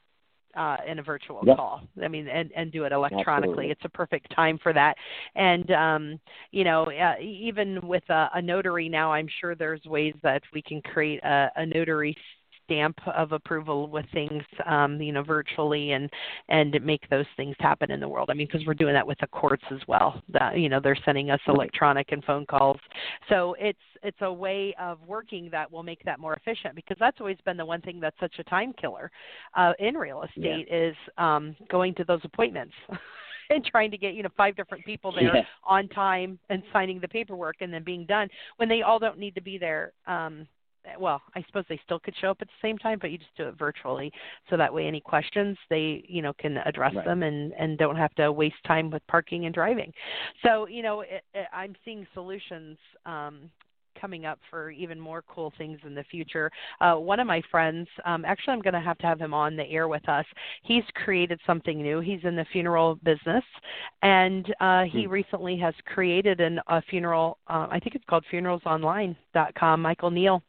uh, 0.57 0.77
in 0.87 0.99
a 0.99 1.03
virtual 1.03 1.41
yep. 1.47 1.57
call. 1.57 1.83
I 2.03 2.09
mean, 2.09 2.29
and 2.29 2.51
and 2.55 2.70
do 2.70 2.85
it 2.85 2.93
electronically. 2.93 3.33
Absolutely. 3.33 3.70
It's 3.70 3.85
a 3.85 3.89
perfect 3.89 4.35
time 4.35 4.59
for 4.62 4.73
that. 4.73 4.97
And 5.35 5.70
um, 5.70 6.20
you 6.51 6.64
know, 6.64 6.85
uh, 6.85 7.20
even 7.20 7.81
with 7.87 8.09
a, 8.11 8.29
a 8.35 8.43
notary 8.43 8.89
now, 8.89 9.12
I'm 9.12 9.29
sure 9.41 9.55
there's 9.55 9.85
ways 9.85 10.14
that 10.23 10.43
we 10.53 10.62
can 10.62 10.83
create 10.83 11.20
a, 11.23 11.51
a 11.57 11.66
notary 11.66 12.16
stamp 12.65 12.99
of 13.07 13.33
approval 13.33 13.89
with 13.89 14.07
things, 14.13 14.43
um, 14.67 15.01
you 15.01 15.13
know, 15.13 15.23
virtually 15.23 15.93
and 15.93 16.11
and 16.49 16.79
make 16.85 17.09
those 17.11 17.27
things 17.37 17.55
happen 17.59 17.91
in 17.91 18.01
the 18.01 18.09
world. 18.09 18.31
I 18.31 18.35
mean, 18.35 18.49
because 18.51 18.67
we're 18.67 18.75
doing 18.75 18.95
that 18.95 19.07
with 19.07 19.19
the 19.21 19.27
courts 19.29 19.65
as 19.71 19.81
well. 19.89 20.23
That 20.29 20.59
you 20.59 20.69
know, 20.69 20.81
they're 20.83 20.99
sending 21.05 21.31
us 21.31 21.41
electronic 21.49 22.13
and 22.13 22.25
phone 22.25 22.47
calls. 22.47 22.79
So 23.29 23.57
it's 23.59 23.79
it's 24.03 24.19
a 24.21 24.33
way 24.33 24.75
of 24.81 24.99
working 25.07 25.49
that 25.53 25.71
will 25.71 25.83
make 25.83 26.03
that 26.05 26.19
more 26.19 26.35
efficient 26.35 26.75
because 26.75 26.97
that's 26.99 27.19
always 27.21 27.39
been 27.45 27.57
the 27.57 27.67
one 27.67 27.81
thing 27.81 28.01
that's 28.01 28.19
such 28.21 28.35
a 28.39 28.45
time 28.45 28.73
killer 28.81 29.11
uh, 29.57 29.73
in 29.79 29.95
real 29.95 30.23
estate 30.23 30.67
yeah. 30.71 30.89
is 30.89 30.97
um, 31.19 31.57
going 31.71 31.95
to 31.97 32.05
those 32.05 32.21
appointments. 32.25 32.75
and 33.51 33.65
trying 33.65 33.91
to 33.91 33.99
get 33.99 34.15
you 34.15 34.23
know 34.23 34.29
five 34.37 34.57
different 34.57 34.85
people 34.85 35.13
there 35.13 35.37
yeah. 35.37 35.43
on 35.65 35.89
time 35.89 36.39
and 36.49 36.63
signing 36.73 37.01
the 37.01 37.09
paperwork 37.09 37.57
and 37.61 37.73
then 37.73 37.83
being 37.83 38.07
done 38.07 38.29
when 38.57 38.69
they 38.69 38.83
all 38.83 38.99
don't 38.99 39.19
need 39.19 39.35
to 39.35 39.43
be 39.43 39.59
there 39.59 39.93
um 40.07 40.47
well, 40.99 41.22
I 41.35 41.43
suppose 41.47 41.64
they 41.68 41.80
still 41.85 41.99
could 41.99 42.14
show 42.20 42.30
up 42.30 42.39
at 42.41 42.49
the 42.49 42.66
same 42.66 42.78
time, 42.78 42.99
but 43.01 43.11
you 43.11 43.18
just 43.18 43.37
do 43.37 43.49
it 43.49 43.59
virtually, 43.59 44.12
so 44.51 44.57
that 44.57 44.72
way 44.72 44.87
any 44.87 45.01
questions 45.01 45.57
they 45.70 46.05
you 46.09 46.22
know 46.22 46.33
can 46.35 46.59
address 46.59 46.95
right. 46.95 47.05
them 47.05 47.22
and 47.22 47.53
and 47.59 47.78
don't 47.78 47.97
have 47.97 48.14
to 48.14 48.33
waste 48.33 48.57
time 48.66 48.91
with 48.91 49.07
parking 49.07 49.47
and 49.47 49.55
driving. 49.55 49.93
So 50.45 50.66
you 50.66 50.83
know 50.83 51.01
it, 51.01 51.22
it, 51.35 51.47
I'm 51.53 51.74
seeing 51.85 52.07
solutions. 52.14 52.78
Um, 53.07 53.51
coming 54.01 54.26
up 54.26 54.39
for 54.51 54.70
even 54.70 54.99
more 54.99 55.22
cool 55.28 55.53
things 55.59 55.78
in 55.87 55.95
the 55.95 56.05
future. 56.05 56.51
Uh, 56.80 56.95
one 56.95 57.20
of 57.20 57.26
my 57.26 57.43
friends, 57.51 57.87
um, 58.05 58.24
actually, 58.24 58.55
I'm 58.55 58.62
going 58.62 58.74
to 58.74 58.80
have 58.80 58.99
to 58.99 59.07
have 59.07 59.20
him 59.20 59.35
on 59.35 59.55
the 59.55 59.64
air 59.70 59.87
with 59.87 60.09
us. 60.09 60.24
He's 60.62 60.83
created 60.95 61.39
something 61.47 61.80
new. 61.80 62.01
He's 62.01 62.20
in 62.24 62.35
the 62.35 62.47
funeral 62.53 62.97
business, 63.05 63.45
and 64.03 64.53
uh, 64.61 64.85
he 64.91 65.05
hmm. 65.05 65.11
recently 65.11 65.57
has 65.59 65.74
created 65.87 66.41
an, 66.41 66.59
a 66.68 66.83
funeral. 66.83 67.39
Uh, 67.47 67.68
I 67.70 67.78
think 67.78 67.95
it's 67.95 68.05
called 68.09 68.24
funeralsonline.com. 68.33 69.83
Michael 69.83 70.11
Neal 70.11 70.43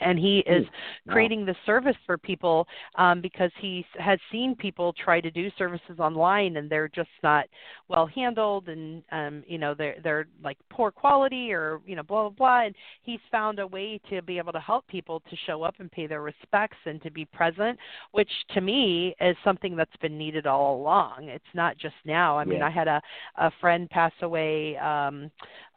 and 0.00 0.18
he 0.18 0.38
is 0.46 0.66
creating 1.08 1.44
the 1.44 1.54
service 1.64 1.96
for 2.04 2.18
people 2.18 2.66
um, 2.96 3.20
because 3.20 3.50
he 3.60 3.84
has 3.98 4.18
seen 4.32 4.54
people 4.56 4.92
try 4.92 5.20
to 5.20 5.30
do 5.30 5.50
services 5.56 5.98
online 5.98 6.56
and 6.56 6.68
they're 6.68 6.88
just 6.88 7.10
not 7.22 7.46
well 7.88 8.06
handled 8.06 8.68
and 8.68 9.02
um, 9.12 9.44
you 9.46 9.58
know 9.58 9.74
they're 9.74 9.96
they're 10.02 10.26
like 10.42 10.58
poor 10.70 10.90
quality 10.90 11.52
or 11.52 11.80
you 11.86 11.94
know 11.94 12.02
blah 12.02 12.28
blah 12.28 12.30
blah. 12.30 12.66
And 12.66 12.74
he's 13.02 13.20
found 13.30 13.58
a 13.58 13.66
way 13.66 14.00
to 14.10 14.22
be 14.22 14.38
able 14.38 14.52
to 14.52 14.60
help 14.60 14.86
people 14.88 15.20
to 15.30 15.36
show 15.46 15.62
up 15.62 15.74
and 15.78 15.90
pay 15.90 16.06
their 16.06 16.22
respects 16.22 16.78
and 16.86 17.00
to 17.02 17.10
be 17.10 17.24
present 17.26 17.78
which 18.12 18.30
to 18.54 18.60
me 18.60 19.14
is 19.20 19.36
something 19.44 19.76
that's 19.76 19.96
been 20.00 20.18
needed 20.18 20.46
all 20.46 20.76
along. 20.76 21.28
It's 21.28 21.44
not 21.54 21.78
just 21.78 21.94
now. 22.04 22.38
I 22.38 22.44
mean 22.44 22.62
i 22.62 22.70
had 22.70 22.88
a 22.88 23.00
a 23.36 23.50
friend 23.60 23.88
pass 23.90 24.12
away 24.22 24.76
um 24.78 25.30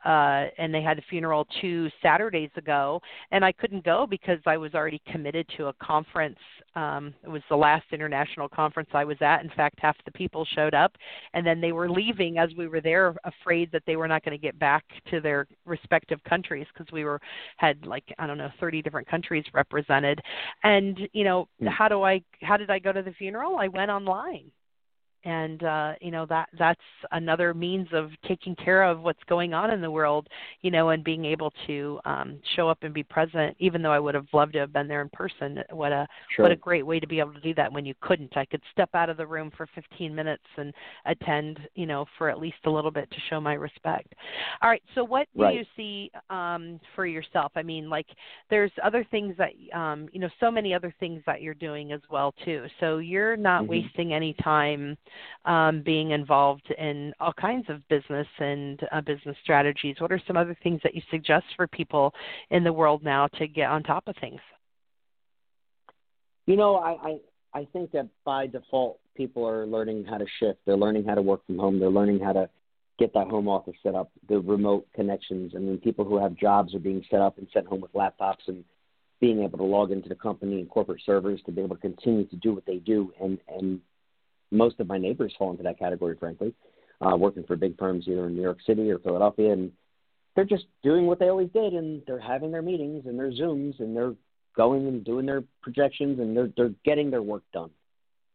uh, 0.07 0.45
and 0.57 0.73
they 0.73 0.81
had 0.81 0.97
a 0.97 1.01
funeral 1.09 1.45
two 1.59 1.89
Saturdays 2.01 2.49
ago, 2.55 3.01
and 3.31 3.43
I 3.43 3.51
couldn't 3.51 3.83
go 3.83 4.07
because 4.09 4.39
I 4.45 4.55
was 4.55 4.73
already 4.73 5.01
committed 5.11 5.45
to 5.57 5.67
a 5.67 5.73
conference. 5.73 6.39
Um, 6.77 7.13
it 7.25 7.29
was 7.29 7.41
the 7.49 7.57
last 7.57 7.83
international 7.91 8.47
conference 8.47 8.87
I 8.93 9.03
was 9.03 9.17
at. 9.19 9.43
In 9.43 9.49
fact, 9.49 9.79
half 9.81 9.97
the 10.05 10.11
people 10.13 10.47
showed 10.55 10.73
up, 10.73 10.93
and 11.33 11.45
then 11.45 11.59
they 11.59 11.73
were 11.73 11.89
leaving 11.89 12.37
as 12.37 12.49
we 12.57 12.69
were 12.69 12.79
there, 12.79 13.17
afraid 13.25 13.69
that 13.73 13.83
they 13.85 13.97
were 13.97 14.07
not 14.07 14.23
going 14.23 14.37
to 14.37 14.41
get 14.41 14.57
back 14.57 14.85
to 15.11 15.19
their 15.19 15.45
respective 15.65 16.23
countries 16.23 16.67
because 16.73 16.89
we 16.93 17.03
were 17.03 17.19
had 17.57 17.85
like 17.85 18.05
I 18.17 18.27
don't 18.27 18.37
know 18.37 18.51
30 18.61 18.81
different 18.81 19.09
countries 19.09 19.43
represented. 19.53 20.21
And 20.63 20.97
you 21.11 21.25
know, 21.25 21.49
mm. 21.61 21.67
how 21.67 21.89
do 21.89 22.03
I 22.03 22.21
how 22.43 22.55
did 22.55 22.69
I 22.69 22.79
go 22.79 22.93
to 22.93 23.01
the 23.01 23.11
funeral? 23.11 23.57
I 23.57 23.67
went 23.67 23.91
online 23.91 24.51
and 25.27 25.61
uh, 25.63 25.93
you 25.99 26.09
know 26.09 26.25
that 26.25 26.47
that's 26.57 26.79
another 27.11 27.53
means 27.53 27.89
of 27.91 28.11
taking 28.25 28.55
care 28.55 28.83
of 28.83 29.01
what's 29.01 29.23
going 29.27 29.53
on 29.53 29.71
in 29.71 29.81
the 29.81 29.91
world, 29.91 30.27
you 30.61 30.71
know, 30.71 30.89
and 30.89 31.03
being 31.03 31.25
able 31.25 31.51
to 31.67 31.99
um, 32.05 32.39
show 32.55 32.69
up 32.69 32.77
and 32.81 32.93
be 32.93 33.03
present. 33.03 33.55
Even 33.59 33.81
though 33.81 33.91
I 33.91 33.99
would 33.99 34.15
have 34.15 34.27
loved 34.31 34.53
to 34.53 34.59
have 34.59 34.71
been 34.71 34.87
there 34.87 35.01
in 35.01 35.09
person, 35.09 35.59
what 35.71 35.91
a 35.91 36.07
sure. 36.33 36.43
what 36.43 36.51
a 36.53 36.55
great 36.55 36.85
way 36.85 37.01
to 37.01 37.07
be 37.07 37.19
able 37.19 37.33
to 37.33 37.41
do 37.41 37.53
that 37.55 37.71
when 37.71 37.85
you 37.85 37.93
couldn't. 37.99 38.37
I 38.37 38.45
could 38.45 38.61
step 38.71 38.89
out 38.93 39.09
of 39.09 39.17
the 39.17 39.27
room 39.27 39.51
for 39.57 39.67
15 39.75 40.15
minutes 40.15 40.43
and 40.55 40.73
attend, 41.05 41.59
you 41.75 41.85
know, 41.85 42.05
for 42.17 42.29
at 42.29 42.39
least 42.39 42.57
a 42.65 42.69
little 42.69 42.91
bit 42.91 43.11
to 43.11 43.17
show 43.29 43.41
my 43.41 43.53
respect. 43.55 44.13
All 44.61 44.69
right, 44.69 44.83
so 44.95 45.03
what 45.03 45.27
do 45.35 45.43
right. 45.43 45.55
you 45.55 45.65
see 45.75 46.09
um, 46.29 46.79
for 46.95 47.05
yourself? 47.05 47.51
I 47.57 47.63
mean, 47.63 47.89
like 47.89 48.07
there's 48.49 48.71
other 48.81 49.05
things 49.11 49.35
that 49.37 49.49
um, 49.77 50.07
you 50.13 50.21
know, 50.21 50.29
so 50.39 50.49
many 50.49 50.73
other 50.73 50.95
things 51.01 51.21
that 51.25 51.41
you're 51.41 51.53
doing 51.53 51.91
as 51.91 52.01
well 52.09 52.33
too. 52.45 52.65
So 52.79 52.99
you're 52.99 53.35
not 53.35 53.63
mm-hmm. 53.63 53.71
wasting 53.71 54.13
any 54.13 54.33
time 54.41 54.97
um, 55.45 55.81
being 55.81 56.11
involved 56.11 56.73
in 56.77 57.13
all 57.19 57.33
kinds 57.33 57.65
of 57.69 57.87
business 57.87 58.27
and 58.39 58.79
uh, 58.91 59.01
business 59.01 59.35
strategies. 59.43 59.95
What 59.99 60.11
are 60.11 60.21
some 60.27 60.37
other 60.37 60.57
things 60.63 60.81
that 60.83 60.95
you 60.95 61.01
suggest 61.11 61.45
for 61.55 61.67
people 61.67 62.13
in 62.49 62.63
the 62.63 62.73
world 62.73 63.03
now 63.03 63.27
to 63.39 63.47
get 63.47 63.69
on 63.69 63.83
top 63.83 64.07
of 64.07 64.15
things? 64.19 64.39
You 66.45 66.55
know, 66.55 66.75
I, 66.77 66.91
I 67.09 67.19
I 67.53 67.67
think 67.73 67.91
that 67.91 68.07
by 68.23 68.47
default, 68.47 68.99
people 69.15 69.47
are 69.47 69.65
learning 69.65 70.05
how 70.05 70.17
to 70.17 70.25
shift. 70.39 70.59
They're 70.65 70.77
learning 70.77 71.05
how 71.05 71.15
to 71.15 71.21
work 71.21 71.45
from 71.45 71.57
home. 71.57 71.79
They're 71.79 71.89
learning 71.89 72.19
how 72.19 72.33
to 72.33 72.49
get 72.99 73.13
that 73.13 73.27
home 73.27 73.47
office 73.47 73.75
set 73.83 73.95
up, 73.95 74.11
the 74.27 74.39
remote 74.39 74.87
connections. 74.93 75.53
I 75.55 75.59
mean, 75.59 75.77
people 75.77 76.05
who 76.05 76.17
have 76.21 76.35
jobs 76.35 76.73
are 76.73 76.79
being 76.79 77.03
set 77.09 77.21
up 77.21 77.37
and 77.37 77.47
sent 77.53 77.67
home 77.67 77.81
with 77.81 77.93
laptops 77.93 78.47
and 78.47 78.63
being 79.19 79.43
able 79.43 79.57
to 79.57 79.63
log 79.63 79.91
into 79.91 80.09
the 80.09 80.15
company 80.15 80.59
and 80.59 80.69
corporate 80.69 81.01
servers 81.05 81.41
to 81.45 81.51
be 81.51 81.61
able 81.61 81.75
to 81.75 81.81
continue 81.81 82.25
to 82.25 82.35
do 82.35 82.53
what 82.53 82.65
they 82.65 82.77
do 82.77 83.11
and 83.21 83.39
and 83.47 83.79
most 84.51 84.79
of 84.79 84.87
my 84.87 84.97
neighbors 84.97 85.33
fall 85.37 85.51
into 85.51 85.63
that 85.63 85.79
category, 85.79 86.15
frankly, 86.17 86.53
uh, 87.01 87.15
working 87.15 87.43
for 87.43 87.55
big 87.55 87.77
firms 87.77 88.07
either 88.07 88.27
in 88.27 88.35
New 88.35 88.41
York 88.41 88.59
City 88.65 88.89
or 88.89 88.99
Philadelphia, 88.99 89.51
and 89.53 89.71
they're 90.35 90.45
just 90.45 90.65
doing 90.83 91.07
what 91.07 91.19
they 91.19 91.29
always 91.29 91.49
did, 91.49 91.73
and 91.73 92.01
they're 92.05 92.19
having 92.19 92.51
their 92.51 92.61
meetings 92.61 93.05
and 93.05 93.17
their 93.17 93.31
Zooms, 93.31 93.79
and 93.79 93.95
they're 93.95 94.13
going 94.55 94.87
and 94.87 95.03
doing 95.03 95.25
their 95.25 95.43
projections, 95.61 96.19
and 96.19 96.35
they're 96.35 96.49
they're 96.55 96.73
getting 96.83 97.11
their 97.11 97.21
work 97.21 97.43
done. 97.53 97.69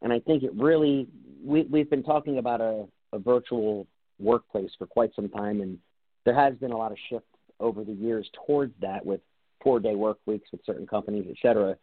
And 0.01 0.11
I 0.11 0.19
think 0.19 0.43
it 0.43 0.53
really 0.53 1.07
we 1.43 1.63
we've 1.63 1.89
been 1.89 2.03
talking 2.03 2.37
about 2.37 2.61
a, 2.61 2.85
a 3.13 3.19
virtual 3.19 3.87
workplace 4.19 4.71
for 4.77 4.85
quite 4.85 5.13
some 5.15 5.29
time, 5.29 5.61
and 5.61 5.77
there 6.25 6.35
has 6.35 6.55
been 6.55 6.71
a 6.71 6.77
lot 6.77 6.91
of 6.91 6.97
shift 7.09 7.25
over 7.59 7.83
the 7.83 7.93
years 7.93 8.29
towards 8.45 8.73
that 8.81 9.05
with 9.05 9.21
four 9.61 9.79
day 9.79 9.95
work 9.95 10.17
weeks 10.25 10.49
with 10.51 10.61
certain 10.65 10.87
companies, 10.87 11.25
et 11.29 11.37
cetera. 11.41 11.75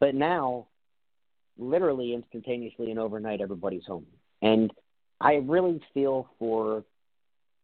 But 0.00 0.14
now 0.14 0.66
literally 1.58 2.14
instantaneously 2.14 2.90
and 2.90 2.98
overnight 2.98 3.40
everybody's 3.40 3.86
home. 3.86 4.06
And 4.42 4.72
I 5.20 5.34
really 5.34 5.80
feel 5.92 6.28
for, 6.38 6.84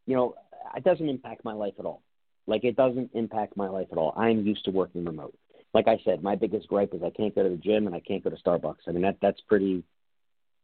you 0.06 0.16
know, 0.16 0.34
it 0.76 0.84
doesn't 0.84 1.08
impact 1.08 1.44
my 1.44 1.52
life 1.52 1.74
at 1.78 1.84
all. 1.84 2.02
Like 2.46 2.64
it 2.64 2.76
doesn't 2.76 3.10
impact 3.14 3.56
my 3.56 3.68
life 3.68 3.88
at 3.92 3.98
all. 3.98 4.14
I'm 4.16 4.46
used 4.46 4.64
to 4.64 4.70
working 4.70 5.04
remote. 5.04 5.36
Like 5.72 5.86
I 5.86 5.98
said, 6.04 6.22
my 6.22 6.34
biggest 6.34 6.68
gripe 6.68 6.94
is 6.94 7.02
I 7.02 7.10
can't 7.10 7.34
go 7.34 7.42
to 7.42 7.48
the 7.48 7.56
gym 7.56 7.86
and 7.86 7.94
I 7.94 8.00
can't 8.00 8.24
go 8.24 8.30
to 8.30 8.36
Starbucks. 8.36 8.88
I 8.88 8.92
mean 8.92 9.02
that 9.02 9.18
that's 9.20 9.40
pretty 9.42 9.84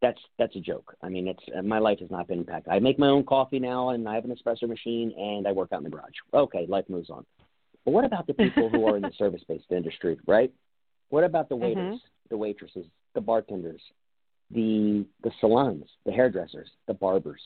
that's 0.02 0.20
that's 0.38 0.54
a 0.56 0.60
joke. 0.60 0.94
I 1.02 1.08
mean, 1.08 1.28
it's 1.28 1.42
my 1.64 1.78
life 1.78 2.00
has 2.00 2.10
not 2.10 2.28
been 2.28 2.40
impacted. 2.40 2.72
I 2.72 2.78
make 2.80 2.98
my 2.98 3.08
own 3.08 3.24
coffee 3.24 3.58
now, 3.58 3.90
and 3.90 4.08
I 4.08 4.14
have 4.14 4.24
an 4.24 4.34
espresso 4.34 4.68
machine, 4.68 5.12
and 5.16 5.46
I 5.46 5.52
work 5.52 5.70
out 5.72 5.78
in 5.78 5.84
the 5.84 5.90
garage. 5.90 6.12
Okay, 6.34 6.66
life 6.68 6.84
moves 6.88 7.10
on. 7.10 7.24
But 7.84 7.92
what 7.92 8.04
about 8.04 8.26
the 8.26 8.34
people 8.34 8.68
who 8.68 8.86
are 8.86 8.96
in 8.96 9.02
the 9.02 9.12
service-based 9.18 9.70
industry, 9.70 10.18
right? 10.26 10.52
What 11.08 11.24
about 11.24 11.48
the 11.48 11.54
mm-hmm. 11.54 11.64
waiters, 11.64 11.94
mm-hmm. 11.94 12.28
the 12.28 12.36
waitresses, 12.36 12.86
the 13.16 13.20
bartenders, 13.20 13.80
the 14.52 15.04
the 15.24 15.32
salons, 15.40 15.86
the 16.04 16.12
hairdressers, 16.12 16.70
the 16.86 16.94
barbers? 16.94 17.40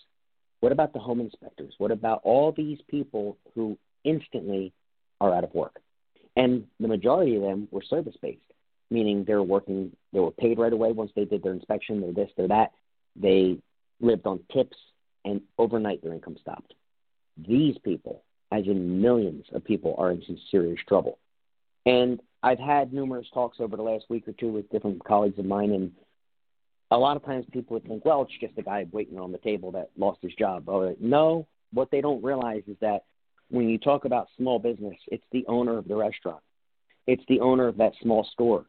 What 0.61 0.73
about 0.73 0.93
the 0.93 0.99
home 0.99 1.21
inspectors? 1.21 1.73
What 1.79 1.91
about 1.91 2.21
all 2.23 2.53
these 2.53 2.79
people 2.89 3.39
who 3.55 3.79
instantly 4.05 4.75
are 5.19 5.35
out 5.35 5.45
of 5.45 5.55
work? 5.55 5.81
And 6.37 6.67
the 6.79 6.89
majority 6.89 7.37
of 7.37 7.43
them 7.43 7.69
were 7.71 7.83
service 7.83 8.17
based, 8.21 8.41
meaning 8.91 9.25
they 9.25 9.35
were 9.35 9.43
working, 9.43 9.97
they 10.13 10.21
were 10.21 10.31
paid 10.31 10.59
right 10.59 10.73
away 10.73 10.93
once 10.93 11.13
they 11.17 11.25
did 11.25 11.43
their 11.43 11.55
inspection, 11.55 12.01
they're 12.03 12.13
this, 12.13 12.31
they're 12.37 12.49
that. 12.49 12.73
They 13.17 13.59
lived 14.01 14.27
on 14.27 14.41
tips, 14.53 14.77
and 15.25 15.41
overnight 15.57 16.03
their 16.03 16.13
income 16.13 16.37
stopped. 16.41 16.75
These 17.49 17.79
people, 17.79 18.23
as 18.53 18.67
in 18.67 19.01
millions 19.01 19.47
of 19.53 19.65
people, 19.65 19.95
are 19.99 20.11
in 20.11 20.23
some 20.27 20.39
serious 20.51 20.79
trouble. 20.87 21.19
And 21.87 22.21
I've 22.43 22.59
had 22.59 22.93
numerous 22.93 23.27
talks 23.35 23.59
over 23.61 23.77
the 23.77 23.83
last 23.83 24.07
week 24.09 24.27
or 24.27 24.33
two 24.33 24.51
with 24.51 24.71
different 24.71 25.05
colleagues 25.05 25.39
of 25.39 25.45
mine, 25.45 25.73
and 25.73 25.93
a 26.91 26.97
lot 26.97 27.17
of 27.17 27.25
times 27.25 27.45
people 27.53 27.75
would 27.75 27.87
think, 27.87 28.05
well, 28.05 28.23
it's 28.23 28.33
just 28.41 28.59
a 28.59 28.63
guy 28.63 28.87
waiting 28.91 29.19
on 29.19 29.33
the 29.33 29.39
table 29.39 29.73
that 29.73 29.91
lost 29.97 30.21
his 30.23 30.35
job. 30.35 30.69
Or, 30.69 30.95
no, 30.99 31.47
what 31.73 31.91
they 31.91 32.01
don't 32.01 32.25
realize 32.25 32.63
is 32.67 32.77
that 32.81 33.05
when 33.51 33.69
you 33.69 33.79
talk 33.79 34.07
about 34.07 34.29
small 34.37 34.59
business, 34.59 34.97
it's 35.09 35.25
the 35.33 35.45
owner 35.49 35.77
of 35.77 35.87
the 35.87 35.97
restaurant, 35.97 36.43
it's 37.07 37.23
the 37.29 37.41
owner 37.41 37.69
of 37.69 37.77
that 37.77 37.93
small 38.01 38.27
store. 38.33 38.65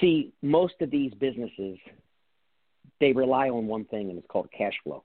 See, 0.00 0.32
most 0.40 0.74
of 0.80 0.90
these 0.90 1.12
businesses, 1.14 1.78
they 3.00 3.12
rely 3.12 3.48
on 3.48 3.66
one 3.66 3.84
thing, 3.86 4.10
and 4.10 4.18
it's 4.18 4.28
called 4.28 4.48
cash 4.56 4.74
flow. 4.84 5.02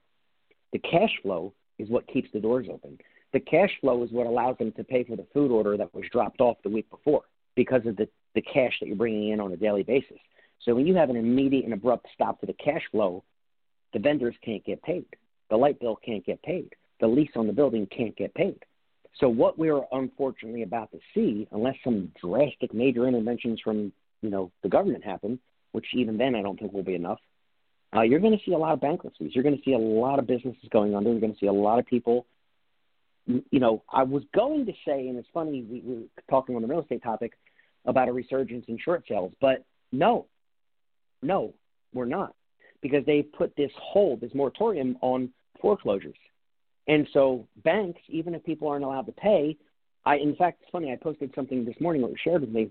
The 0.71 0.79
cash 0.79 1.11
flow 1.23 1.53
is 1.79 1.89
what 1.89 2.07
keeps 2.07 2.29
the 2.31 2.39
doors 2.39 2.67
open. 2.71 2.99
The 3.33 3.39
cash 3.39 3.71
flow 3.81 4.03
is 4.03 4.11
what 4.11 4.27
allows 4.27 4.57
them 4.59 4.71
to 4.73 4.83
pay 4.83 5.03
for 5.03 5.15
the 5.15 5.25
food 5.33 5.49
order 5.49 5.75
that 5.77 5.93
was 5.95 6.05
dropped 6.11 6.41
off 6.41 6.57
the 6.63 6.69
week 6.69 6.89
before 6.91 7.23
because 7.55 7.85
of 7.85 7.95
the, 7.95 8.07
the 8.33 8.41
cash 8.41 8.73
that 8.79 8.87
you're 8.87 8.95
bringing 8.95 9.29
in 9.29 9.39
on 9.39 9.51
a 9.51 9.57
daily 9.57 9.83
basis. 9.83 10.17
So 10.63 10.75
when 10.75 10.87
you 10.87 10.95
have 10.95 11.09
an 11.09 11.15
immediate 11.15 11.65
and 11.65 11.73
abrupt 11.73 12.07
stop 12.13 12.39
to 12.39 12.45
the 12.45 12.53
cash 12.53 12.81
flow, 12.91 13.23
the 13.93 13.99
vendors 13.99 14.35
can't 14.43 14.63
get 14.65 14.81
paid. 14.81 15.05
The 15.49 15.57
light 15.57 15.79
bill 15.79 15.95
can't 15.95 16.25
get 16.25 16.41
paid. 16.41 16.73
The 16.99 17.07
lease 17.07 17.31
on 17.35 17.47
the 17.47 17.53
building 17.53 17.87
can't 17.87 18.15
get 18.15 18.33
paid. 18.33 18.63
So 19.19 19.29
what 19.29 19.57
we're 19.57 19.81
unfortunately 19.91 20.63
about 20.63 20.91
to 20.91 20.99
see, 21.13 21.47
unless 21.51 21.75
some 21.83 22.11
drastic 22.21 22.73
major 22.73 23.07
interventions 23.07 23.61
from 23.63 23.93
you 24.21 24.29
know 24.29 24.51
the 24.63 24.69
government 24.69 25.03
happen, 25.03 25.39
which 25.71 25.85
even 25.93 26.17
then 26.17 26.35
I 26.35 26.41
don't 26.41 26.59
think 26.59 26.73
will 26.73 26.83
be 26.83 26.95
enough, 26.95 27.19
uh, 27.95 28.01
you're 28.01 28.19
going 28.19 28.37
to 28.37 28.43
see 28.45 28.53
a 28.53 28.57
lot 28.57 28.73
of 28.73 28.81
bankruptcies. 28.81 29.31
You're 29.33 29.43
going 29.43 29.55
to 29.55 29.63
see 29.63 29.73
a 29.73 29.77
lot 29.77 30.19
of 30.19 30.27
businesses 30.27 30.63
going 30.71 30.95
under. 30.95 31.11
You're 31.11 31.21
going 31.21 31.33
to 31.33 31.39
see 31.39 31.47
a 31.47 31.53
lot 31.53 31.79
of 31.79 31.85
people. 31.85 32.25
You 33.25 33.59
know, 33.59 33.83
I 33.91 34.03
was 34.03 34.23
going 34.33 34.65
to 34.65 34.73
say, 34.85 35.07
and 35.07 35.17
it's 35.17 35.27
funny 35.33 35.63
we, 35.63 35.79
we 35.79 35.95
were 35.95 36.07
talking 36.29 36.55
on 36.55 36.61
the 36.61 36.67
real 36.67 36.81
estate 36.81 37.03
topic 37.03 37.33
about 37.85 38.09
a 38.09 38.13
resurgence 38.13 38.65
in 38.67 38.77
short 38.77 39.03
sales. 39.07 39.33
But 39.39 39.63
no, 39.91 40.25
no, 41.21 41.53
we're 41.93 42.05
not 42.05 42.35
because 42.81 43.05
they 43.05 43.23
put 43.23 43.55
this 43.55 43.71
hold, 43.81 44.21
this 44.21 44.33
moratorium 44.35 44.95
on 45.01 45.31
foreclosures. 45.59 46.17
And 46.87 47.07
so 47.13 47.47
banks, 47.63 47.99
even 48.09 48.35
if 48.35 48.43
people 48.43 48.67
aren't 48.67 48.83
allowed 48.83 49.07
to 49.07 49.11
pay, 49.11 49.57
I 50.05 50.17
in 50.17 50.35
fact 50.35 50.59
it's 50.61 50.71
funny, 50.71 50.91
I 50.91 50.95
posted 50.95 51.31
something 51.33 51.65
this 51.65 51.75
morning 51.79 52.03
that 52.03 52.09
was 52.09 52.19
shared 52.23 52.41
with 52.41 52.51
me. 52.51 52.69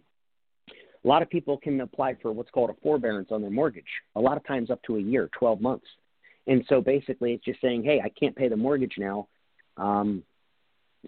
A 0.71 1.09
lot 1.09 1.23
of 1.23 1.29
people 1.29 1.59
can 1.59 1.81
apply 1.81 2.15
for 2.23 2.33
what's 2.33 2.51
called 2.51 2.71
a 2.71 2.75
forbearance 2.83 3.29
on 3.33 3.43
their 3.43 3.51
mortgage, 3.51 3.85
a 4.15 4.21
lot 4.21 4.37
of 4.37 4.47
times 4.47 4.71
up 4.71 4.81
to 4.85 4.97
a 4.97 5.01
year, 5.01 5.29
12 5.37 5.61
months. 5.61 5.87
And 6.47 6.65
so 6.69 6.81
basically 6.81 7.33
it's 7.33 7.45
just 7.45 7.61
saying, 7.61 7.83
hey, 7.83 8.01
I 8.03 8.09
can't 8.09 8.37
pay 8.37 8.49
the 8.49 8.57
mortgage 8.57 8.95
now, 8.99 9.27
um, 9.77 10.23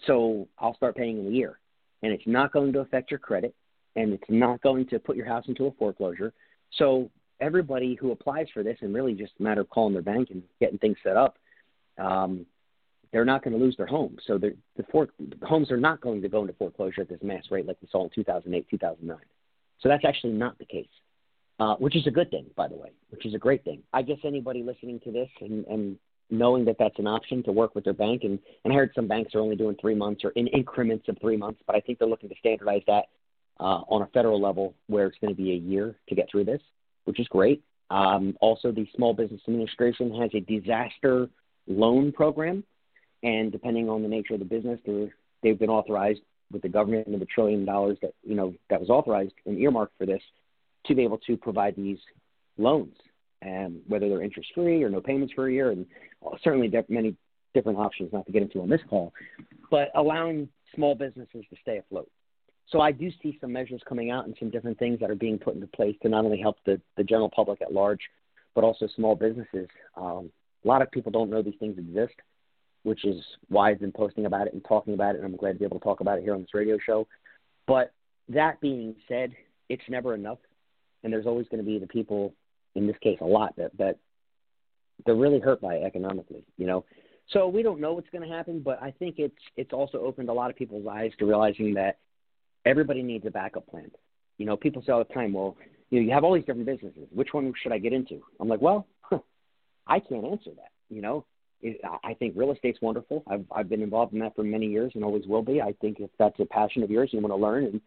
so 0.04 0.48
I'll 0.58 0.74
start 0.74 0.96
paying 0.96 1.18
in 1.18 1.26
a 1.26 1.30
year. 1.30 1.58
And 2.02 2.12
it's 2.12 2.26
not 2.26 2.52
going 2.52 2.72
to 2.72 2.80
affect 2.80 3.10
your 3.10 3.20
credit 3.20 3.54
and 3.96 4.12
it's 4.12 4.24
not 4.28 4.60
going 4.62 4.86
to 4.88 4.98
put 4.98 5.16
your 5.16 5.26
house 5.26 5.44
into 5.48 5.66
a 5.66 5.72
foreclosure. 5.72 6.32
So 6.78 7.10
everybody 7.40 7.94
who 7.94 8.12
applies 8.12 8.46
for 8.52 8.62
this, 8.62 8.78
and 8.80 8.94
really 8.94 9.14
just 9.14 9.32
a 9.40 9.42
matter 9.42 9.62
of 9.62 9.70
calling 9.70 9.94
their 9.94 10.02
bank 10.02 10.28
and 10.30 10.42
getting 10.60 10.78
things 10.78 10.96
set 11.02 11.16
up, 11.16 11.38
um, 11.98 12.46
they're 13.12 13.24
not 13.24 13.42
going 13.42 13.58
to 13.58 13.62
lose 13.62 13.76
their 13.76 13.86
home. 13.86 14.16
So 14.26 14.38
the, 14.38 14.54
for, 14.90 15.08
the 15.18 15.46
homes 15.46 15.70
are 15.70 15.76
not 15.76 16.00
going 16.00 16.22
to 16.22 16.28
go 16.28 16.42
into 16.42 16.52
foreclosure 16.54 17.02
at 17.02 17.08
this 17.08 17.20
mass 17.22 17.44
rate 17.50 17.66
like 17.66 17.78
we 17.80 17.88
saw 17.90 18.04
in 18.04 18.10
2008, 18.14 18.66
2009. 18.70 19.18
So 19.80 19.88
that's 19.88 20.04
actually 20.04 20.32
not 20.32 20.58
the 20.58 20.64
case, 20.64 20.88
uh, 21.58 21.76
which 21.76 21.96
is 21.96 22.06
a 22.06 22.10
good 22.10 22.30
thing, 22.30 22.46
by 22.56 22.68
the 22.68 22.76
way, 22.76 22.90
which 23.10 23.24
is 23.24 23.34
a 23.34 23.38
great 23.38 23.64
thing. 23.64 23.82
I 23.92 24.02
guess 24.02 24.18
anybody 24.24 24.62
listening 24.62 25.00
to 25.04 25.12
this 25.12 25.28
and, 25.40 25.64
and 25.66 25.98
knowing 26.30 26.64
that 26.64 26.76
that's 26.78 26.98
an 26.98 27.06
option 27.06 27.42
to 27.44 27.52
work 27.52 27.74
with 27.74 27.84
their 27.84 27.92
bank, 27.92 28.22
and, 28.24 28.38
and 28.64 28.72
I 28.72 28.76
heard 28.76 28.90
some 28.94 29.06
banks 29.06 29.34
are 29.34 29.40
only 29.40 29.56
doing 29.56 29.76
three 29.80 29.94
months 29.94 30.22
or 30.24 30.30
in 30.30 30.48
increments 30.48 31.08
of 31.08 31.16
three 31.20 31.36
months, 31.36 31.60
but 31.66 31.76
I 31.76 31.80
think 31.80 31.98
they're 31.98 32.08
looking 32.08 32.28
to 32.28 32.34
standardize 32.38 32.82
that 32.86 33.06
uh, 33.60 33.82
on 33.88 34.02
a 34.02 34.06
federal 34.08 34.40
level 34.40 34.74
where 34.86 35.06
it's 35.06 35.18
going 35.18 35.34
to 35.34 35.40
be 35.40 35.52
a 35.52 35.56
year 35.56 35.94
to 36.08 36.14
get 36.14 36.28
through 36.30 36.44
this, 36.44 36.60
which 37.04 37.20
is 37.20 37.26
great. 37.28 37.62
Um, 37.90 38.36
also, 38.40 38.72
the 38.72 38.86
Small 38.96 39.14
Business 39.14 39.40
Administration 39.46 40.14
has 40.20 40.30
a 40.34 40.40
disaster 40.40 41.28
loan 41.66 42.12
program, 42.12 42.64
and 43.22 43.52
depending 43.52 43.88
on 43.88 44.02
the 44.02 44.08
nature 44.08 44.34
of 44.34 44.40
the 44.40 44.46
business, 44.46 44.80
they've 45.42 45.58
been 45.58 45.70
authorized 45.70 46.20
with 46.52 46.62
the 46.62 46.68
government 46.68 47.06
and 47.06 47.20
the 47.20 47.26
trillion 47.26 47.64
dollars 47.64 47.98
that 48.02 48.12
you 48.22 48.34
know 48.34 48.54
that 48.70 48.80
was 48.80 48.88
authorized 48.88 49.34
and 49.46 49.58
earmarked 49.58 49.96
for 49.98 50.06
this 50.06 50.22
to 50.86 50.94
be 50.94 51.02
able 51.02 51.18
to 51.18 51.36
provide 51.36 51.74
these 51.76 51.98
loans, 52.58 52.94
and 53.42 53.80
whether 53.86 54.08
they're 54.08 54.22
interest 54.22 54.50
free 54.54 54.82
or 54.82 54.90
no 54.90 55.00
payments 55.00 55.32
for 55.34 55.48
a 55.48 55.52
year, 55.52 55.70
and 55.70 55.86
certainly 56.42 56.68
there 56.68 56.80
are 56.80 56.84
many 56.88 57.16
different 57.54 57.78
options 57.78 58.12
not 58.12 58.26
to 58.26 58.32
get 58.32 58.42
into 58.42 58.60
on 58.60 58.68
this 58.68 58.80
call, 58.88 59.12
but 59.70 59.90
allowing 59.94 60.48
small 60.74 60.94
businesses 60.94 61.44
to 61.50 61.56
stay 61.62 61.78
afloat. 61.78 62.10
So 62.70 62.80
I 62.80 62.90
do 62.92 63.10
see 63.22 63.38
some 63.40 63.52
measures 63.52 63.80
coming 63.88 64.10
out 64.10 64.26
and 64.26 64.34
some 64.38 64.50
different 64.50 64.78
things 64.78 64.98
that 65.00 65.10
are 65.10 65.14
being 65.14 65.38
put 65.38 65.54
into 65.54 65.68
place 65.68 65.96
to 66.02 66.08
not 66.08 66.24
only 66.24 66.40
help 66.40 66.56
the, 66.66 66.80
the 66.96 67.04
general 67.04 67.30
public 67.30 67.62
at 67.62 67.72
large, 67.72 68.00
but 68.54 68.64
also 68.64 68.88
small 68.96 69.14
businesses. 69.14 69.68
Um, 69.96 70.30
a 70.64 70.68
lot 70.68 70.82
of 70.82 70.90
people 70.90 71.12
don't 71.12 71.30
know 71.30 71.42
these 71.42 71.54
things 71.60 71.78
exist, 71.78 72.14
which 72.82 73.04
is 73.04 73.22
why 73.48 73.70
I've 73.70 73.80
been 73.80 73.92
posting 73.92 74.26
about 74.26 74.48
it 74.48 74.52
and 74.52 74.64
talking 74.64 74.94
about 74.94 75.14
it, 75.14 75.18
and 75.18 75.26
I'm 75.26 75.36
glad 75.36 75.52
to 75.52 75.58
be 75.58 75.64
able 75.64 75.78
to 75.78 75.84
talk 75.84 76.00
about 76.00 76.18
it 76.18 76.22
here 76.22 76.34
on 76.34 76.40
this 76.40 76.54
radio 76.54 76.76
show. 76.84 77.06
But 77.66 77.92
that 78.28 78.60
being 78.60 78.96
said, 79.06 79.32
it's 79.68 79.82
never 79.88 80.14
enough, 80.14 80.38
and 81.04 81.12
there's 81.12 81.26
always 81.26 81.46
going 81.48 81.62
to 81.62 81.66
be 81.66 81.78
the 81.78 81.86
people, 81.86 82.34
in 82.74 82.86
this 82.86 82.96
case, 83.02 83.18
a 83.20 83.24
lot 83.24 83.54
that 83.56 83.76
that 83.78 83.98
they're 85.04 85.14
really 85.14 85.40
hurt 85.40 85.60
by 85.60 85.74
it 85.74 85.84
economically. 85.84 86.44
You 86.56 86.66
know, 86.66 86.84
so 87.28 87.46
we 87.46 87.62
don't 87.62 87.80
know 87.80 87.92
what's 87.92 88.10
going 88.10 88.28
to 88.28 88.34
happen, 88.34 88.60
but 88.60 88.82
I 88.82 88.90
think 88.92 89.16
it's 89.18 89.34
it's 89.56 89.72
also 89.72 89.98
opened 89.98 90.28
a 90.28 90.32
lot 90.32 90.50
of 90.50 90.56
people's 90.56 90.86
eyes 90.86 91.12
to 91.18 91.26
realizing 91.26 91.74
that 91.74 91.98
everybody 92.66 93.02
needs 93.02 93.24
a 93.26 93.30
backup 93.30 93.66
plan. 93.68 93.90
You 94.38 94.44
know, 94.44 94.56
people 94.56 94.82
say 94.84 94.92
all 94.92 95.04
the 95.04 95.14
time, 95.14 95.32
well, 95.32 95.56
you 95.90 96.00
know, 96.00 96.06
you 96.06 96.12
have 96.12 96.24
all 96.24 96.34
these 96.34 96.44
different 96.44 96.66
businesses. 96.66 97.08
Which 97.12 97.32
one 97.32 97.52
should 97.62 97.72
I 97.72 97.78
get 97.78 97.92
into? 97.92 98.20
I'm 98.40 98.48
like, 98.48 98.60
well, 98.60 98.86
I 99.86 100.00
can't 100.00 100.24
answer 100.24 100.50
that. 100.56 100.72
You 100.90 101.00
know, 101.00 101.24
it, 101.62 101.80
I 102.04 102.14
think 102.14 102.34
real 102.36 102.52
estate's 102.52 102.82
wonderful. 102.82 103.22
I've 103.26 103.44
I've 103.54 103.68
been 103.68 103.82
involved 103.82 104.12
in 104.12 104.18
that 104.20 104.36
for 104.36 104.42
many 104.42 104.66
years 104.66 104.92
and 104.94 105.04
always 105.04 105.26
will 105.26 105.42
be. 105.42 105.62
I 105.62 105.74
think 105.80 106.00
if 106.00 106.10
that's 106.18 106.38
a 106.40 106.44
passion 106.44 106.82
of 106.82 106.90
yours, 106.90 107.10
you 107.12 107.20
want 107.20 107.32
to 107.32 107.36
learn, 107.36 107.64
and 107.64 107.80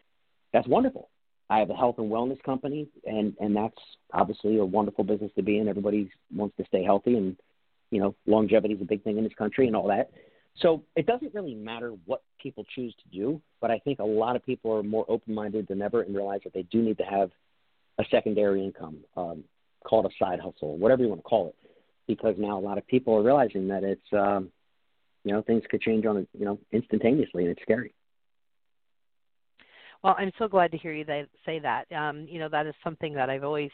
that's 0.54 0.68
wonderful. 0.68 1.10
I 1.50 1.60
have 1.60 1.70
a 1.70 1.76
health 1.76 1.96
and 1.98 2.12
wellness 2.12 2.42
company, 2.44 2.88
and 3.06 3.36
and 3.40 3.56
that's 3.56 3.78
obviously 4.14 4.58
a 4.58 4.66
wonderful 4.66 5.04
business 5.04 5.32
to 5.36 5.44
be 5.44 5.60
in. 5.60 5.68
Everybody 5.68 6.10
wants 6.34 6.56
to 6.58 6.66
stay 6.66 6.84
healthy, 6.84 7.16
and 7.16 7.38
you 7.92 8.00
know, 8.00 8.16
longevity 8.26 8.76
is 8.76 8.82
a 8.82 8.86
big 8.86 9.04
thing 9.04 9.18
in 9.18 9.24
this 9.24 9.34
country 9.38 9.68
and 9.68 9.76
all 9.76 9.88
that. 9.88 10.12
So 10.62 10.84
it 10.96 11.06
doesn't 11.06 11.34
really 11.34 11.56
matter 11.56 11.94
what 12.06 12.22
people 12.42 12.66
choose 12.76 12.94
to 12.96 13.18
do, 13.18 13.42
but 13.62 13.72
I 13.72 13.80
think 13.80 14.00
a 14.00 14.06
lot 14.06 14.36
of 14.36 14.46
people 14.46 14.74
are 14.74 14.84
more 14.84 15.06
open 15.08 15.34
minded 15.34 15.68
than 15.68 15.82
ever 15.82 16.02
and 16.02 16.16
realize 16.16 16.42
that 16.44 16.54
they 16.54 16.64
do 16.64 16.82
need 16.82 16.98
to 16.98 17.04
have 17.04 17.32
a 17.98 18.04
secondary 18.12 18.64
income, 18.64 18.98
um, 19.16 19.44
call 19.86 20.06
a 20.06 20.10
side 20.20 20.40
hustle, 20.40 20.78
whatever 20.78 21.04
you 21.04 21.10
want 21.10 21.20
to 21.20 21.24
call 21.28 21.48
it, 21.48 21.56
because 22.08 22.36
now 22.38 22.58
a 22.58 22.62
lot 22.62 22.78
of 22.78 22.86
people 22.88 23.16
are 23.16 23.24
realizing 23.24 23.68
that 23.70 23.84
it's, 23.84 24.14
um, 24.14 24.52
you 25.24 25.34
know, 25.34 25.42
things 25.42 25.64
could 25.70 25.82
change 25.82 26.06
on, 26.06 26.28
you 26.38 26.46
know, 26.46 26.60
instantaneously 26.72 27.44
and 27.44 27.52
it's 27.52 27.62
scary. 27.62 27.94
Well, 30.04 30.16
I'm 30.18 30.32
so 30.40 30.48
glad 30.48 30.72
to 30.72 30.78
hear 30.78 30.94
you 30.94 31.06
say 31.46 31.60
that. 31.60 31.92
Um, 31.92 32.26
you 32.30 32.40
know, 32.40 32.48
that 32.50 32.66
is 32.66 32.74
something 32.84 33.14
that 33.16 33.30
I've 33.30 33.44
always 33.44 33.72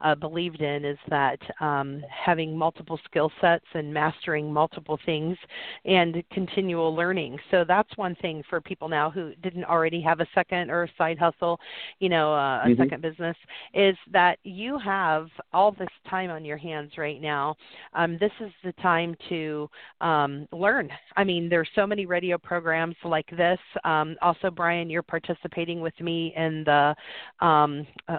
uh, 0.00 0.16
believed 0.16 0.60
in 0.60 0.84
is 0.84 0.98
that 1.08 1.38
um, 1.60 2.02
having 2.10 2.56
multiple 2.56 2.98
skill 3.04 3.30
sets 3.40 3.64
and 3.74 3.94
mastering 3.94 4.52
multiple 4.52 4.98
things 5.06 5.36
and 5.84 6.24
continual 6.32 6.94
learning. 6.94 7.38
So 7.52 7.64
that's 7.66 7.96
one 7.96 8.16
thing 8.16 8.42
for 8.50 8.60
people 8.60 8.88
now 8.88 9.08
who 9.08 9.34
didn't 9.40 9.64
already 9.64 10.00
have 10.00 10.18
a 10.18 10.26
second 10.34 10.70
or 10.70 10.84
a 10.84 10.88
side 10.98 11.16
hustle, 11.16 11.60
you 12.00 12.08
know, 12.08 12.34
uh, 12.34 12.62
a 12.64 12.66
mm-hmm. 12.66 12.82
second 12.82 13.02
business, 13.02 13.36
is 13.72 13.96
that 14.10 14.38
you 14.42 14.78
have 14.78 15.28
all 15.52 15.70
this 15.70 15.88
time 16.10 16.30
on 16.30 16.44
your 16.44 16.56
hands 16.56 16.92
right 16.98 17.20
now. 17.20 17.54
Um, 17.94 18.18
this 18.18 18.32
is 18.40 18.50
the 18.64 18.72
time 18.82 19.14
to 19.28 19.70
um, 20.00 20.48
learn. 20.50 20.90
I 21.16 21.22
mean, 21.22 21.48
there's 21.48 21.68
so 21.76 21.86
many 21.86 22.04
radio 22.04 22.36
programs 22.36 22.96
like 23.04 23.28
this. 23.36 23.60
Um, 23.84 24.16
also, 24.22 24.50
Brian, 24.50 24.90
you're 24.90 25.02
participating 25.02 25.67
with 25.76 25.98
me 26.00 26.32
in 26.36 26.64
the 26.64 26.94
um, 27.40 27.86
uh, 28.08 28.18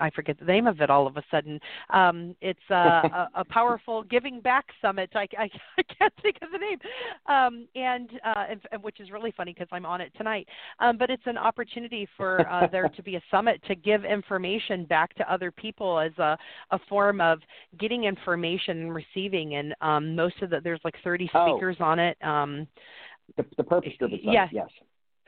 I 0.00 0.10
forget 0.10 0.38
the 0.38 0.44
name 0.44 0.66
of 0.66 0.80
it 0.80 0.90
all 0.90 1.06
of 1.06 1.16
a 1.16 1.22
sudden. 1.30 1.60
Um, 1.90 2.34
it's 2.40 2.58
uh, 2.70 2.74
a, 2.74 3.28
a 3.36 3.44
powerful 3.44 4.02
giving 4.02 4.40
back 4.40 4.66
summit. 4.80 5.10
I, 5.14 5.28
I, 5.38 5.48
I 5.78 5.82
can't 5.98 6.12
think 6.22 6.36
of 6.42 6.48
the 6.52 6.58
name, 6.58 6.78
um, 7.26 7.68
and, 7.74 8.10
uh, 8.24 8.44
and 8.72 8.82
which 8.82 9.00
is 9.00 9.10
really 9.10 9.32
funny 9.36 9.52
because 9.52 9.68
I'm 9.70 9.86
on 9.86 10.00
it 10.00 10.12
tonight. 10.16 10.48
Um, 10.80 10.96
but 10.98 11.10
it's 11.10 11.26
an 11.26 11.38
opportunity 11.38 12.08
for 12.16 12.48
uh, 12.50 12.66
there 12.66 12.88
to 12.88 13.02
be 13.02 13.16
a 13.16 13.22
summit 13.30 13.60
to 13.68 13.74
give 13.74 14.04
information 14.04 14.84
back 14.84 15.14
to 15.16 15.32
other 15.32 15.50
people 15.50 15.98
as 15.98 16.16
a, 16.18 16.36
a 16.70 16.78
form 16.88 17.20
of 17.20 17.40
getting 17.78 18.04
information 18.04 18.78
and 18.78 18.94
receiving. 18.94 19.56
And 19.56 19.74
um, 19.80 20.16
most 20.16 20.40
of 20.42 20.50
the 20.50 20.60
there's 20.62 20.80
like 20.84 20.96
30 21.04 21.26
speakers 21.26 21.76
oh. 21.80 21.84
on 21.84 21.98
it. 21.98 22.16
Um, 22.22 22.66
the, 23.36 23.44
the 23.56 23.64
purpose 23.64 23.92
of 24.00 24.10
the 24.10 24.18
summit, 24.18 24.34
yeah. 24.34 24.46
yes 24.52 24.68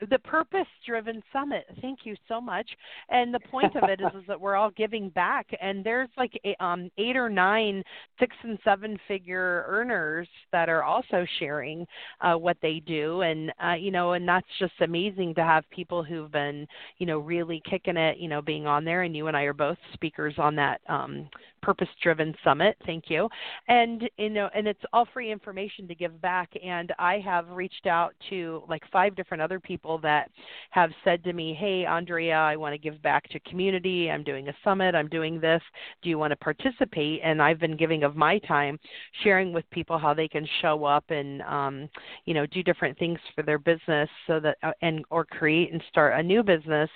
the 0.09 0.19
purpose 0.19 0.67
driven 0.85 1.21
summit. 1.33 1.65
Thank 1.81 1.99
you 2.03 2.15
so 2.27 2.39
much. 2.39 2.67
And 3.09 3.33
the 3.33 3.39
point 3.39 3.75
of 3.75 3.89
it 3.89 3.99
is, 4.01 4.07
is 4.21 4.23
that 4.27 4.39
we're 4.39 4.55
all 4.55 4.71
giving 4.71 5.09
back 5.09 5.47
and 5.61 5.83
there's 5.83 6.09
like 6.17 6.39
um, 6.59 6.89
eight 6.97 7.17
or 7.17 7.29
nine 7.29 7.83
six 8.19 8.35
and 8.43 8.57
seven 8.63 8.97
figure 9.07 9.65
earners 9.67 10.27
that 10.51 10.69
are 10.69 10.83
also 10.83 11.25
sharing 11.39 11.85
uh, 12.21 12.35
what 12.35 12.57
they 12.61 12.81
do. 12.85 13.21
And 13.21 13.51
uh, 13.63 13.73
you 13.73 13.91
know 13.91 14.13
and 14.13 14.27
that's 14.27 14.47
just 14.59 14.73
amazing 14.81 15.35
to 15.35 15.43
have 15.43 15.63
people 15.69 16.03
who've 16.03 16.31
been 16.31 16.67
you 16.97 17.05
know 17.05 17.19
really 17.19 17.61
kicking 17.69 17.97
it 17.97 18.17
you 18.17 18.27
know 18.27 18.41
being 18.41 18.67
on 18.67 18.85
there. 18.85 19.03
And 19.03 19.15
you 19.15 19.27
and 19.27 19.35
i 19.35 19.43
are 19.43 19.53
both 19.53 19.77
speakers 19.93 20.35
on 20.37 20.55
that 20.55 20.81
um, 20.87 21.29
purpose 21.61 21.87
driven 22.01 22.33
summit. 22.43 22.77
Thank 22.85 23.05
you. 23.09 23.29
And 23.67 24.09
you 24.17 24.29
know 24.29 24.49
and 24.53 24.67
it's 24.67 24.81
all 24.93 25.07
free 25.13 25.31
information 25.31 25.87
to 25.87 25.95
give 25.95 26.21
back. 26.21 26.51
And 26.63 26.93
i 26.99 27.19
have 27.19 27.49
reached 27.49 27.87
out 27.87 28.13
to 28.29 28.63
like 28.67 28.83
five 28.91 29.15
different 29.15 29.41
other 29.41 29.59
people 29.59 29.97
that 29.99 30.29
have 30.71 30.91
said 31.03 31.23
to 31.23 31.33
me 31.33 31.53
hey 31.53 31.85
andrea 31.85 32.35
i 32.35 32.55
want 32.55 32.73
to 32.73 32.77
give 32.77 33.01
back 33.01 33.27
to 33.29 33.39
community. 33.41 34.09
I'm 34.09 34.23
doing 34.23 34.49
a 34.49 34.53
summit. 34.63 34.95
I'm 34.95 35.09
doing 35.09 35.39
this. 35.39 35.61
Do 36.01 36.09
you 36.09 36.17
want 36.17 36.31
to 36.31 36.37
participate? 36.37 37.21
And 37.23 37.41
i've 37.41 37.59
been 37.59 37.77
giving 37.77 38.03
of 38.03 38.15
my 38.15 38.39
time 38.39 38.79
sharing 39.23 39.53
with 39.53 39.69
people 39.71 39.97
how 39.97 40.13
they 40.13 40.27
can 40.27 40.47
show 40.61 40.85
up 40.85 41.03
and 41.09 41.41
um, 41.43 41.89
you 42.25 42.33
know 42.33 42.45
do 42.45 42.63
different 42.63 42.97
things 42.97 43.19
for 43.35 43.43
their 43.43 43.59
business 43.59 44.09
so 44.27 44.39
that 44.39 44.57
uh, 44.63 44.71
and 44.81 45.03
or 45.09 45.25
create 45.25 45.71
and 45.71 45.81
start 45.89 46.19
a 46.19 46.23
new 46.23 46.43
business 46.43 46.89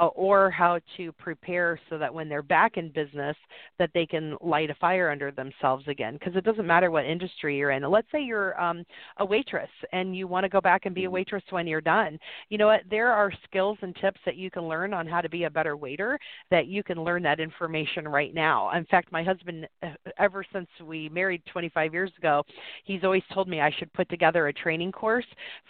uh, 0.00 0.06
or 0.08 0.50
how 0.50 0.78
to 0.96 1.12
prepare 1.12 1.78
so 1.88 1.98
that 1.98 2.12
when 2.12 2.28
they're 2.28 2.42
back 2.42 2.76
in 2.76 2.90
business 2.90 3.36
that 3.78 3.90
they 3.94 4.06
can 4.08 4.36
light 4.40 4.70
a 4.70 4.74
fire 4.74 5.10
under 5.10 5.30
themselves 5.30 5.84
again 5.88 6.14
because 6.14 6.36
it 6.36 6.44
doesn't 6.44 6.66
matter 6.66 6.90
what 6.90 7.04
industry 7.04 7.56
you're 7.56 7.70
in. 7.70 7.82
Let's 7.82 8.10
say 8.10 8.22
you're 8.22 8.60
um, 8.60 8.84
a 9.18 9.24
waitress 9.24 9.70
and 9.92 10.16
you 10.16 10.26
want 10.26 10.44
to 10.44 10.48
go 10.48 10.60
back 10.60 10.86
and 10.86 10.94
be 10.94 11.02
a 11.02 11.06
mm-hmm. 11.06 11.14
waitress 11.14 11.44
when 11.50 11.66
you're 11.66 11.80
done. 11.80 12.18
You 12.48 12.58
know 12.58 12.66
what? 12.66 12.82
There 12.90 13.12
are 13.12 13.32
skills 13.44 13.78
and 13.82 13.94
tips 13.96 14.20
that 14.24 14.36
you 14.36 14.50
can 14.50 14.68
learn 14.68 14.92
on 14.94 15.06
how 15.06 15.20
to 15.20 15.28
be 15.28 15.44
a 15.44 15.50
better 15.50 15.76
waiter 15.76 16.18
that 16.50 16.66
you 16.66 16.82
can 16.82 17.02
learn 17.02 17.22
that 17.22 17.40
information 17.40 18.06
right 18.08 18.34
now. 18.34 18.70
In 18.76 18.84
fact, 18.86 19.12
my 19.12 19.22
husband, 19.22 19.66
uh, 19.82 19.90
ever 20.18 20.44
since 20.52 20.68
we 20.84 21.08
married 21.08 21.42
25 21.52 21.92
years 21.92 22.12
ago, 22.18 22.42
he's 22.84 23.04
always 23.04 23.22
told 23.32 23.48
me 23.48 23.60
I 23.60 23.72
should 23.78 23.92
put 23.92 24.08
together 24.08 24.48
a 24.48 24.52
training 24.52 24.92
course 24.92 25.26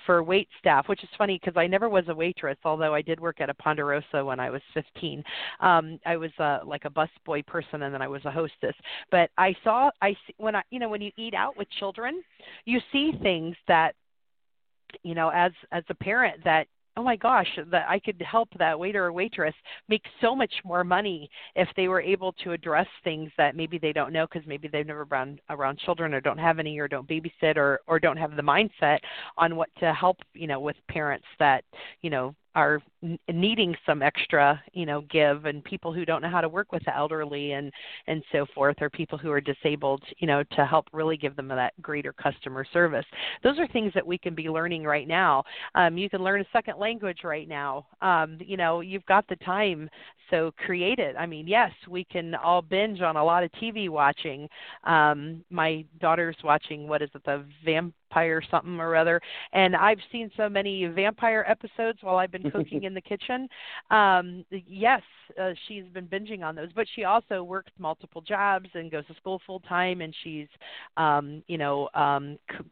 for 0.07 0.23
wait 0.23 0.49
staff, 0.59 0.89
which 0.89 1.03
is 1.03 1.11
funny 1.17 1.39
because 1.43 1.59
I 1.59 1.67
never 1.67 1.89
was 1.89 2.05
a 2.09 2.15
waitress, 2.15 2.59
although 2.65 2.95
I 2.95 3.03
did 3.03 3.21
work 3.21 3.41
at 3.41 3.51
a 3.51 3.55
Ponderosa 3.55 4.25
when 4.25 4.41
I 4.41 4.51
was 4.51 4.63
15. 4.75 5.23
Um, 5.61 5.99
I 6.07 6.17
was 6.17 6.31
uh, 6.39 6.61
like 6.65 6.85
a 6.85 6.91
busboy 6.91 7.47
person, 7.47 7.83
and 7.83 7.95
then 7.95 8.03
I 8.03 8.09
was 8.09 8.23
a 8.29 8.31
hostess. 8.31 8.75
But 9.11 9.31
I 9.37 9.55
saw 9.65 9.91
I 10.01 10.17
when 10.37 10.55
I 10.55 10.63
you 10.71 10.79
know 10.79 10.89
when 10.89 11.03
you 11.03 11.11
eat 11.17 11.35
out 11.35 11.57
with 11.57 11.69
children, 11.79 12.23
you 12.65 12.81
see 12.93 13.13
things 13.23 13.57
that 13.67 13.95
you 15.03 15.15
know 15.15 15.31
as 15.31 15.53
as 15.73 15.85
a 15.89 15.95
parent 15.95 16.43
that 16.45 16.67
oh 16.99 17.03
my 17.03 17.15
gosh, 17.15 17.47
that 17.71 17.89
I 17.89 18.01
could 18.01 18.21
help 18.21 18.49
that 18.59 18.77
waiter 18.77 19.07
or 19.07 19.13
waitress 19.13 19.55
make 19.89 20.03
so 20.21 20.35
much 20.35 20.53
more 20.65 20.83
money 20.83 21.31
if 21.55 21.69
they 21.77 21.87
were 21.87 22.01
able 22.01 22.33
to 22.43 22.51
address 22.51 22.89
things 23.05 23.31
that 23.39 23.55
maybe 23.55 23.79
they 23.79 23.93
don't 23.93 24.13
know 24.13 24.27
because 24.27 24.47
maybe 24.49 24.67
they've 24.67 24.85
never 24.85 25.05
been 25.05 25.39
around 25.49 25.79
children 25.79 26.13
or 26.13 26.21
don't 26.21 26.39
have 26.39 26.59
any 26.59 26.77
or 26.77 26.89
don't 26.89 27.09
babysit 27.09 27.57
or 27.57 27.79
or 27.87 28.01
don't 28.01 28.17
have 28.17 28.35
the 28.35 28.43
mindset 28.43 28.99
on 29.37 29.55
what 29.55 29.69
to 29.79 29.95
help 29.95 30.17
you 30.35 30.49
know 30.49 30.59
with 30.59 30.75
parents 30.89 31.27
that 31.39 31.63
you 32.03 32.11
know 32.11 32.35
are 32.57 32.83
needing 33.33 33.77
some 33.87 34.03
extra 34.03 34.61
you 34.73 34.85
know 34.85 35.03
give 35.03 35.45
and 35.45 35.63
people 35.63 35.93
who 35.93 36.05
don't 36.05 36.21
know 36.21 36.29
how 36.29 36.41
to 36.41 36.49
work 36.49 36.73
with 36.73 36.85
the 36.85 36.97
elderly 36.97 37.53
and 37.53 37.73
and 38.09 38.23
so 38.33 38.45
forth 38.55 38.77
or 38.81 38.91
people 38.91 39.17
who 39.17 39.31
are 39.31 39.41
disabled 39.41 40.03
you 40.19 40.27
know 40.27 40.43
to 40.57 40.67
help 40.67 40.87
really 40.93 41.17
give 41.17 41.37
them 41.37 41.49
that 41.49 41.73
greater 41.81 42.13
customer 42.13 42.65
service. 42.73 43.05
Those 43.43 43.59
are 43.59 43.69
things 43.69 43.93
that 43.95 44.07
we 44.07 44.19
can 44.19 44.35
be 44.35 44.49
learning 44.49 44.85
right 44.85 45.07
now. 45.07 45.45
Um, 45.75 45.97
you 45.97 46.11
can 46.11 46.25
learn 46.25 46.41
a 46.41 46.47
second 46.53 46.79
language 46.79 47.21
right 47.25 47.49
now. 47.49 47.87
Um, 48.03 48.39
you 48.41 48.57
know 48.57 48.81
you've 48.81 49.07
got 49.07 49.27
the 49.29 49.37
time 49.37 49.89
so 50.31 50.53
create 50.67 50.99
it. 50.99 51.15
I 51.17 51.27
mean 51.27 51.47
yes 51.47 51.71
we 51.89 52.05
can 52.05 52.35
all 52.35 52.63
binge 52.63 53.01
on 53.01 53.17
a 53.17 53.25
lot 53.25 53.45
of 53.45 53.53
tv 53.53 53.89
watching. 53.89 54.49
Um, 54.85 55.45
my 55.51 55.85
daughter's 56.01 56.37
watching 56.43 56.89
what 56.89 57.03
is 57.03 57.11
it 57.15 57.25
the 57.25 57.45
vampire 57.65 58.43
something 58.51 58.81
or 58.81 58.97
other 58.97 59.21
and 59.53 59.77
i've 59.77 59.99
seen 60.11 60.31
so 60.37 60.49
many 60.49 60.87
vampire 60.87 61.45
episodes 61.47 61.99
while 62.03 62.17
i've 62.17 62.33
been 62.33 62.51
cooking 62.51 62.85
in 62.89 62.95
the 62.95 63.01
kitchen. 63.01 63.49
Um, 63.93 64.45
yes, 64.51 65.03
uh, 65.41 65.51
she's 65.69 65.85
been 65.95 66.09
binging 66.09 66.43
on 66.43 66.57
those, 66.57 66.71
but 66.75 66.87
she 66.97 67.05
also 67.05 67.45
works 67.45 67.71
multiple 67.79 68.21
jobs 68.21 68.69
and 68.75 68.91
goes 68.91 69.07
to 69.07 69.15
school 69.15 69.41
full 69.47 69.61
time, 69.61 70.01
and 70.01 70.13
she's, 70.25 70.49
um, 70.97 71.45
you 71.47 71.59
know, 71.59 71.89
um, 71.95 72.39
c- 72.51 72.65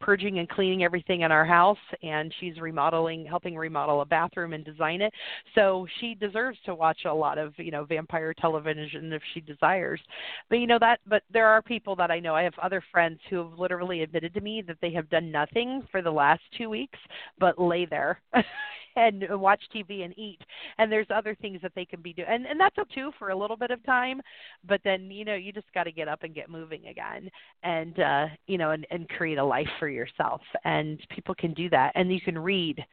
purging 0.00 0.38
and 0.38 0.48
cleaning 0.48 0.84
everything 0.84 1.22
in 1.22 1.32
our 1.32 1.44
house 1.44 1.78
and 2.02 2.32
she's 2.40 2.58
remodeling 2.60 3.26
helping 3.26 3.56
remodel 3.56 4.00
a 4.00 4.04
bathroom 4.04 4.52
and 4.52 4.64
design 4.64 5.02
it. 5.02 5.12
So 5.54 5.86
she 6.00 6.14
deserves 6.14 6.58
to 6.66 6.74
watch 6.74 7.00
a 7.04 7.12
lot 7.12 7.38
of 7.38 7.54
you 7.58 7.70
know 7.70 7.84
vampire 7.84 8.34
television 8.34 9.12
if 9.12 9.22
she 9.34 9.40
desires. 9.40 10.00
But 10.48 10.56
you 10.56 10.66
know 10.66 10.78
that 10.80 11.00
but 11.06 11.22
there 11.32 11.48
are 11.48 11.62
people 11.62 11.96
that 11.96 12.10
i 12.10 12.20
know. 12.20 12.34
I 12.34 12.42
have 12.42 12.54
other 12.62 12.82
friends 12.92 13.18
who 13.28 13.36
have 13.36 13.58
literally 13.58 14.02
admitted 14.02 14.34
to 14.34 14.40
me 14.40 14.62
that 14.66 14.78
they 14.80 14.92
have 14.92 15.10
done 15.10 15.30
nothing 15.30 15.86
for 15.90 16.02
the 16.02 16.10
last 16.10 16.42
two 16.56 16.70
weeks 16.70 16.98
but 17.38 17.60
lay 17.60 17.84
there 17.84 18.20
and 18.96 19.24
watch 19.40 19.60
TV 19.74 20.04
and 20.04 20.16
eat. 20.18 20.40
And 20.78 20.90
there's 20.90 21.06
other 21.14 21.34
things 21.40 21.60
that 21.62 21.72
they 21.74 21.84
can 21.84 22.00
be 22.00 22.12
doing, 22.12 22.28
and 22.28 22.46
and 22.46 22.60
that's 22.60 22.78
up 22.78 22.88
too 22.94 23.10
for 23.18 23.30
a 23.30 23.36
little 23.36 23.56
bit 23.56 23.70
of 23.70 23.84
time. 23.84 24.20
But 24.66 24.80
then 24.84 25.10
you 25.10 25.24
know 25.24 25.34
you 25.34 25.52
just 25.52 25.72
got 25.74 25.84
to 25.84 25.92
get 25.92 26.08
up 26.08 26.22
and 26.22 26.34
get 26.34 26.50
moving 26.50 26.86
again, 26.86 27.30
and 27.62 27.98
uh, 27.98 28.26
you 28.46 28.58
know 28.58 28.70
and 28.70 28.86
and 28.90 29.08
create 29.08 29.38
a 29.38 29.44
life 29.44 29.68
for 29.78 29.88
yourself. 29.88 30.40
And 30.64 30.98
people 31.10 31.34
can 31.34 31.54
do 31.54 31.68
that, 31.70 31.92
and 31.94 32.12
you 32.12 32.20
can 32.20 32.38
read 32.38 32.84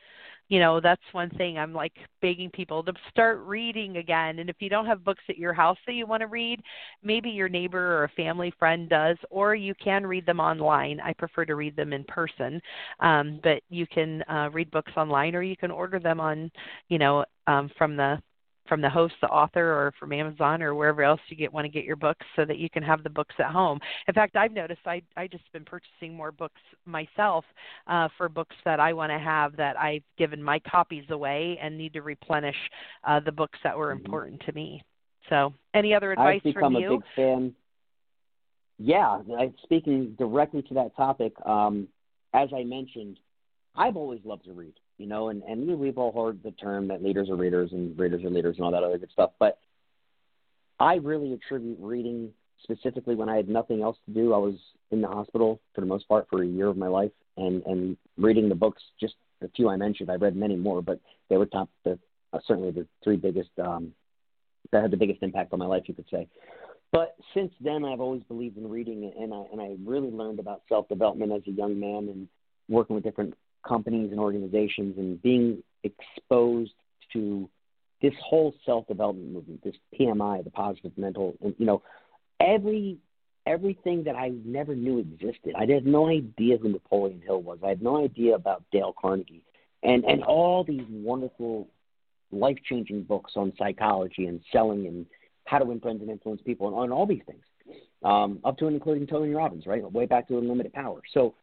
you 0.48 0.60
know 0.60 0.80
that's 0.80 1.02
one 1.12 1.30
thing 1.32 1.58
i'm 1.58 1.74
like 1.74 1.94
begging 2.22 2.50
people 2.50 2.84
to 2.84 2.94
start 3.12 3.40
reading 3.46 3.98
again. 3.98 4.40
And 4.40 4.50
if 4.50 4.56
you 4.60 4.70
don't 4.70 4.88
have 4.88 5.04
books 5.04 5.24
at 5.30 5.38
your 5.38 5.54
house 5.54 5.78
that 5.86 5.94
you 5.94 6.08
want 6.08 6.22
to 6.22 6.28
read 6.28 6.60
maybe 7.04 7.30
your 7.30 7.50
neighbor 7.50 7.98
or 7.98 8.06
a 8.06 8.10
family 8.10 8.52
friend 8.58 8.90
does 8.90 9.18
or 9.30 9.54
you 9.54 9.76
can 9.76 10.06
read 10.08 10.26
them 10.26 10.40
online. 10.40 11.00
I 11.00 11.14
prefer 11.14 11.46
to 11.46 11.56
read 11.56 11.76
them 11.76 11.94
in 11.94 12.04
person. 12.06 12.60
Um, 13.00 13.40
but 13.44 13.62
you 13.70 13.86
can 13.88 14.24
uh, 14.24 14.50
read 14.52 14.72
books 14.72 14.92
online 14.98 15.36
or 15.36 15.44
you 15.44 15.56
can 15.56 15.72
order 15.72 16.00
them 16.00 16.20
on 16.20 16.52
you 16.90 16.98
know 16.98 17.26
um, 17.48 17.70
from 17.78 17.96
the 17.96 18.20
from 18.68 18.82
the 18.82 18.90
host, 18.90 19.14
the 19.22 19.28
author, 19.28 19.72
or 19.72 19.94
from 20.00 20.12
Amazon 20.12 20.62
or 20.62 20.74
wherever 20.76 21.04
else 21.04 21.20
you 21.28 21.38
get 21.38 21.54
want 21.54 21.66
to 21.66 21.70
get 21.70 21.84
your 21.84 21.96
books, 21.96 22.26
so 22.36 22.46
that 22.46 22.58
you 22.58 22.70
can 22.70 22.84
have 22.84 23.04
the 23.04 23.10
books 23.10 23.36
at 23.40 23.52
home. 23.52 23.80
In 24.08 24.14
fact, 24.14 24.36
I've 24.36 24.52
noticed 24.52 24.82
I 24.86 25.02
I 25.16 25.28
just 25.28 25.52
been 25.54 25.66
purchasing 25.66 26.14
more 26.14 26.32
books 26.32 26.62
myself 26.86 27.46
uh, 27.88 28.10
for 28.18 28.30
books 28.30 28.56
that 28.66 28.80
I 28.80 28.94
want 28.94 29.12
to 29.12 29.20
have 29.20 29.56
that 29.58 29.78
I've 29.78 30.04
given 30.18 30.42
my 30.42 30.60
copies 30.60 31.06
away 31.10 31.58
and 31.62 31.78
need 31.78 31.94
to 31.94 32.02
replenish 32.02 32.56
uh, 33.04 33.20
the 33.20 33.32
books 33.32 33.60
that 33.64 33.78
were 33.78 33.94
mm-hmm. 33.96 34.06
important 34.06 34.42
to 34.46 34.54
me. 34.54 34.84
So, 35.30 35.54
any 35.74 35.94
other 35.94 36.12
advice 36.12 36.42
I've 36.46 36.54
become 36.54 36.74
from 36.74 36.82
you? 36.82 36.94
a 36.94 36.98
big 36.98 37.06
fan. 37.16 37.56
Yeah, 38.78 39.22
I, 39.40 39.54
speaking 39.64 40.16
directly 40.18 40.62
to 40.64 40.74
that 40.76 40.96
topic, 40.96 41.34
um, 41.46 41.88
as 42.34 42.50
I 42.54 42.64
mentioned, 42.64 43.20
I've 43.76 43.96
always 43.96 44.20
loved 44.26 44.46
to 44.46 44.52
read 44.52 44.74
you 44.98 45.08
know, 45.08 45.30
and, 45.30 45.44
and 45.44 45.80
we've 45.80 45.98
all 45.98 46.12
heard 46.12 46.42
the 46.44 46.52
term 46.52 46.88
that 46.88 47.04
leaders 47.04 47.30
are 47.30 47.36
readers 47.36 47.72
and 47.72 47.98
readers 47.98 48.24
are 48.24 48.30
leaders 48.30 48.56
and 48.58 48.66
all 48.66 48.72
that 48.72 48.84
other 48.84 48.98
good 48.98 49.12
stuff. 49.12 49.32
But 49.40 49.60
I 50.80 50.96
really 50.96 51.34
attribute 51.34 51.78
reading 51.82 52.32
specifically 52.64 53.16
when 53.16 53.30
I 53.30 53.36
had 53.36 53.50
nothing 53.50 53.82
else 53.82 53.98
to 54.06 54.14
do. 54.14 54.34
I 54.34 54.38
was 54.38 54.56
in 54.92 55.02
the 55.02 55.08
hospital 55.08 55.60
for 55.74 55.82
the 55.82 55.88
most 55.88 56.08
part 56.08 56.28
for 56.30 56.42
a 56.42 56.48
year 56.48 56.68
of 56.68 56.78
my 56.78 56.88
life, 56.88 57.12
and 57.38 57.64
and 57.66 57.98
reading 58.18 58.50
the 58.50 58.56
books, 58.56 58.82
just 59.00 59.16
the 59.42 59.50
few 59.56 59.70
I 59.70 59.76
mentioned. 59.76 60.10
I 60.10 60.16
read 60.16 60.36
many 60.36 60.56
more, 60.56 60.82
but 60.82 61.00
they 61.30 61.38
were 61.38 61.46
top 61.46 61.70
the 61.84 62.00
uh, 62.34 62.40
certainly 62.48 62.72
the 62.72 62.88
three 63.04 63.18
biggest 63.18 63.50
um, 63.62 63.94
that 64.72 64.82
had 64.82 64.92
the 64.92 64.98
biggest 64.98 65.24
impact 65.24 65.54
on 65.54 65.60
my 65.60 65.66
life, 65.66 65.84
you 65.88 65.94
could 65.94 66.10
say. 66.10 66.28
But 66.92 67.16
since 67.34 67.52
then, 67.60 67.84
I've 67.84 68.00
always 68.00 68.24
believed 68.24 68.58
in 68.58 68.70
reading, 68.70 69.12
and 69.18 69.34
I 69.34 69.44
and 69.52 69.62
I 69.62 69.76
really 69.86 70.12
learned 70.12 70.40
about 70.40 70.62
self 70.70 70.88
development 70.88 71.32
as 71.32 71.42
a 71.48 71.52
young 71.52 71.80
man 71.80 72.10
and 72.10 72.28
working 72.70 72.96
with 72.96 73.04
different 73.04 73.34
companies 73.68 74.12
and 74.12 74.20
organizations 74.20 74.98
and 74.98 75.22
being 75.22 75.64
exposed 75.84 76.74
to 77.14 77.50
this 78.02 78.14
whole 78.24 78.54
self 78.66 78.88
development 78.88 79.32
movement, 79.32 79.64
this 79.64 79.76
PMA, 80.00 80.44
the 80.44 80.52
positive 80.52 80.92
mental, 80.98 81.36
and 81.42 81.56
you 81.58 81.66
know, 81.66 81.82
every 82.40 82.98
everything 83.46 84.04
that 84.04 84.16
I 84.16 84.32
never 84.44 84.76
knew 84.76 84.98
existed. 85.00 85.54
I 85.56 85.72
had 85.72 85.86
no 85.86 86.10
idea 86.10 86.58
who 86.58 86.70
Napoleon 86.70 87.22
Hill 87.26 87.42
was. 87.42 87.60
I 87.64 87.70
had 87.70 87.82
no 87.82 88.04
idea 88.04 88.36
about 88.36 88.64
Dale 88.72 88.94
Carnegie, 89.00 89.44
and 89.84 90.04
and 90.06 90.24
all 90.24 90.64
these 90.64 90.86
wonderful, 90.90 91.68
life 92.32 92.58
changing 92.68 93.04
books 93.04 93.34
on 93.36 93.54
psychology 93.58 94.26
and 94.26 94.42
selling 94.52 94.88
and 94.88 95.06
how 95.46 95.60
to 95.60 95.66
win 95.66 95.80
friends 95.80 96.02
and 96.02 96.10
influence 96.10 96.42
people 96.44 96.68
and 96.68 96.76
on 96.76 96.92
all 96.92 97.06
these 97.06 97.22
things, 97.28 97.44
um, 98.04 98.40
up 98.44 98.58
to 98.58 98.66
and 98.66 98.76
including 98.76 99.08
Tony 99.08 99.34
Robbins, 99.34 99.66
right, 99.68 99.90
way 99.92 100.06
back 100.06 100.28
to 100.28 100.38
Unlimited 100.38 100.74
Power. 100.74 101.02
So 101.14 101.36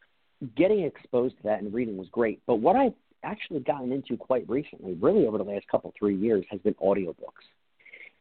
getting 0.57 0.81
exposed 0.81 1.37
to 1.39 1.43
that 1.45 1.63
and 1.63 1.73
reading 1.73 1.97
was 1.97 2.09
great. 2.11 2.41
But 2.47 2.57
what 2.57 2.77
I've 2.77 2.95
actually 3.23 3.61
gotten 3.61 3.93
into 3.93 4.17
quite 4.17 4.49
recently, 4.49 4.95
really 4.95 5.27
over 5.27 5.39
the 5.39 5.45
last 5.45 5.67
couple 5.69 5.93
three 5.99 6.17
years, 6.17 6.45
has 6.51 6.61
been 6.61 6.75
audiobooks. 6.75 7.47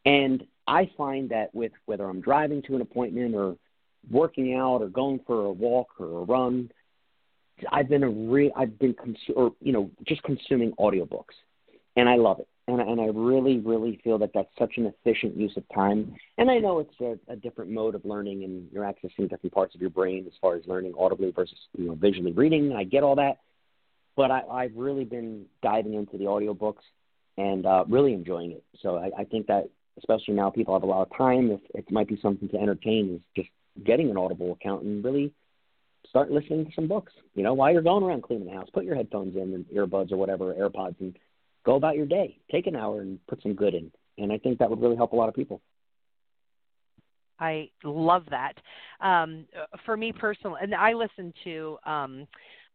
And 0.05 0.45
I 0.67 0.89
find 0.97 1.30
that 1.30 1.53
with 1.53 1.72
whether 1.86 2.05
I'm 2.05 2.22
driving 2.22 2.61
to 2.63 2.76
an 2.76 2.82
appointment 2.82 3.36
or 3.36 3.55
working 4.09 4.55
out 4.55 4.82
or 4.82 4.89
going 4.89 5.19
for 5.26 5.45
a 5.45 5.51
walk 5.51 5.89
or 5.99 6.22
a 6.22 6.24
run, 6.24 6.72
I've 7.72 7.89
been 7.89 8.03
a 8.03 8.09
re- 8.09 8.51
I've 8.55 8.80
been 8.80 8.93
cons- 8.93 9.17
or 9.36 9.53
you 9.61 9.72
know 9.72 9.91
just 10.07 10.24
consuming 10.24 10.72
audiobooks, 10.74 11.36
and 11.95 12.09
I 12.09 12.15
love 12.15 12.39
it 12.39 12.47
and 12.68 12.80
and 12.82 13.01
I 13.01 13.05
really 13.05 13.59
really 13.59 13.99
feel 14.03 14.18
that 14.20 14.32
that's 14.34 14.49
such 14.57 14.78
an 14.78 14.86
efficient 14.86 15.36
use 15.36 15.55
of 15.57 15.64
time. 15.74 16.16
And 16.38 16.49
I 16.49 16.59
know 16.59 16.80
it's 16.80 16.99
a, 17.01 17.32
a 17.32 17.36
different 17.36 17.72
mode 17.72 17.95
of 17.95 18.05
learning, 18.05 18.43
and 18.43 18.68
you're 18.72 18.84
accessing 18.84 19.30
different 19.30 19.53
parts 19.53 19.76
of 19.76 19.82
your 19.82 19.89
brain 19.89 20.26
as 20.28 20.34
far 20.41 20.55
as 20.55 20.62
learning 20.68 20.93
audibly 20.97 21.32
versus 21.32 21.57
you 21.78 21.88
know 21.88 21.95
visually 21.95 22.32
reading. 22.32 22.74
I 22.74 22.84
get 22.84 23.03
all 23.03 23.16
that, 23.16 23.39
but 24.16 24.32
I, 24.32 24.41
I've 24.41 24.76
really 24.76 25.05
been 25.05 25.45
diving 25.64 25.93
into 25.93 26.18
the 26.18 26.26
audiobooks 26.26 26.84
and 27.38 27.66
uh, 27.66 27.86
really 27.88 28.14
enjoying 28.14 28.51
it. 28.51 28.64
So 28.82 28.97
I, 28.97 29.12
I 29.22 29.24
think 29.26 29.47
that 29.47 29.70
especially 29.97 30.36
now 30.36 30.49
people 30.49 30.74
have 30.74 30.84
a 30.84 30.88
lot 30.88 31.01
of 31.01 31.18
time. 31.18 31.51
If 31.51 31.62
it 31.74 31.91
might 31.91 32.07
be 32.07 32.20
something 32.22 32.49
to 32.49 32.57
entertain, 32.57 33.16
is 33.16 33.22
just 33.36 33.49
getting 33.86 34.09
an 34.09 34.18
Audible 34.18 34.53
account 34.53 34.84
and 34.84 35.03
really 35.03 35.34
start 36.09 36.32
listening 36.32 36.66
to 36.66 36.72
some 36.76 36.88
books. 36.88 37.14
You 37.36 37.43
know, 37.43 37.53
while 37.53 37.72
you're 37.72 37.82
going 37.82 38.03
around 38.03 38.24
cleaning 38.24 38.47
the 38.47 38.53
house, 38.53 38.70
put 38.74 38.86
your 38.86 38.95
headphones 38.95 39.36
in 39.36 39.53
and 39.53 39.66
earbuds 39.68 40.12
or 40.12 40.18
whatever, 40.18 40.53
AirPods, 40.53 40.99
and 40.99 41.16
go 41.66 41.76
about 41.76 41.95
your 41.95 42.05
day. 42.05 42.38
Take 42.51 42.68
an 42.68 42.76
hour 42.76 43.01
and 43.01 43.20
put 43.28 43.41
some 43.41 43.53
good 43.53 43.74
in. 43.74 43.91
And 44.18 44.32
I 44.32 44.38
think 44.38 44.59
that 44.59 44.70
would 44.70 44.82
really 44.82 44.95
help 44.95 45.14
a 45.14 45.16
lot 45.16 45.30
of 45.30 45.36
people. 45.36 45.62
I 47.39 47.70
love 47.84 48.24
that. 48.30 48.53
Um, 48.99 49.47
for 49.86 49.97
me 49.97 50.12
personally, 50.12 50.59
and 50.62 50.76
I 50.76 50.93
listen 50.93 51.34
to 51.43 51.78
um, 51.86 52.28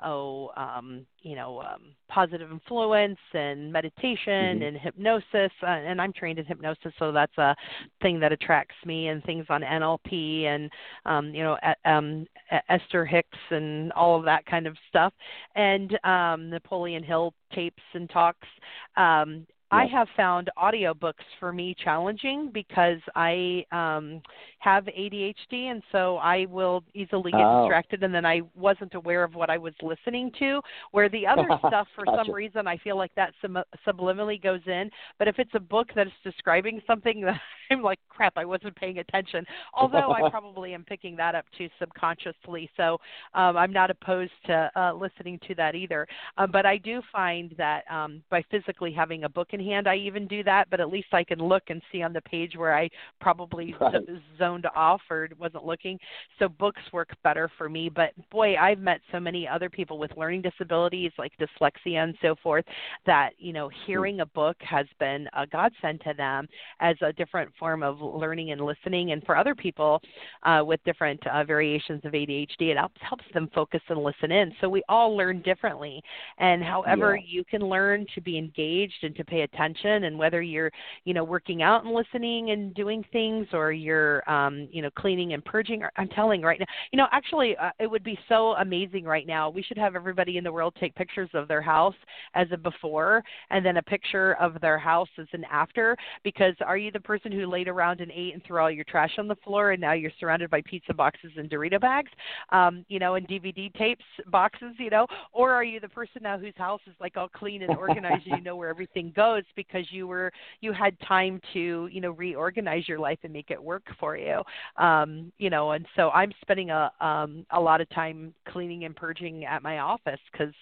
oh 0.05 0.51
um 0.57 1.07
you 1.22 1.34
know 1.34 1.61
um 1.62 1.94
positive 2.09 2.51
influence 2.51 3.18
and 3.32 3.72
meditation 3.72 4.59
mm-hmm. 4.59 4.62
and 4.62 4.76
hypnosis 4.76 5.51
uh, 5.62 5.66
and 5.66 6.01
I'm 6.01 6.12
trained 6.12 6.38
in 6.38 6.44
hypnosis 6.44 6.92
so 6.99 7.12
that's 7.12 7.36
a 7.38 7.55
thing 8.03 8.20
that 8.20 8.32
attracts 8.32 8.74
me 8.84 9.09
and 9.09 9.22
things 9.24 9.47
on 9.49 9.62
NLP 9.62 10.44
and 10.44 10.70
um 11.05 11.34
you 11.34 11.42
know 11.42 11.57
um 11.84 12.26
Esther 12.68 13.05
Hicks 13.05 13.38
and 13.51 13.92
all 13.92 14.18
of 14.18 14.24
that 14.24 14.44
kind 14.47 14.66
of 14.66 14.76
stuff 14.88 15.12
and 15.55 15.99
um 16.05 16.51
Napoleon 16.51 17.03
Hill 17.03 17.32
tapes 17.55 17.82
and 17.94 18.09
talks 18.11 18.49
um 18.97 19.47
I 19.70 19.86
have 19.86 20.06
found 20.16 20.50
audiobooks 20.56 21.24
for 21.40 21.52
me 21.52 21.74
challenging 21.82 22.50
because 22.52 23.00
I 23.14 23.64
um 23.72 24.22
have 24.60 24.84
ADHD 24.84 25.70
and 25.70 25.82
so 25.92 26.16
I 26.18 26.46
will 26.48 26.84
easily 26.94 27.32
get 27.32 27.40
oh. 27.42 27.62
distracted 27.62 28.02
and 28.02 28.14
then 28.14 28.24
I 28.24 28.42
wasn't 28.54 28.94
aware 28.94 29.24
of 29.24 29.34
what 29.34 29.50
I 29.50 29.58
was 29.58 29.74
listening 29.82 30.30
to 30.38 30.60
where 30.92 31.08
the 31.08 31.26
other 31.26 31.46
stuff 31.66 31.88
for 31.94 32.04
gotcha. 32.04 32.24
some 32.24 32.34
reason 32.34 32.66
I 32.66 32.76
feel 32.78 32.96
like 32.96 33.14
that 33.16 33.32
sub- 33.42 33.66
subliminally 33.86 34.42
goes 34.42 34.62
in 34.66 34.90
but 35.18 35.28
if 35.28 35.38
it's 35.38 35.50
a 35.54 35.60
book 35.60 35.88
that's 35.94 36.10
describing 36.24 36.80
something 36.86 37.20
that 37.22 37.40
I'm 37.70 37.82
like, 37.82 37.98
crap, 38.08 38.34
I 38.36 38.44
wasn't 38.44 38.76
paying 38.76 38.98
attention. 38.98 39.44
Although 39.74 40.12
I 40.12 40.28
probably 40.30 40.74
am 40.74 40.84
picking 40.84 41.16
that 41.16 41.34
up 41.34 41.44
too 41.56 41.68
subconsciously. 41.78 42.70
So 42.76 42.98
um, 43.34 43.56
I'm 43.56 43.72
not 43.72 43.90
opposed 43.90 44.32
to 44.46 44.70
uh, 44.76 44.92
listening 44.94 45.38
to 45.48 45.54
that 45.56 45.74
either. 45.74 46.06
Um, 46.36 46.50
but 46.50 46.66
I 46.66 46.78
do 46.78 47.02
find 47.12 47.54
that 47.58 47.84
um, 47.90 48.22
by 48.30 48.42
physically 48.50 48.92
having 48.92 49.24
a 49.24 49.28
book 49.28 49.48
in 49.52 49.60
hand, 49.60 49.88
I 49.88 49.96
even 49.96 50.26
do 50.26 50.42
that. 50.44 50.68
But 50.70 50.80
at 50.80 50.88
least 50.88 51.08
I 51.12 51.24
can 51.24 51.38
look 51.38 51.64
and 51.68 51.82
see 51.92 52.02
on 52.02 52.12
the 52.12 52.22
page 52.22 52.56
where 52.56 52.76
I 52.76 52.88
probably 53.20 53.74
right. 53.80 53.94
z- 54.06 54.20
zoned 54.38 54.66
off 54.74 55.00
or 55.10 55.28
wasn't 55.38 55.64
looking. 55.64 55.98
So 56.38 56.48
books 56.48 56.82
work 56.92 57.10
better 57.22 57.50
for 57.58 57.68
me. 57.68 57.88
But 57.88 58.10
boy, 58.30 58.56
I've 58.56 58.78
met 58.78 59.00
so 59.12 59.20
many 59.20 59.46
other 59.48 59.70
people 59.70 59.98
with 59.98 60.10
learning 60.16 60.42
disabilities 60.42 61.12
like 61.18 61.32
dyslexia 61.38 62.02
and 62.02 62.14
so 62.22 62.34
forth 62.42 62.64
that 63.06 63.30
you 63.38 63.52
know 63.52 63.70
hearing 63.86 64.20
a 64.20 64.26
book 64.26 64.56
has 64.60 64.86
been 64.98 65.28
a 65.36 65.46
godsend 65.46 66.00
to 66.02 66.14
them 66.14 66.48
as 66.80 66.96
a 67.02 67.12
different 67.12 67.50
form 67.59 67.82
of 67.82 68.00
learning 68.00 68.52
and 68.52 68.61
listening. 68.61 69.12
And 69.12 69.22
for 69.24 69.36
other 69.36 69.54
people 69.54 70.00
uh, 70.42 70.62
with 70.64 70.80
different 70.84 71.24
uh, 71.26 71.44
variations 71.44 72.02
of 72.04 72.12
ADHD, 72.12 72.70
it 72.70 72.76
helps, 72.76 73.00
helps 73.00 73.24
them 73.34 73.48
focus 73.54 73.80
and 73.88 74.02
listen 74.02 74.32
in. 74.32 74.52
So 74.61 74.68
we 74.68 74.82
all 74.88 75.16
learn 75.16 75.42
differently. 75.42 76.02
And 76.38 76.62
however 76.62 77.16
yeah. 77.16 77.24
you 77.26 77.44
can 77.44 77.62
learn 77.62 78.07
to 78.14 78.20
be 78.20 78.38
engaged 78.38 79.02
and 79.02 79.14
to 79.16 79.24
pay 79.24 79.42
attention, 79.42 80.04
and 80.04 80.18
whether 80.18 80.42
you're, 80.42 80.70
you 81.04 81.14
know, 81.14 81.24
working 81.24 81.62
out 81.62 81.84
and 81.84 81.94
listening 81.94 82.50
and 82.50 82.74
doing 82.74 83.04
things, 83.12 83.46
or 83.52 83.72
you're, 83.72 84.28
um, 84.30 84.68
you 84.70 84.82
know, 84.82 84.90
cleaning 84.96 85.32
and 85.32 85.44
purging. 85.44 85.82
I'm 85.96 86.09
telling 86.09 86.42
right 86.42 86.59
now, 86.59 86.66
you 86.92 86.96
know, 86.96 87.07
actually, 87.12 87.57
uh, 87.57 87.70
it 87.78 87.86
would 87.86 88.04
be 88.04 88.18
so 88.28 88.54
amazing 88.54 89.04
right 89.04 89.26
now. 89.26 89.50
We 89.50 89.62
should 89.62 89.78
have 89.78 89.96
everybody 89.96 90.36
in 90.38 90.44
the 90.44 90.52
world 90.52 90.74
take 90.78 90.94
pictures 90.94 91.30
of 91.34 91.48
their 91.48 91.62
house 91.62 91.94
as 92.34 92.48
a 92.52 92.57
before, 92.57 93.22
and 93.50 93.64
then 93.64 93.76
a 93.76 93.82
picture 93.82 94.34
of 94.34 94.61
their 94.61 94.78
house 94.78 95.09
as 95.18 95.26
an 95.32 95.44
after. 95.50 95.96
Because 96.24 96.54
are 96.64 96.76
you 96.76 96.90
the 96.90 97.00
person 97.00 97.32
who 97.32 97.45
laid 97.47 97.68
around 97.68 98.01
and 98.01 98.11
ate 98.12 98.34
and 98.34 98.42
threw 98.44 98.61
all 98.61 98.70
your 98.70 98.84
trash 98.84 99.12
on 99.18 99.28
the 99.28 99.36
floor, 99.36 99.72
and 99.72 99.80
now 99.80 99.92
you're 99.92 100.11
surrounded 100.18 100.51
by 100.51 100.62
pizza 100.62 100.94
boxes 100.94 101.32
and 101.36 101.51
Dorito 101.51 101.80
bags, 101.80 102.11
um, 102.51 102.84
you 102.88 102.99
know, 102.99 103.14
and 103.14 103.26
DVD 103.28 103.72
tapes 103.74 104.05
boxes, 104.26 104.74
you 104.78 104.90
know, 104.90 105.07
or 105.32 105.53
are 105.53 105.64
you 105.64 105.80
the 105.80 105.88
person 105.88 106.22
now 106.22 106.38
whose 106.38 106.55
house 106.57 106.80
is 106.86 106.94
like 107.01 107.16
all 107.16 107.28
clean 107.28 107.62
and 107.62 107.76
organized, 107.76 108.26
and 108.26 108.38
you 108.38 108.44
know 108.44 108.57
where 108.57 108.68
everything 108.68 109.12
goes 109.14 109.44
because 109.55 109.84
you 109.90 110.07
were 110.07 110.32
you 110.61 110.72
had 110.72 110.99
time 111.01 111.40
to 111.53 111.88
you 111.90 112.01
know 112.01 112.11
reorganize 112.12 112.88
your 112.88 112.99
life 112.99 113.18
and 113.22 113.32
make 113.32 113.51
it 113.51 113.62
work 113.62 113.84
for 113.99 114.16
you, 114.16 114.42
um, 114.76 115.32
you 115.38 115.51
know, 115.51 115.72
and 115.72 115.86
so 115.97 116.11
I'm 116.11 116.32
spending 116.40 116.70
a 116.70 116.90
um, 117.01 117.47
a 117.51 117.61
lot 117.61 117.80
of 117.80 117.88
time 117.90 118.34
cleaning 118.49 118.84
and 118.84 118.94
purging 118.94 119.44
at 119.44 119.62
my 119.62 119.78
office 119.78 120.20
because 120.32 120.55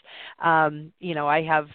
um, 0.42 0.92
you 1.00 1.14
know 1.14 1.26
I 1.26 1.42
have 1.42 1.66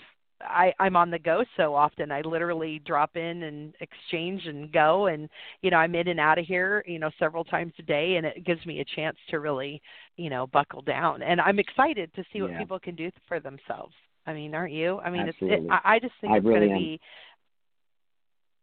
I, 0.42 0.74
I'm 0.80 0.96
on 0.96 1.12
the 1.12 1.20
go 1.20 1.44
so 1.58 1.76
often. 1.76 2.12
I 2.12 2.22
literally 2.22 2.82
drop 2.86 3.16
in 3.16 3.44
and 3.44 3.74
exchange 3.80 4.46
and 4.46 4.72
go, 4.72 5.08
and 5.08 5.30
you 5.62 5.72
know 5.72 5.78
I'm 5.78 5.96
in 5.96 6.08
and 6.08 6.20
out 6.20 6.40
of 6.40 6.46
here, 6.46 6.84
you 6.88 7.00
know, 7.00 7.10
several 7.20 7.44
times 7.44 7.74
a 7.80 7.84
day, 7.84 8.16
and 8.16 8.26
it 8.26 8.46
gives 8.46 8.66
me 8.66 8.80
a 8.80 8.86
chance 8.96 9.18
to 9.30 9.40
really, 9.40 9.82
you 10.16 10.30
know, 10.30 10.48
buckle 10.48 10.82
down. 10.82 11.22
And 11.22 11.42
I'm 11.42 11.60
excited 11.60 12.14
to 12.16 12.24
see 12.32 12.42
what 12.42 12.52
yeah. 12.52 12.60
people 12.60 12.80
can 12.80 12.96
do 12.96 13.12
for 13.28 13.40
themselves. 13.40 13.94
I 14.26 14.34
mean, 14.34 14.54
aren't 14.54 14.74
you? 14.74 15.00
I 15.00 15.10
mean, 15.10 15.28
Absolutely. 15.28 15.58
it's, 15.58 15.66
it, 15.66 15.72
I, 15.72 15.96
I 15.96 16.00
just 16.00 16.14
think 16.22 16.34
I 16.34 16.38
it's 16.38 16.46
really 16.46 16.68
going 16.68 16.70
to 16.70 16.76
be, 16.76 17.02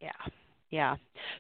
yeah, 0.01 0.33
yeah. 0.71 0.97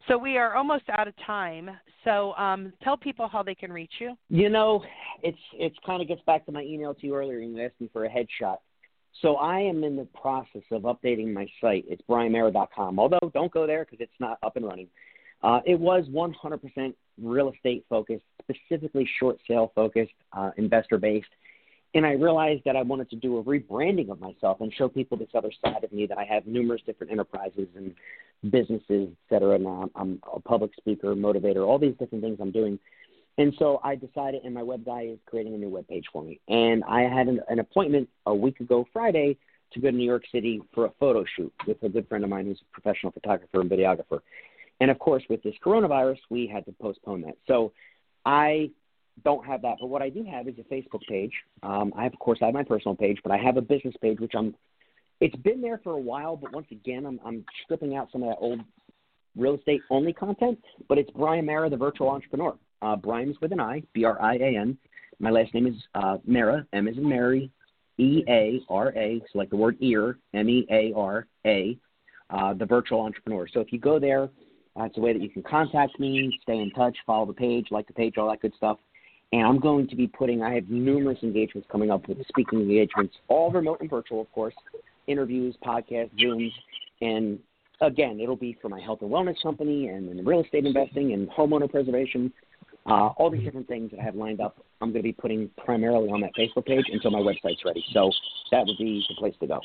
So 0.09 0.18
we 0.18 0.37
are 0.37 0.55
almost 0.55 0.84
out 0.91 1.09
of 1.09 1.14
time. 1.24 1.70
So 2.05 2.34
um, 2.34 2.72
tell 2.82 2.97
people 2.97 3.28
how 3.28 3.43
they 3.43 3.55
can 3.55 3.72
reach 3.72 3.93
you. 3.99 4.16
You 4.28 4.49
know, 4.49 4.82
it's 5.22 5.39
it's 5.55 5.76
kind 5.84 6.03
of 6.03 6.09
gets 6.09 6.22
back 6.26 6.47
to 6.47 6.53
my 6.53 6.62
email 6.62 6.95
to 6.95 7.07
you 7.07 7.14
earlier. 7.14 7.39
You 7.39 7.61
asked 7.62 7.80
me 7.80 7.91
for 7.93 8.05
a 8.05 8.09
headshot. 8.09 8.57
So 9.23 9.37
I 9.37 9.61
am 9.61 9.83
in 9.85 9.97
the 9.97 10.07
process 10.21 10.62
of 10.71 10.83
updating 10.83 11.33
my 11.33 11.47
site. 11.61 11.85
It's 11.89 12.03
brianmeara.com. 12.09 12.99
Although 12.99 13.31
don't 13.33 13.53
go 13.53 13.67
there 13.67 13.85
because 13.85 14.01
it's 14.01 14.21
not 14.21 14.39
up 14.43 14.57
and 14.57 14.67
running. 14.67 14.89
Uh, 15.43 15.61
it 15.64 15.79
was 15.79 16.05
100% 16.09 16.95
real 17.23 17.53
estate 17.53 17.85
focused, 17.89 18.25
specifically 18.43 19.09
short 19.19 19.39
sale 19.47 19.73
focused, 19.75 20.12
uh, 20.33 20.51
investor 20.57 20.99
based. 20.99 21.29
And 21.95 22.05
I 22.05 22.12
realized 22.12 22.62
that 22.67 22.77
I 22.77 22.83
wanted 22.83 23.09
to 23.11 23.17
do 23.17 23.39
a 23.39 23.45
rebranding 23.45 24.11
of 24.11 24.21
myself 24.21 24.61
and 24.61 24.73
show 24.75 24.89
people 24.89 25.17
this 25.17 25.29
other 25.35 25.51
side 25.64 25.83
of 25.83 25.93
me 25.93 26.07
that 26.07 26.19
I 26.19 26.25
have 26.25 26.47
numerous 26.47 26.83
different 26.85 27.12
enterprises 27.12 27.69
and 27.75 27.95
businesses, 28.51 29.09
et 29.11 29.35
cetera. 29.35 29.59
Now 29.59 29.89
I'm 29.95 30.21
a 30.35 30.41
public 30.41 30.73
speaker, 30.77 31.14
motivator, 31.14 31.67
all 31.67 31.79
these 31.79 31.95
different 31.99 32.23
things 32.23 32.39
I'm 32.41 32.51
doing. 32.51 32.79
And 33.39 33.55
so 33.59 33.80
I 33.84 33.95
decided, 33.97 34.43
and 34.45 34.55
my 34.55 34.62
web 34.62 34.84
guy 34.84 35.03
is 35.03 35.18
creating 35.26 35.55
a 35.55 35.59
new 35.59 35.68
web 35.68 35.87
page 35.89 36.07
for 36.12 36.22
me. 36.22 36.41
And 36.49 36.82
I 36.84 37.03
had 37.03 37.28
an, 37.28 37.41
an 37.49 37.59
appointment 37.59 38.09
a 38.24 38.34
week 38.34 38.61
ago 38.61 38.87
Friday 38.93 39.37
to 39.72 39.80
go 39.80 39.91
to 39.91 39.97
New 39.97 40.05
York 40.05 40.24
City 40.32 40.62
for 40.74 40.87
a 40.87 40.93
photo 40.99 41.24
shoot 41.37 41.53
with 41.66 41.82
a 41.82 41.89
good 41.89 42.09
friend 42.09 42.24
of 42.24 42.30
mine 42.30 42.47
who's 42.47 42.61
a 42.61 42.80
professional 42.80 43.12
photographer 43.12 43.61
and 43.61 43.70
videographer. 43.70 44.20
And 44.80 44.91
of 44.91 44.99
course, 44.99 45.22
with 45.28 45.43
this 45.43 45.55
coronavirus, 45.64 46.18
we 46.30 46.47
had 46.47 46.64
to 46.66 46.72
postpone 46.72 47.22
that. 47.22 47.37
So 47.47 47.72
I 48.24 48.70
don't 49.24 49.45
have 49.47 49.62
that, 49.62 49.76
but 49.80 49.87
what 49.87 50.03
I 50.03 50.11
do 50.11 50.24
have 50.24 50.47
is 50.49 50.55
a 50.59 50.74
Facebook 50.74 51.01
page. 51.09 51.32
Um, 51.62 51.93
I 51.97 52.05
have, 52.05 52.12
of 52.12 52.18
course, 52.18 52.39
I 52.43 52.47
have 52.47 52.55
my 52.55 52.64
personal 52.64 52.95
page, 52.95 53.18
but 53.22 53.32
I 53.32 53.39
have 53.39 53.57
a 53.57 53.62
business 53.62 53.95
page, 54.01 54.20
which 54.20 54.32
I'm. 54.34 54.55
It's 55.20 55.37
been 55.37 55.62
there 55.62 55.80
for 55.82 55.93
a 55.93 55.99
while, 55.99 56.37
but 56.37 56.53
once 56.53 56.66
again, 56.70 57.07
I'm, 57.07 57.18
I'm 57.24 57.45
stripping 57.64 57.97
out 57.97 58.09
some 58.12 58.22
of 58.22 58.28
that 58.28 58.37
old 58.39 58.61
real 59.34 59.55
estate 59.55 59.80
only 59.89 60.12
content. 60.12 60.59
But 60.89 60.99
it's 60.99 61.11
Brian 61.12 61.47
Meara, 61.47 61.70
the 61.70 61.76
virtual 61.78 62.11
entrepreneur. 62.11 62.55
Uh, 62.83 62.97
Brian 62.97 63.31
is 63.31 63.41
with 63.41 63.53
an 63.53 63.61
I, 63.61 63.83
B 63.93 64.05
R 64.05 64.20
I 64.20 64.37
A 64.37 64.57
N. 64.59 64.77
My 65.18 65.31
last 65.31 65.55
name 65.55 65.66
is 65.66 65.74
uh, 65.95 66.18
Meara, 66.27 66.66
M 66.72 66.89
is 66.89 66.97
in 66.97 67.09
Mary, 67.09 67.51
E 67.99 68.22
A 68.29 68.61
R 68.68 68.93
A, 68.97 69.20
so 69.33 69.39
like 69.39 69.51
the 69.51 69.57
word 69.57 69.77
ear, 69.81 70.18
M 70.35 70.49
E 70.49 70.66
A 70.70 70.93
R 70.95 71.27
A, 71.47 71.79
uh, 72.31 72.55
the 72.55 72.66
virtual 72.66 73.01
entrepreneur. 73.01 73.47
So 73.53 73.61
if 73.61 73.72
you 73.72 73.79
go 73.79 73.99
there, 73.99 74.24
uh, 74.79 74.85
it's 74.85 74.99
a 74.99 75.01
way 75.01 75.12
that 75.12 75.22
you 75.22 75.31
can 75.31 75.43
contact 75.43 75.99
me, 75.99 76.39
stay 76.43 76.59
in 76.59 76.70
touch, 76.72 76.97
follow 77.07 77.24
the 77.24 77.33
page, 77.33 77.68
like 77.70 77.87
the 77.87 77.95
page, 77.95 78.18
all 78.18 78.29
that 78.29 78.43
good 78.43 78.53
stuff. 78.57 78.79
And 79.33 79.43
I'm 79.43 79.59
going 79.59 79.89
to 79.89 79.97
be 79.97 80.07
putting, 80.07 80.43
I 80.43 80.55
have 80.55 80.68
numerous 80.68 81.18
engagements 81.22 81.66
coming 81.70 81.91
up 81.91 82.07
with 82.09 82.18
speaking 82.29 82.61
engagements, 82.61 83.14
all 83.29 83.51
remote 83.51 83.81
and 83.81 83.91
virtual, 83.91 84.20
of 84.20 84.31
course, 84.33 84.55
interviews, 85.07 85.57
podcasts, 85.64 86.11
Zooms. 86.20 86.53
And 87.01 87.39
again, 87.81 88.20
it'll 88.20 88.37
be 88.37 88.57
for 88.61 88.68
my 88.68 88.81
health 88.81 89.01
and 89.03 89.11
wellness 89.11 89.43
company 89.43 89.89
and 89.89 90.24
real 90.27 90.43
estate 90.43 90.64
investing 90.64 91.12
and 91.12 91.29
homeowner 91.31 91.70
preservation, 91.70 92.33
uh, 92.87 93.09
all 93.16 93.30
these 93.30 93.43
different 93.43 93.68
things 93.68 93.91
that 93.91 94.01
I 94.01 94.05
have 94.05 94.14
lined 94.14 94.41
up. 94.41 94.64
I'm 94.80 94.89
going 94.89 95.03
to 95.03 95.09
be 95.09 95.12
putting 95.12 95.51
primarily 95.57 96.09
on 96.09 96.20
that 96.20 96.30
Facebook 96.39 96.66
page 96.66 96.84
until 96.93 97.11
my 97.11 97.20
website's 97.20 97.64
ready. 97.64 97.84
So 97.93 98.11
that 98.53 98.64
would 98.66 98.78
be 98.78 99.05
the 99.09 99.14
place 99.16 99.34
to 99.41 99.47
go. 99.47 99.61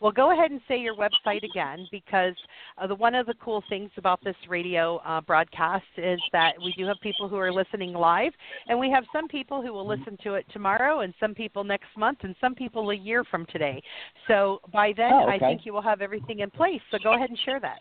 Well, 0.00 0.12
go 0.12 0.32
ahead 0.32 0.52
and 0.52 0.60
say 0.68 0.78
your 0.78 0.94
website 0.94 1.42
again 1.42 1.88
because 1.90 2.34
uh, 2.76 2.86
the 2.86 2.94
one 2.94 3.16
of 3.16 3.26
the 3.26 3.34
cool 3.42 3.64
things 3.68 3.90
about 3.96 4.22
this 4.22 4.36
radio 4.48 4.98
uh, 4.98 5.20
broadcast 5.20 5.84
is 5.96 6.20
that 6.32 6.52
we 6.62 6.72
do 6.78 6.86
have 6.86 6.98
people 7.02 7.28
who 7.28 7.36
are 7.36 7.52
listening 7.52 7.92
live, 7.94 8.32
and 8.68 8.78
we 8.78 8.90
have 8.90 9.02
some 9.12 9.26
people 9.26 9.60
who 9.60 9.72
will 9.72 9.86
listen 9.86 10.16
to 10.22 10.34
it 10.34 10.46
tomorrow, 10.52 11.00
and 11.00 11.12
some 11.18 11.34
people 11.34 11.64
next 11.64 11.88
month, 11.96 12.18
and 12.22 12.36
some 12.40 12.54
people 12.54 12.90
a 12.90 12.94
year 12.94 13.24
from 13.24 13.44
today. 13.46 13.82
So 14.28 14.60
by 14.72 14.92
then, 14.96 15.10
oh, 15.12 15.24
okay. 15.24 15.34
I 15.34 15.38
think 15.40 15.62
you 15.64 15.72
will 15.72 15.82
have 15.82 16.00
everything 16.00 16.40
in 16.40 16.50
place. 16.50 16.80
So 16.92 16.98
go 17.02 17.14
ahead 17.14 17.30
and 17.30 17.38
share 17.44 17.58
that. 17.58 17.80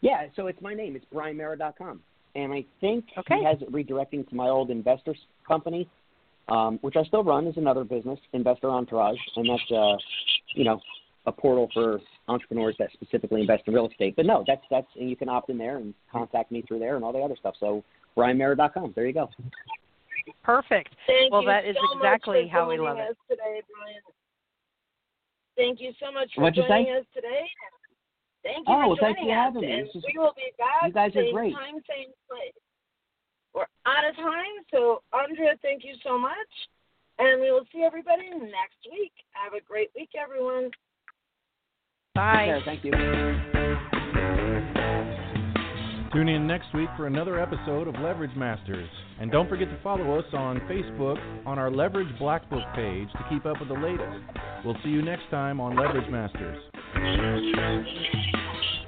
Yeah, 0.00 0.26
so 0.34 0.48
it's 0.48 0.60
my 0.60 0.74
name. 0.74 0.96
It's 0.96 1.06
brianmeara.com. 1.14 2.00
And 2.34 2.52
I 2.52 2.64
think 2.80 3.04
okay. 3.18 3.38
he 3.38 3.44
has 3.44 3.58
it 3.60 3.70
redirecting 3.72 4.28
to 4.28 4.34
my 4.34 4.48
old 4.48 4.70
investor 4.70 5.14
company, 5.46 5.88
um, 6.48 6.78
which 6.80 6.96
I 6.96 7.04
still 7.04 7.24
run 7.24 7.46
as 7.46 7.56
another 7.56 7.84
business, 7.84 8.18
Investor 8.32 8.70
Entourage, 8.70 9.18
and 9.36 9.48
that's 9.48 9.70
uh, 9.70 9.96
you 10.54 10.64
know 10.64 10.80
a 11.26 11.32
portal 11.32 11.68
for 11.72 12.00
entrepreneurs 12.28 12.74
that 12.78 12.90
specifically 12.92 13.42
invest 13.42 13.64
in 13.66 13.74
real 13.74 13.88
estate. 13.88 14.16
But 14.16 14.26
no, 14.26 14.44
that's 14.46 14.62
that's 14.70 14.86
and 14.98 15.10
you 15.10 15.16
can 15.16 15.28
opt 15.28 15.50
in 15.50 15.58
there 15.58 15.76
and 15.76 15.94
contact 16.10 16.50
me 16.50 16.62
through 16.66 16.78
there 16.78 16.96
and 16.96 17.04
all 17.04 17.12
the 17.12 17.20
other 17.20 17.36
stuff. 17.36 17.54
So 17.60 17.84
brianmeara.com. 18.16 18.92
There 18.96 19.06
you 19.06 19.12
go. 19.12 19.28
Perfect. 20.42 20.94
Thank 21.06 21.32
well, 21.32 21.42
you 21.42 21.48
that 21.48 21.64
is 21.64 21.76
so 21.76 21.98
exactly 21.98 22.42
much 22.42 22.50
for 22.50 22.58
how 22.58 22.68
we 22.68 22.76
joining 22.76 22.88
love 22.88 22.98
it. 22.98 23.10
us 23.10 23.16
Today, 23.28 23.62
Brian. 23.74 24.02
Thank 25.56 25.80
you 25.80 25.92
so 26.00 26.10
much 26.10 26.30
for 26.34 26.42
What'd 26.42 26.56
you 26.56 26.64
joining 26.66 26.86
say? 26.86 26.98
us 26.98 27.06
today. 27.14 27.44
Thank 28.42 28.66
you 28.68 28.74
Oh, 28.74 28.82
for 28.82 28.88
well, 28.88 28.96
thanks 29.00 29.20
joining 29.20 29.34
for 29.34 29.38
us. 29.38 29.44
having 29.46 29.60
me. 29.62 29.72
And 29.72 29.86
This 29.88 30.02
we 30.06 30.18
will 30.18 30.34
be 30.34 30.50
back. 30.58 30.82
you 30.86 30.92
guys 30.92 31.10
are 31.14 31.22
same 31.22 31.34
great. 31.34 31.54
time, 31.54 31.74
same 31.88 32.10
place. 32.28 32.54
We're 33.54 33.66
out 33.86 34.04
of 34.08 34.16
time, 34.16 34.54
so 34.72 35.02
Andrea, 35.12 35.54
thank 35.62 35.84
you 35.84 35.94
so 36.02 36.18
much. 36.18 36.50
And 37.18 37.40
we 37.40 37.50
will 37.52 37.64
see 37.72 37.82
everybody 37.84 38.30
next 38.30 38.80
week. 38.90 39.12
Have 39.32 39.52
a 39.52 39.60
great 39.62 39.90
week, 39.94 40.10
everyone. 40.20 40.70
Bye. 42.14 42.50
Okay, 42.50 42.64
thank 42.64 42.84
you. 42.84 42.92
Tune 46.12 46.28
in 46.28 46.46
next 46.46 46.66
week 46.74 46.88
for 46.96 47.06
another 47.06 47.40
episode 47.40 47.88
of 47.88 47.94
Leverage 48.00 48.36
Masters. 48.36 48.88
And 49.20 49.30
don't 49.30 49.48
forget 49.48 49.68
to 49.70 49.78
follow 49.82 50.18
us 50.18 50.26
on 50.34 50.60
Facebook 50.68 51.16
on 51.46 51.58
our 51.58 51.70
Leverage 51.70 52.18
Black 52.18 52.48
Book 52.50 52.64
page 52.74 53.08
to 53.12 53.24
keep 53.30 53.46
up 53.46 53.58
with 53.60 53.68
the 53.68 53.74
latest. 53.74 54.22
We'll 54.64 54.76
see 54.82 54.90
you 54.90 55.00
next 55.02 55.30
time 55.30 55.58
on 55.60 55.74
Leverage 55.76 56.10
Masters. 56.10 56.58